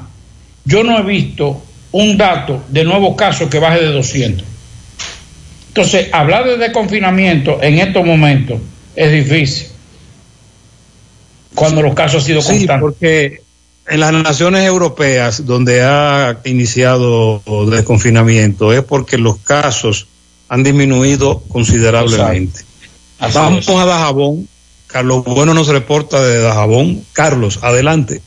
[0.63, 4.45] yo no he visto un dato de nuevos casos que baje de 200.
[5.69, 8.59] Entonces, hablar de desconfinamiento en estos momentos
[8.95, 9.67] es difícil.
[11.53, 12.81] Cuando los casos han sido Sí, constantes.
[12.81, 13.41] porque
[13.87, 20.07] en las naciones europeas donde ha iniciado el desconfinamiento es porque los casos
[20.49, 22.61] han disminuido considerablemente.
[23.33, 24.47] Vamos a Dajabón
[24.87, 27.05] Carlos Bueno nos reporta de Dajabón.
[27.13, 28.21] Carlos, adelante.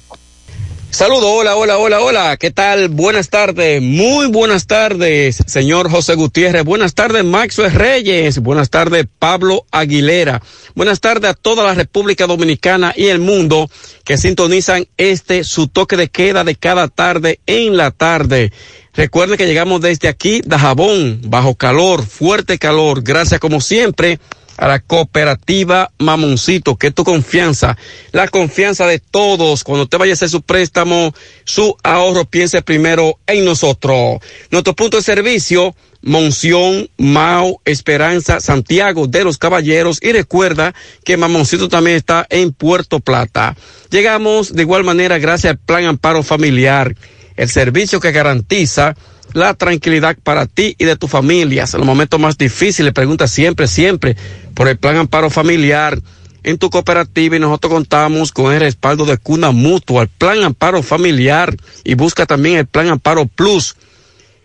[0.91, 2.37] Saludos, hola, hola, hola, hola.
[2.39, 2.89] ¿Qué tal?
[2.89, 6.65] Buenas tardes, muy buenas tardes, señor José Gutiérrez.
[6.65, 8.39] Buenas tardes, Maxwell Reyes.
[8.39, 10.43] Buenas tardes, Pablo Aguilera.
[10.75, 13.71] Buenas tardes a toda la República Dominicana y el mundo
[14.03, 18.51] que sintonizan este su toque de queda de cada tarde en la tarde.
[18.95, 23.03] Recuerden que llegamos desde aquí, Dajabón, bajo calor, fuerte calor.
[23.03, 24.19] Gracias como siempre
[24.59, 27.79] a la cooperativa Mamoncito, que es tu confianza,
[28.13, 29.65] la confianza de todos.
[29.65, 31.15] Cuando te vaya a hacer su préstamo,
[31.45, 34.19] su ahorro, piense primero en nosotros.
[34.51, 40.75] Nuestro punto de servicio, Monción, Mao, Esperanza, Santiago de los Caballeros y recuerda
[41.05, 43.57] que Mamoncito también está en Puerto Plata.
[43.91, 46.95] Llegamos de igual manera gracias al Plan Amparo Familiar,
[47.37, 48.97] el servicio que garantiza
[49.33, 51.65] la tranquilidad para ti y de tu familia.
[51.73, 54.17] En los momentos más difíciles, pregunta siempre, siempre
[54.55, 55.99] por el plan amparo familiar
[56.43, 60.83] en tu cooperativa y nosotros contamos con el respaldo de Cuna Mutua, el plan amparo
[60.83, 63.77] familiar y busca también el plan amparo plus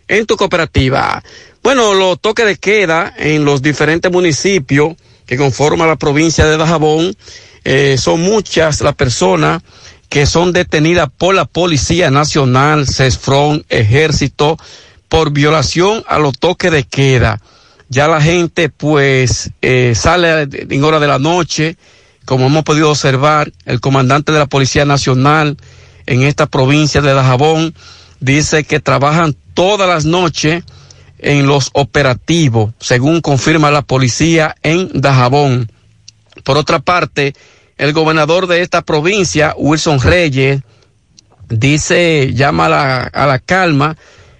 [0.07, 1.23] en tu cooperativa.
[1.61, 4.95] Bueno, los toques de queda en los diferentes municipios
[5.25, 7.15] que conforman la provincia de Dajabón,
[7.63, 9.63] eh, son muchas las personas
[10.13, 14.59] que son detenidas por la Policía Nacional, CESFRON, Ejército,
[15.09, 17.41] por violación a los toques de queda.
[17.89, 21.77] Ya la gente pues eh, sale en hora de la noche,
[22.25, 25.57] como hemos podido observar, el comandante de la Policía Nacional
[26.05, 27.73] en esta provincia de Dajabón
[28.19, 30.63] dice que trabajan todas las noches
[31.17, 35.71] en los operativos, según confirma la policía en Dajabón.
[36.43, 37.33] Por otra parte,
[37.77, 40.61] el gobernador de esta provincia, Wilson Reyes,
[41.49, 43.97] dice, llama a la, a la calma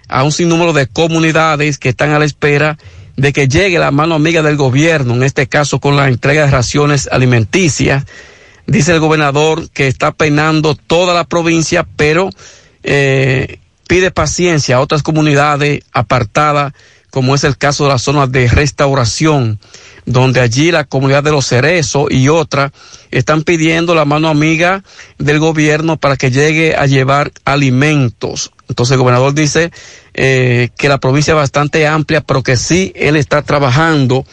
[0.08, 2.78] a un sinnúmero de comunidades que están a la espera
[3.16, 6.50] de que llegue la mano amiga del gobierno, en este caso con la entrega de
[6.50, 8.04] raciones alimenticias.
[8.66, 12.30] Dice el gobernador que está peinando toda la provincia, pero
[12.82, 16.72] eh, pide paciencia a otras comunidades apartadas,
[17.10, 19.60] como es el caso de la zona de restauración
[20.06, 22.72] donde allí la comunidad de los cerezos y otras
[23.10, 24.82] están pidiendo la mano amiga
[25.18, 28.52] del gobierno para que llegue a llevar alimentos.
[28.68, 29.70] Entonces el gobernador dice
[30.14, 34.24] eh, que la provincia es bastante amplia, pero que sí él está trabajando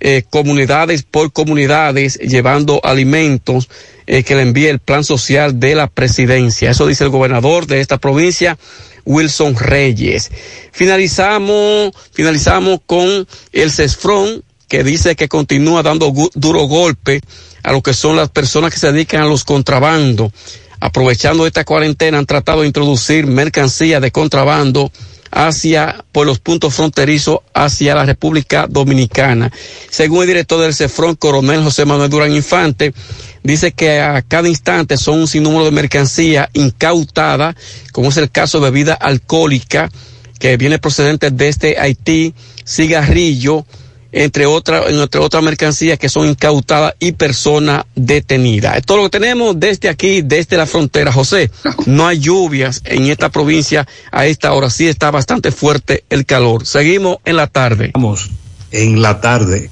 [0.00, 3.68] eh, comunidades por comunidades llevando alimentos
[4.06, 6.70] eh, que le envíe el plan social de la presidencia.
[6.70, 8.58] Eso dice el gobernador de esta provincia.
[9.04, 10.30] Wilson Reyes.
[10.72, 17.20] Finalizamos, finalizamos con el CESFRON, que dice que continúa dando duro golpe
[17.64, 20.30] a lo que son las personas que se dedican a los contrabandos.
[20.78, 24.92] Aprovechando esta cuarentena han tratado de introducir mercancía de contrabando
[25.32, 29.50] hacia, por los puntos fronterizos hacia la República Dominicana.
[29.90, 32.94] Según el director del CEFRON, coronel José Manuel Durán Infante,
[33.42, 37.56] dice que a cada instante son un sinnúmero de mercancía incautada,
[37.90, 39.90] como es el caso de bebida alcohólica,
[40.38, 42.34] que viene procedente desde Haití,
[42.64, 43.66] cigarrillo,
[44.12, 48.76] entre otras entre otras mercancías que son incautadas y personas detenidas.
[48.76, 51.12] Esto lo que tenemos desde aquí, desde la frontera.
[51.12, 51.50] José,
[51.86, 54.70] no hay lluvias en esta provincia a esta hora.
[54.70, 56.66] Sí está bastante fuerte el calor.
[56.66, 57.90] Seguimos en la tarde.
[57.94, 58.30] Vamos,
[58.70, 59.70] en la tarde.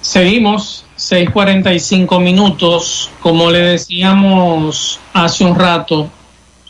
[0.00, 3.10] Seguimos, 6:45 minutos.
[3.20, 6.10] Como le decíamos hace un rato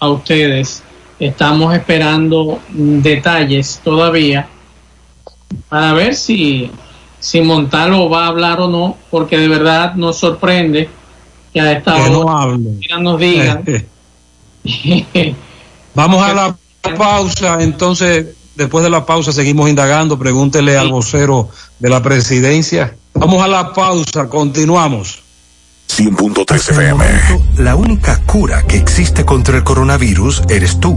[0.01, 0.83] a ustedes,
[1.19, 4.49] Estamos esperando detalles todavía
[5.69, 6.71] para ver si,
[7.19, 10.89] si Montalvo va a hablar o no, porque de verdad nos sorprende
[11.53, 12.57] que a esta hora
[13.01, 13.65] nos digan.
[15.95, 16.57] Vamos a la
[16.97, 22.97] pausa, entonces después de la pausa seguimos indagando, pregúntele al vocero de la presidencia.
[23.15, 25.23] Vamos a la pausa, continuamos.
[25.99, 27.05] 100.3 FM.
[27.57, 30.97] La única cura que existe contra el coronavirus eres tú.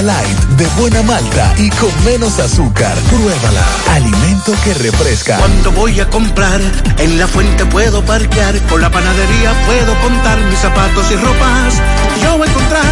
[0.00, 2.96] Light de buena malta y con menos azúcar.
[3.10, 3.62] Pruébala.
[3.90, 5.36] Alimento que refresca.
[5.36, 6.62] Cuando voy a comprar,
[6.96, 11.74] en la fuente puedo parquear, con la panadería puedo contar mis zapatos y ropas.
[12.22, 12.91] Yo voy a encontrar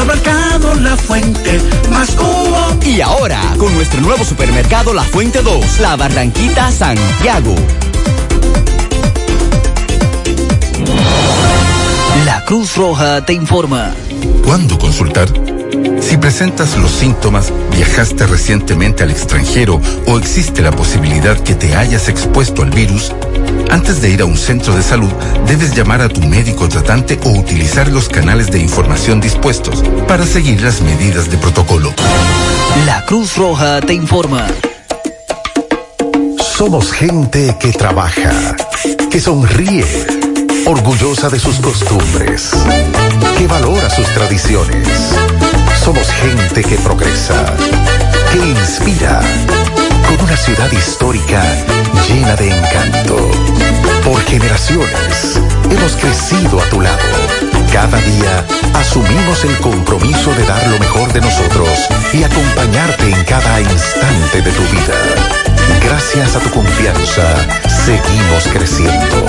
[0.00, 1.60] Hipermercado La Fuente,
[1.90, 2.78] más cubo.
[2.86, 7.54] Y ahora, con nuestro nuevo supermercado La Fuente 2, La Barranquita Santiago.
[12.24, 13.92] La Cruz Roja te informa.
[14.42, 15.28] ¿Cuándo consultar?
[16.00, 22.08] Si presentas los síntomas, viajaste recientemente al extranjero o existe la posibilidad que te hayas
[22.08, 23.12] expuesto al virus,
[23.70, 25.10] antes de ir a un centro de salud,
[25.46, 30.60] debes llamar a tu médico tratante o utilizar los canales de información dispuestos para seguir
[30.62, 31.92] las medidas de protocolo.
[32.86, 34.46] La Cruz Roja te informa.
[36.56, 38.54] Somos gente que trabaja,
[39.10, 39.84] que sonríe,
[40.66, 42.50] orgullosa de sus costumbres,
[43.38, 44.88] que valora sus tradiciones.
[45.82, 47.56] Somos gente que progresa,
[48.32, 49.20] que inspira,
[50.06, 51.42] con una ciudad histórica
[52.08, 53.59] llena de encanto.
[54.04, 55.38] Por generaciones
[55.70, 56.98] hemos crecido a tu lado.
[57.72, 58.44] Cada día
[58.74, 61.68] asumimos el compromiso de dar lo mejor de nosotros
[62.12, 64.94] y acompañarte en cada instante de tu vida.
[65.84, 67.22] Gracias a tu confianza,
[67.68, 69.26] seguimos creciendo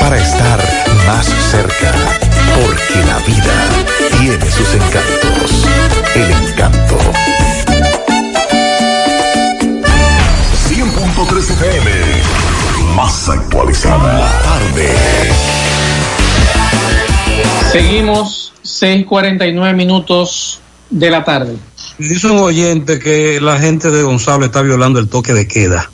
[0.00, 0.58] para estar
[1.06, 1.92] más cerca,
[2.54, 3.54] porque la vida
[4.18, 5.66] tiene sus encantos.
[6.14, 6.98] El encanto
[10.68, 11.93] 100.3 FM.
[12.96, 14.40] Más actualizada.
[14.42, 14.88] Tarde.
[17.72, 20.60] Seguimos 6:49 minutos
[20.90, 21.56] de la tarde.
[21.98, 25.90] Dice un oyente que la gente de Gonzalo está violando el toque de queda.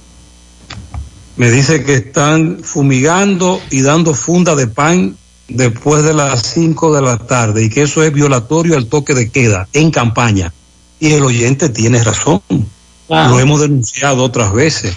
[1.36, 5.16] Me dice que están fumigando y dando funda de pan
[5.48, 9.30] después de las 5 de la tarde y que eso es violatorio al toque de
[9.30, 10.52] queda en campaña.
[10.98, 12.42] Y el oyente tiene razón.
[13.08, 14.94] Lo hemos denunciado otras veces.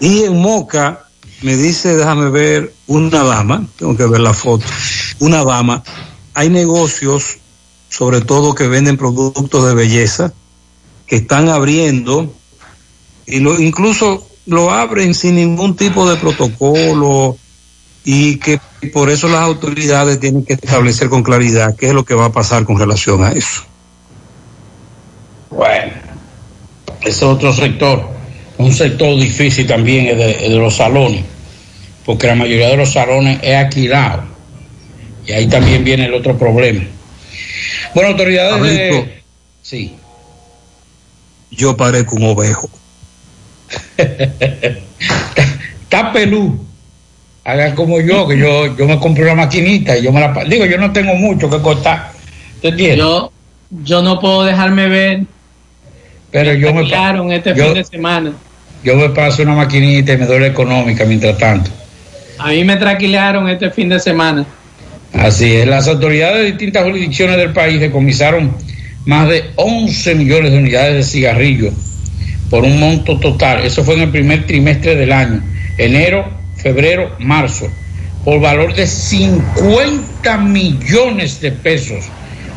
[0.00, 1.07] Y en Moca
[1.42, 4.64] me dice, déjame ver, una dama, tengo que ver la foto,
[5.20, 5.82] una dama,
[6.34, 7.38] hay negocios,
[7.88, 10.32] sobre todo que venden productos de belleza,
[11.06, 12.32] que están abriendo
[13.26, 17.36] y lo, incluso lo abren sin ningún tipo de protocolo
[18.04, 18.60] y que
[18.92, 22.32] por eso las autoridades tienen que establecer con claridad qué es lo que va a
[22.32, 23.62] pasar con relación a eso.
[25.50, 25.92] Bueno,
[27.02, 28.08] ese otro sector,
[28.58, 31.24] un sector difícil también es de, es de los salones,
[32.04, 34.24] porque la mayoría de los salones es alquilado.
[35.26, 36.82] Y ahí también viene el otro problema.
[37.94, 39.22] Bueno, autoridades de...
[39.62, 39.94] Sí.
[41.50, 42.70] yo parezco un ovejo.
[45.82, 46.64] Está pelú.
[47.44, 50.32] Hagan como yo, que yo, yo me compré una maquinita y yo me la...
[50.44, 52.12] Digo, yo no tengo mucho que cortar.
[52.60, 52.98] ¿Te entiendes?
[52.98, 53.32] Yo,
[53.84, 55.20] yo no puedo dejarme ver.
[56.30, 56.82] Pero yo me...
[56.82, 58.32] pa- Claro, este yo- fin de semana.
[58.84, 61.70] Yo me paso una maquinita y me duele económica mientras tanto.
[62.38, 64.46] A mí me traquilaron este fin de semana.
[65.12, 68.54] Así es, las autoridades de distintas jurisdicciones del país decomisaron
[69.06, 71.74] más de 11 millones de unidades de cigarrillos
[72.50, 75.42] por un monto total, eso fue en el primer trimestre del año,
[75.76, 77.70] enero, febrero, marzo,
[78.24, 82.04] por valor de 50 millones de pesos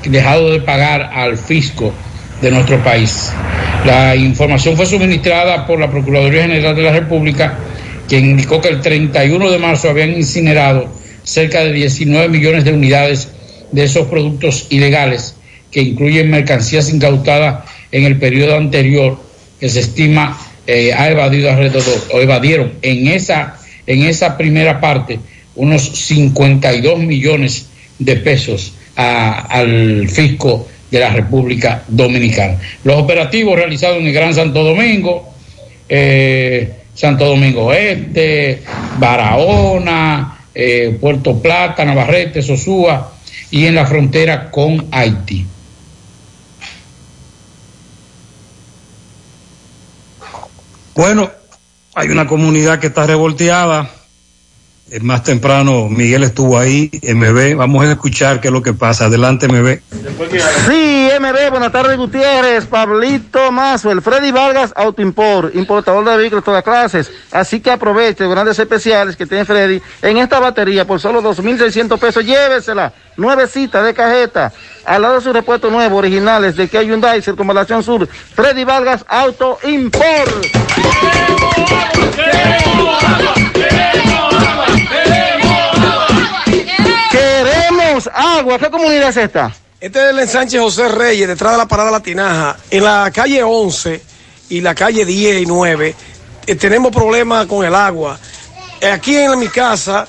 [0.04, 1.94] dejado de pagar al fisco
[2.42, 3.32] de nuestro país.
[3.86, 7.58] La información fue suministrada por la Procuraduría General de la República,
[8.08, 10.88] quien indicó que el 31 de marzo habían incinerado
[11.24, 13.30] cerca de 19 millones de unidades
[13.72, 15.36] de esos productos ilegales,
[15.72, 19.18] que incluyen mercancías incautadas en el periodo anterior,
[19.60, 20.38] que se estima
[20.68, 23.58] eh, ha evadido alrededor, o evadieron en esa,
[23.88, 25.20] en esa primera parte
[25.56, 27.68] unos 52 millones
[28.00, 32.58] de pesos al fisco de la República Dominicana.
[32.84, 35.34] Los operativos realizados en el Gran Santo Domingo,
[35.88, 38.62] eh, Santo Domingo Este,
[39.00, 43.14] Barahona, eh, Puerto Plata, Navarrete, Sosúa
[43.50, 45.46] y en la frontera con Haití.
[50.94, 51.32] Bueno,
[51.96, 53.90] hay una comunidad que está revolteada
[55.00, 57.56] Más temprano Miguel estuvo ahí, MB.
[57.56, 59.06] Vamos a escuchar qué es lo que pasa.
[59.06, 59.80] Adelante, MB.
[60.68, 66.46] Sí, MB, buenas tardes Gutiérrez, Pablito Mazo, el Freddy Vargas Autoimport, importador de vehículos de
[66.46, 67.10] todas clases.
[67.32, 71.98] Así que aproveche los grandes especiales que tiene Freddy en esta batería por solo 2.600
[71.98, 72.26] pesos.
[72.26, 74.52] Llévesela, nuevecita de cajeta,
[74.84, 79.58] al lado de sus repuestos nuevos, originales de Kia Hyundai, Circunvalación Sur, Freddy Vargas Auto
[79.64, 80.48] Import.
[82.16, 84.11] Queremos agua.
[88.60, 89.56] ¿Qué comunidad es esta?
[89.80, 92.58] Este es el ensanche José Reyes, detrás de la parada La Tinaja.
[92.70, 94.02] En la calle 11
[94.50, 95.96] y la calle 10 y 9
[96.48, 98.20] eh, tenemos problemas con el agua.
[98.80, 100.08] Eh, Aquí en mi casa,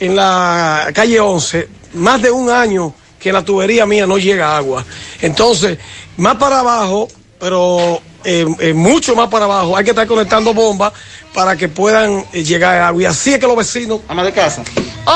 [0.00, 4.84] en la calle 11, más de un año que la tubería mía no llega agua.
[5.20, 5.78] Entonces,
[6.16, 7.08] más para abajo,
[7.38, 10.92] pero eh, eh, mucho más para abajo, hay que estar conectando bombas
[11.34, 13.02] para que puedan eh, llegar agua.
[13.02, 14.00] Y así es que los vecinos...
[14.08, 14.62] Ama de casa.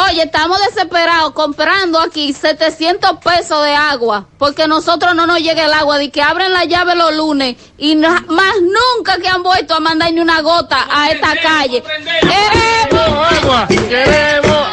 [0.09, 5.73] Oye, estamos desesperados comprando aquí 700 pesos de agua porque nosotros no nos llega el
[5.73, 9.75] agua de que abren la llave los lunes y no- más nunca que han vuelto
[9.77, 11.85] a mandar ni una gota a esta calle.
[12.21, 14.67] Queremos agua, queremos.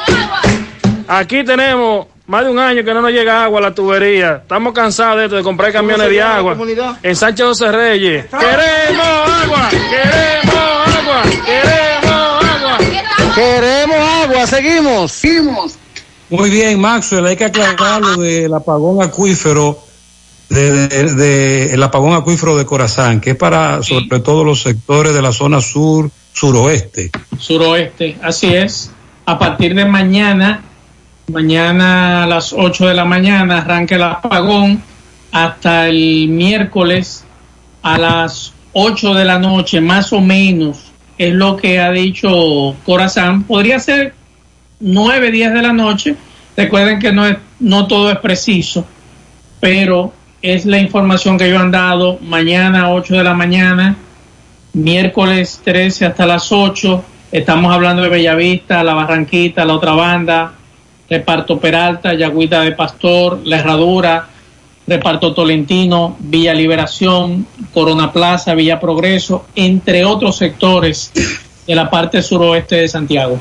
[1.07, 4.37] Aquí tenemos más de un año que no nos llega agua a la tubería.
[4.43, 6.57] Estamos cansados de esto, de comprar camiones de agua.
[7.03, 8.25] En Sánchez José Reyes.
[8.25, 12.77] Queremos agua, queremos agua, queremos agua.
[13.35, 15.11] Queremos agua, seguimos.
[15.11, 15.75] Seguimos.
[16.29, 19.77] Muy bien, Maxwell, hay que aclarar lo del apagón acuífero,
[20.49, 25.13] de, de- de- el apagón acuífero de Corazán, que es para sobre todo los sectores
[25.13, 27.11] de la zona sur, suroeste.
[27.37, 28.91] suroeste, así es.
[29.25, 30.63] A partir de mañana,
[31.27, 34.81] mañana a las 8 de la mañana arranca el apagón
[35.31, 37.25] hasta el miércoles
[37.81, 43.43] a las 8 de la noche, más o menos, es lo que ha dicho Corazán.
[43.43, 44.13] Podría ser
[44.79, 46.15] 9, 10 de la noche.
[46.57, 48.85] Recuerden que no, es, no todo es preciso,
[49.59, 52.19] pero es la información que ellos han dado.
[52.21, 53.95] Mañana 8 de la mañana,
[54.73, 57.03] miércoles 13 hasta las 8.
[57.31, 60.53] Estamos hablando de Bellavista, La Barranquita, la otra banda,
[61.13, 64.29] Reparto Peralta, Yagüita de Pastor, La Herradura,
[64.87, 71.11] Reparto Tolentino, Villa Liberación, Corona Plaza, Villa Progreso, entre otros sectores
[71.67, 73.39] de la parte suroeste de Santiago.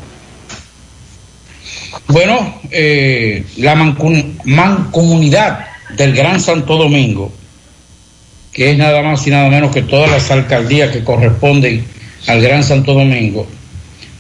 [2.09, 5.65] Bueno, eh, la mancomunidad
[5.97, 7.33] del Gran Santo Domingo,
[8.53, 11.87] que es nada más y nada menos que todas las alcaldías que corresponden
[12.27, 13.47] al Gran Santo Domingo,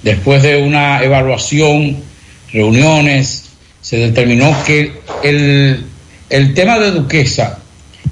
[0.03, 1.99] después de una evaluación,
[2.53, 3.42] reuniones,
[3.83, 4.93] se determinó que
[5.23, 5.85] el,
[6.31, 7.59] el tema de Duquesa,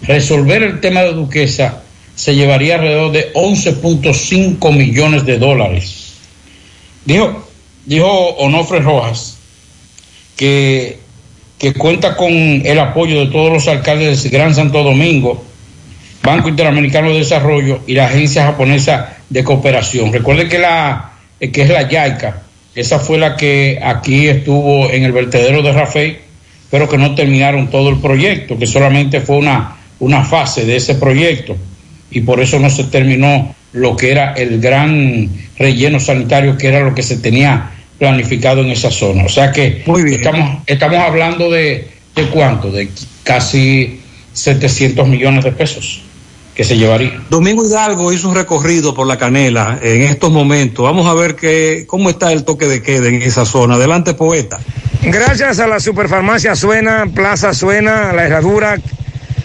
[0.02, 1.82] resolver el tema de Duquesa,
[2.14, 6.12] se llevaría alrededor de 11.5 millones de dólares.
[7.06, 7.48] Dijo,
[7.86, 9.38] dijo Onofre Rojas
[10.36, 10.98] que,
[11.58, 15.42] que cuenta con el apoyo de todos los alcaldes del Gran Santo Domingo,
[16.22, 20.12] Banco Interamericano de Desarrollo y la Agencia Japonesa de Cooperación.
[20.12, 22.42] Recuerden que, la, que es la YAICA,
[22.74, 26.18] esa fue la que aquí estuvo en el vertedero de Rafael,
[26.70, 30.94] pero que no terminaron todo el proyecto, que solamente fue una, una fase de ese
[30.94, 31.56] proyecto.
[32.10, 35.28] Y por eso no se terminó lo que era el gran
[35.58, 39.24] relleno sanitario, que era lo que se tenía planificado en esa zona.
[39.24, 39.82] O sea que
[40.12, 42.88] estamos, estamos hablando de, de cuánto, de
[43.24, 44.00] casi
[44.32, 46.02] 700 millones de pesos
[46.54, 47.20] que se llevaría.
[47.30, 50.84] Domingo Hidalgo hizo un recorrido por la canela en estos momentos.
[50.84, 53.74] Vamos a ver que, cómo está el toque de queda en esa zona.
[53.74, 54.58] Adelante, poeta.
[55.02, 58.76] Gracias a la superfarmacia Suena, Plaza Suena, la herradura,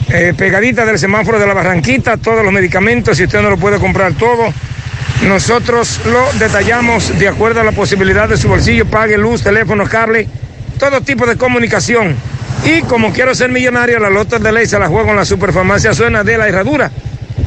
[0.10, 3.80] eh, pegadita del semáforo de la Barranquita, todos los medicamentos, si usted no lo puede
[3.80, 4.54] comprar todo,
[5.24, 10.28] nosotros lo detallamos de acuerdo a la posibilidad de su bolsillo, pague luz, teléfono, cable,
[10.78, 12.16] todo tipo de comunicación.
[12.64, 15.94] Y como quiero ser millonario, la loto de ley se la juego en la superfarmacia
[15.94, 16.90] Suena de la herradura,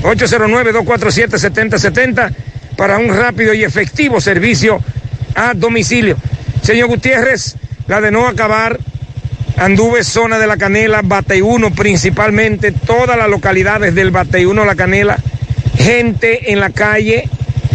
[0.02, 2.30] 809-247-7070,
[2.76, 4.80] para un rápido y efectivo servicio
[5.34, 6.16] a domicilio.
[6.62, 7.56] Señor Gutiérrez,
[7.86, 8.78] la de no acabar,
[9.56, 15.18] anduve zona de la Canela, Bateyuno principalmente, todas las localidades del Bateyuno, la Canela,
[15.76, 17.28] gente en la calle,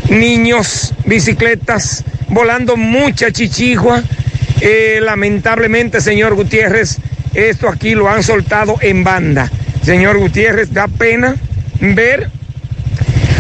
[0.10, 4.04] niños, bicicletas, volando mucha chichigua.
[4.62, 7.00] Eh, lamentablemente, señor Gutiérrez,
[7.34, 9.50] esto aquí lo han soltado en banda.
[9.84, 11.36] Señor Gutiérrez, da pena
[11.80, 12.30] ver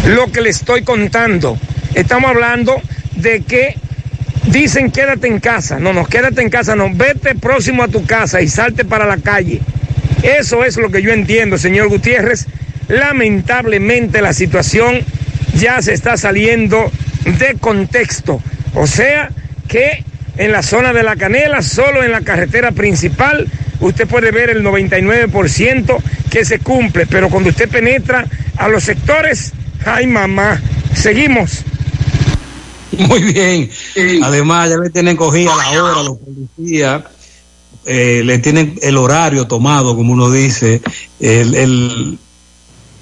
[0.07, 1.57] lo que le estoy contando.
[1.95, 2.81] Estamos hablando
[3.15, 3.75] de que
[4.47, 5.79] dicen quédate en casa.
[5.79, 6.89] No, no, quédate en casa, no.
[6.93, 9.61] Vete próximo a tu casa y salte para la calle.
[10.21, 12.47] Eso es lo que yo entiendo, señor Gutiérrez.
[12.87, 14.99] Lamentablemente la situación
[15.55, 16.91] ya se está saliendo
[17.39, 18.41] de contexto.
[18.73, 19.29] O sea
[19.67, 20.03] que
[20.37, 23.47] en la zona de la Canela, solo en la carretera principal,
[23.83, 25.97] usted puede ver el 99%
[26.29, 28.25] que se cumple, pero cuando usted penetra
[28.57, 29.53] a los sectores,
[29.85, 30.61] ay mamá,
[30.95, 31.63] seguimos.
[32.97, 33.69] Muy bien.
[34.23, 37.03] Además, ya le tienen cogida la hora los policías.
[37.85, 40.81] eh, le tienen el horario tomado, como uno dice,
[41.19, 42.19] el, el,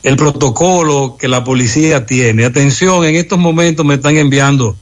[0.03, 2.45] el protocolo que la policía tiene.
[2.45, 4.77] Atención, en estos momentos me están enviando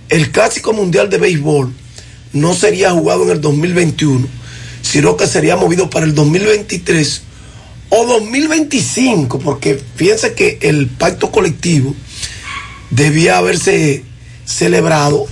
[0.09, 1.73] el Clásico Mundial de Béisbol
[2.33, 4.27] no sería jugado en el 2021,
[4.81, 7.21] sino que sería movido para el 2023
[7.89, 11.93] o 2025, porque fíjense que el pacto colectivo
[12.89, 14.03] debía haberse
[14.45, 15.27] celebrado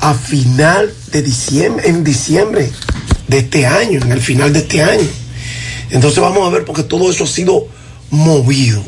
[0.00, 2.70] a final de diciembre, en diciembre
[3.28, 5.08] de este año, en el final de este año.
[5.92, 7.68] Entonces vamos a ver porque todo eso ha sido
[8.10, 8.82] movido.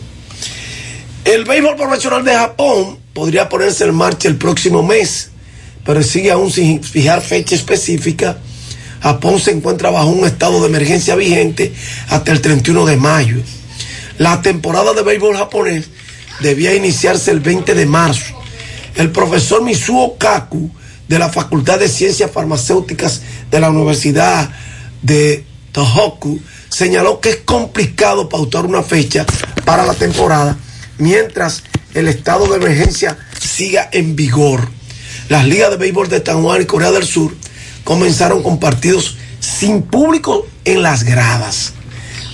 [1.25, 5.31] El béisbol profesional de Japón podría ponerse en marcha el próximo mes,
[5.85, 8.39] pero sigue aún sin fijar fecha específica.
[9.03, 11.75] Japón se encuentra bajo un estado de emergencia vigente
[12.09, 13.37] hasta el 31 de mayo.
[14.17, 15.91] La temporada de béisbol japonés
[16.41, 18.35] debía iniciarse el 20 de marzo.
[18.97, 20.71] El profesor Mitsuo Kaku
[21.07, 23.21] de la Facultad de Ciencias Farmacéuticas
[23.51, 24.51] de la Universidad
[25.03, 25.45] de
[25.75, 29.27] Tohoku señaló que es complicado pautar una fecha
[29.65, 30.57] para la temporada
[30.99, 31.65] mientras
[31.95, 34.69] el estado de emergencia siga en vigor.
[35.29, 37.35] Las ligas de béisbol de Taiwán y Corea del Sur
[37.83, 41.73] comenzaron con partidos sin público en las gradas,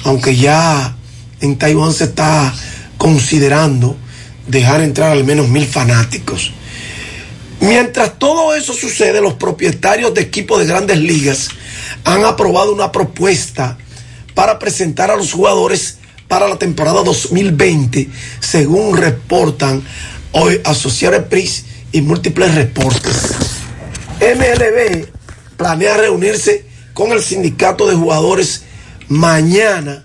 [0.05, 0.95] aunque ya
[1.41, 2.55] en Taiwán se está
[2.99, 3.97] considerando
[4.49, 6.53] dejar entrar al menos mil fanáticos.
[7.61, 11.49] Mientras todo eso sucede, los propietarios de equipos de grandes ligas
[12.05, 13.79] han aprobado una propuesta
[14.35, 15.99] para presentar a los jugadores
[16.29, 18.09] para la temporada 2020,
[18.41, 19.83] según reportan
[20.33, 23.35] hoy Associated Press y múltiples reportes.
[24.21, 25.07] MLB
[25.57, 26.65] planea reunirse
[26.95, 28.63] con el sindicato de jugadores
[29.09, 30.05] mañana,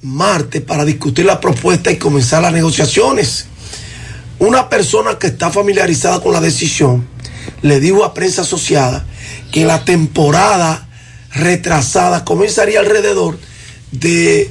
[0.00, 3.46] martes, para discutir la propuesta y comenzar las negociaciones.
[4.38, 7.06] Una persona que está familiarizada con la decisión
[7.62, 9.04] le dijo a prensa asociada
[9.52, 10.87] que la temporada
[11.38, 13.38] retrasada comenzaría alrededor
[13.92, 14.50] de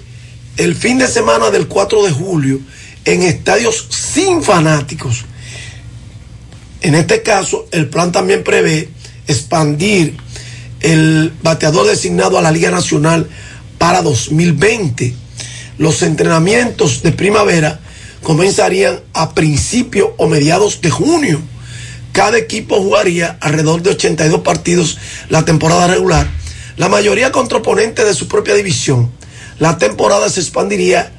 [0.57, 2.59] el fin de semana del 4 de julio
[3.05, 5.25] en estadios sin fanáticos.
[6.81, 8.89] En este caso, el plan también prevé
[9.27, 10.17] expandir
[10.79, 13.29] el bateador designado a la Liga Nacional
[13.77, 15.13] para 2020.
[15.77, 17.79] Los entrenamientos de primavera
[18.23, 21.41] comenzarían a principios o mediados de junio.
[22.11, 24.97] Cada equipo jugaría alrededor de 82 partidos
[25.29, 26.27] la temporada regular,
[26.77, 29.11] la mayoría contra oponentes de su propia división.
[29.59, 31.11] La temporada se expandiría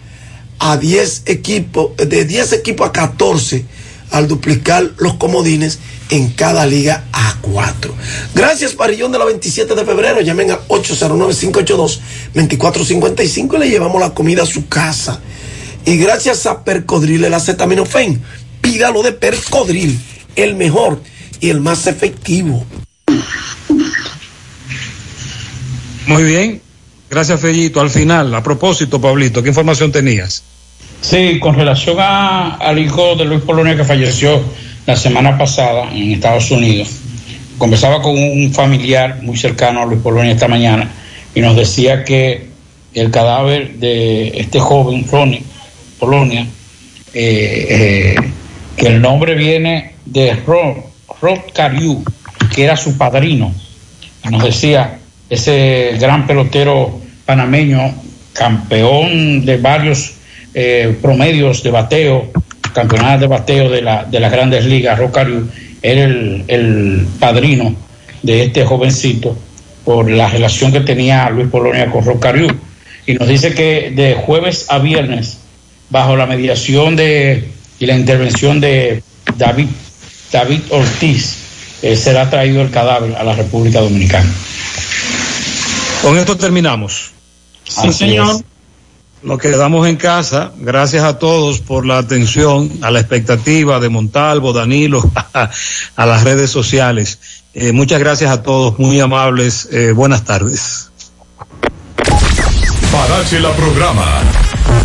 [0.58, 3.64] a 10 equipos, de 10 equipos a 14
[4.10, 5.78] al duplicar los comodines
[6.10, 7.94] en cada liga a 4.
[8.34, 10.20] Gracias, Parillón de la 27 de febrero.
[10.20, 15.20] Llamen al 809-582-2455 y le llevamos la comida a su casa.
[15.84, 18.22] Y gracias a Percodril, el acetaminofén,
[18.60, 20.00] pídalo de Percodril,
[20.36, 21.00] el mejor
[21.40, 22.64] y el más efectivo.
[26.08, 26.60] Muy bien.
[27.10, 27.80] Gracias, Fellito.
[27.80, 30.42] Al final, a propósito, Pablito, ¿qué información tenías?
[31.00, 34.42] Sí, con relación a, al hijo de Luis Polonia que falleció
[34.86, 36.88] la semana pasada en Estados Unidos,
[37.58, 40.90] conversaba con un familiar muy cercano a Luis Polonia esta mañana
[41.34, 42.48] y nos decía que
[42.94, 45.42] el cadáver de este joven, Ronnie
[45.98, 46.46] Polonia,
[47.12, 48.16] eh, eh,
[48.76, 50.76] que el nombre viene de Rob,
[51.20, 52.02] Rob Cariu,
[52.54, 53.52] que era su padrino.
[54.30, 54.98] Nos decía,
[55.28, 57.94] ese gran pelotero panameño,
[58.32, 60.14] campeón de varios
[60.54, 62.30] eh, promedios de bateo,
[62.72, 65.46] campeonatos de bateo de, la, de las grandes ligas, Rocariu
[65.82, 67.74] era el, padrino
[68.22, 69.36] de este jovencito
[69.84, 72.48] por la relación que tenía Luis Polonia con Rocariu.
[73.06, 75.38] Y nos dice que de jueves a viernes,
[75.88, 77.48] bajo la mediación de
[77.78, 79.02] y la intervención de
[79.36, 79.68] David,
[80.32, 81.36] David Ortiz,
[81.82, 84.28] eh, será traído el cadáver a la República Dominicana.
[86.02, 87.10] Con esto terminamos.
[87.64, 88.36] Sí, señor.
[88.36, 88.44] Es.
[89.22, 90.52] Nos quedamos en casa.
[90.56, 95.02] Gracias a todos por la atención, a la expectativa de Montalvo, Danilo,
[95.96, 97.18] a las redes sociales.
[97.54, 99.68] Eh, muchas gracias a todos, muy amables.
[99.72, 100.90] Eh, buenas tardes.
[102.92, 104.04] Parache la programa.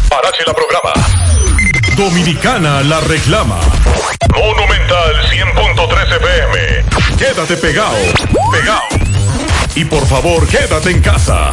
[0.10, 0.94] Parache la programa.
[1.95, 3.60] Dominicana la reclama.
[4.35, 7.18] Monumental 100.13 FM.
[7.18, 7.95] Quédate pegado.
[8.52, 8.81] Pegado.
[9.76, 11.52] Y por favor, quédate en casa.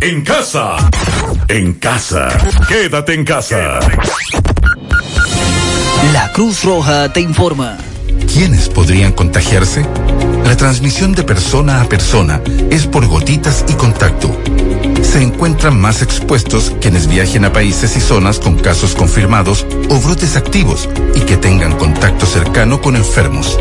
[0.00, 0.76] En casa.
[1.48, 2.28] En casa.
[2.66, 3.78] Quédate en casa.
[6.14, 7.76] La Cruz Roja te informa.
[8.32, 9.86] ¿Quiénes podrían contagiarse?
[10.46, 14.34] La transmisión de persona a persona es por gotitas y contacto.
[15.02, 20.36] Se encuentran más expuestos quienes viajen a países y zonas con casos confirmados o brotes
[20.36, 23.58] activos y que tengan contacto cercano con enfermos.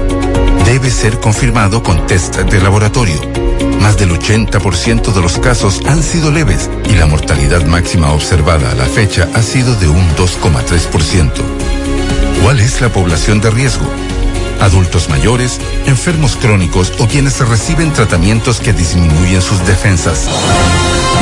[0.65, 3.40] Debe ser confirmado con test de laboratorio.
[3.81, 8.75] Más del 80% de los casos han sido leves y la mortalidad máxima observada a
[8.75, 11.31] la fecha ha sido de un 2,3%.
[12.43, 13.85] ¿Cuál es la población de riesgo?
[14.61, 20.29] adultos mayores, enfermos crónicos o quienes reciben tratamientos que disminuyen sus defensas.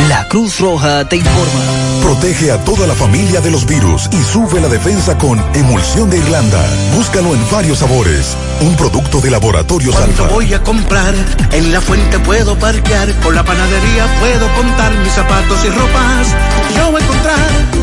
[0.07, 1.61] La Cruz Roja te informa.
[2.01, 6.17] Protege a toda la familia de los virus y sube la defensa con Emulsión de
[6.17, 6.63] Irlanda.
[6.95, 8.35] Búscalo en varios sabores.
[8.61, 10.33] Un producto de laboratorios Cuando Alfa.
[10.33, 11.13] voy a comprar,
[11.51, 16.27] en la fuente puedo parquear, con la panadería puedo contar mis zapatos y ropas.
[16.75, 17.78] Yo voy a encontrar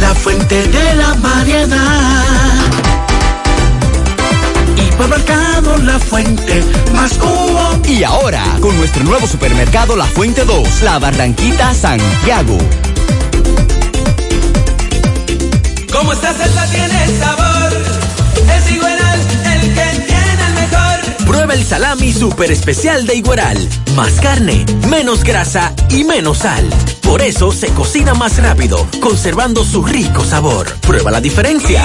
[0.00, 2.24] la fuente de la variedad.
[4.76, 6.62] Hipermercado La Fuente,
[6.94, 7.80] más cubo.
[7.88, 12.58] Y ahora, con nuestro nuevo supermercado La Fuente 2, La Barranquita Santiago.
[15.92, 17.72] Como esta salsa tiene sabor,
[18.54, 19.05] es igual el
[21.26, 23.68] Prueba el salami super especial de Igueral.
[23.94, 26.70] Más carne, menos grasa y menos sal.
[27.02, 30.72] Por eso se cocina más rápido, conservando su rico sabor.
[30.80, 31.84] Prueba la diferencia.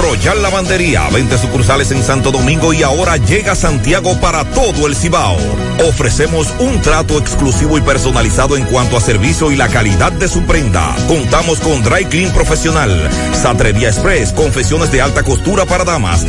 [0.00, 5.36] Royal Lavandería, 20 sucursales en Santo Domingo y ahora llega Santiago para todo el Cibao.
[5.88, 10.42] Ofrecemos un trato exclusivo y personalizado en cuanto a servicio y la calidad de su
[10.42, 10.94] prenda.
[11.08, 16.26] Contamos con Dry Clean Profesional, Satrería Express, confesiones de alta costura para damas.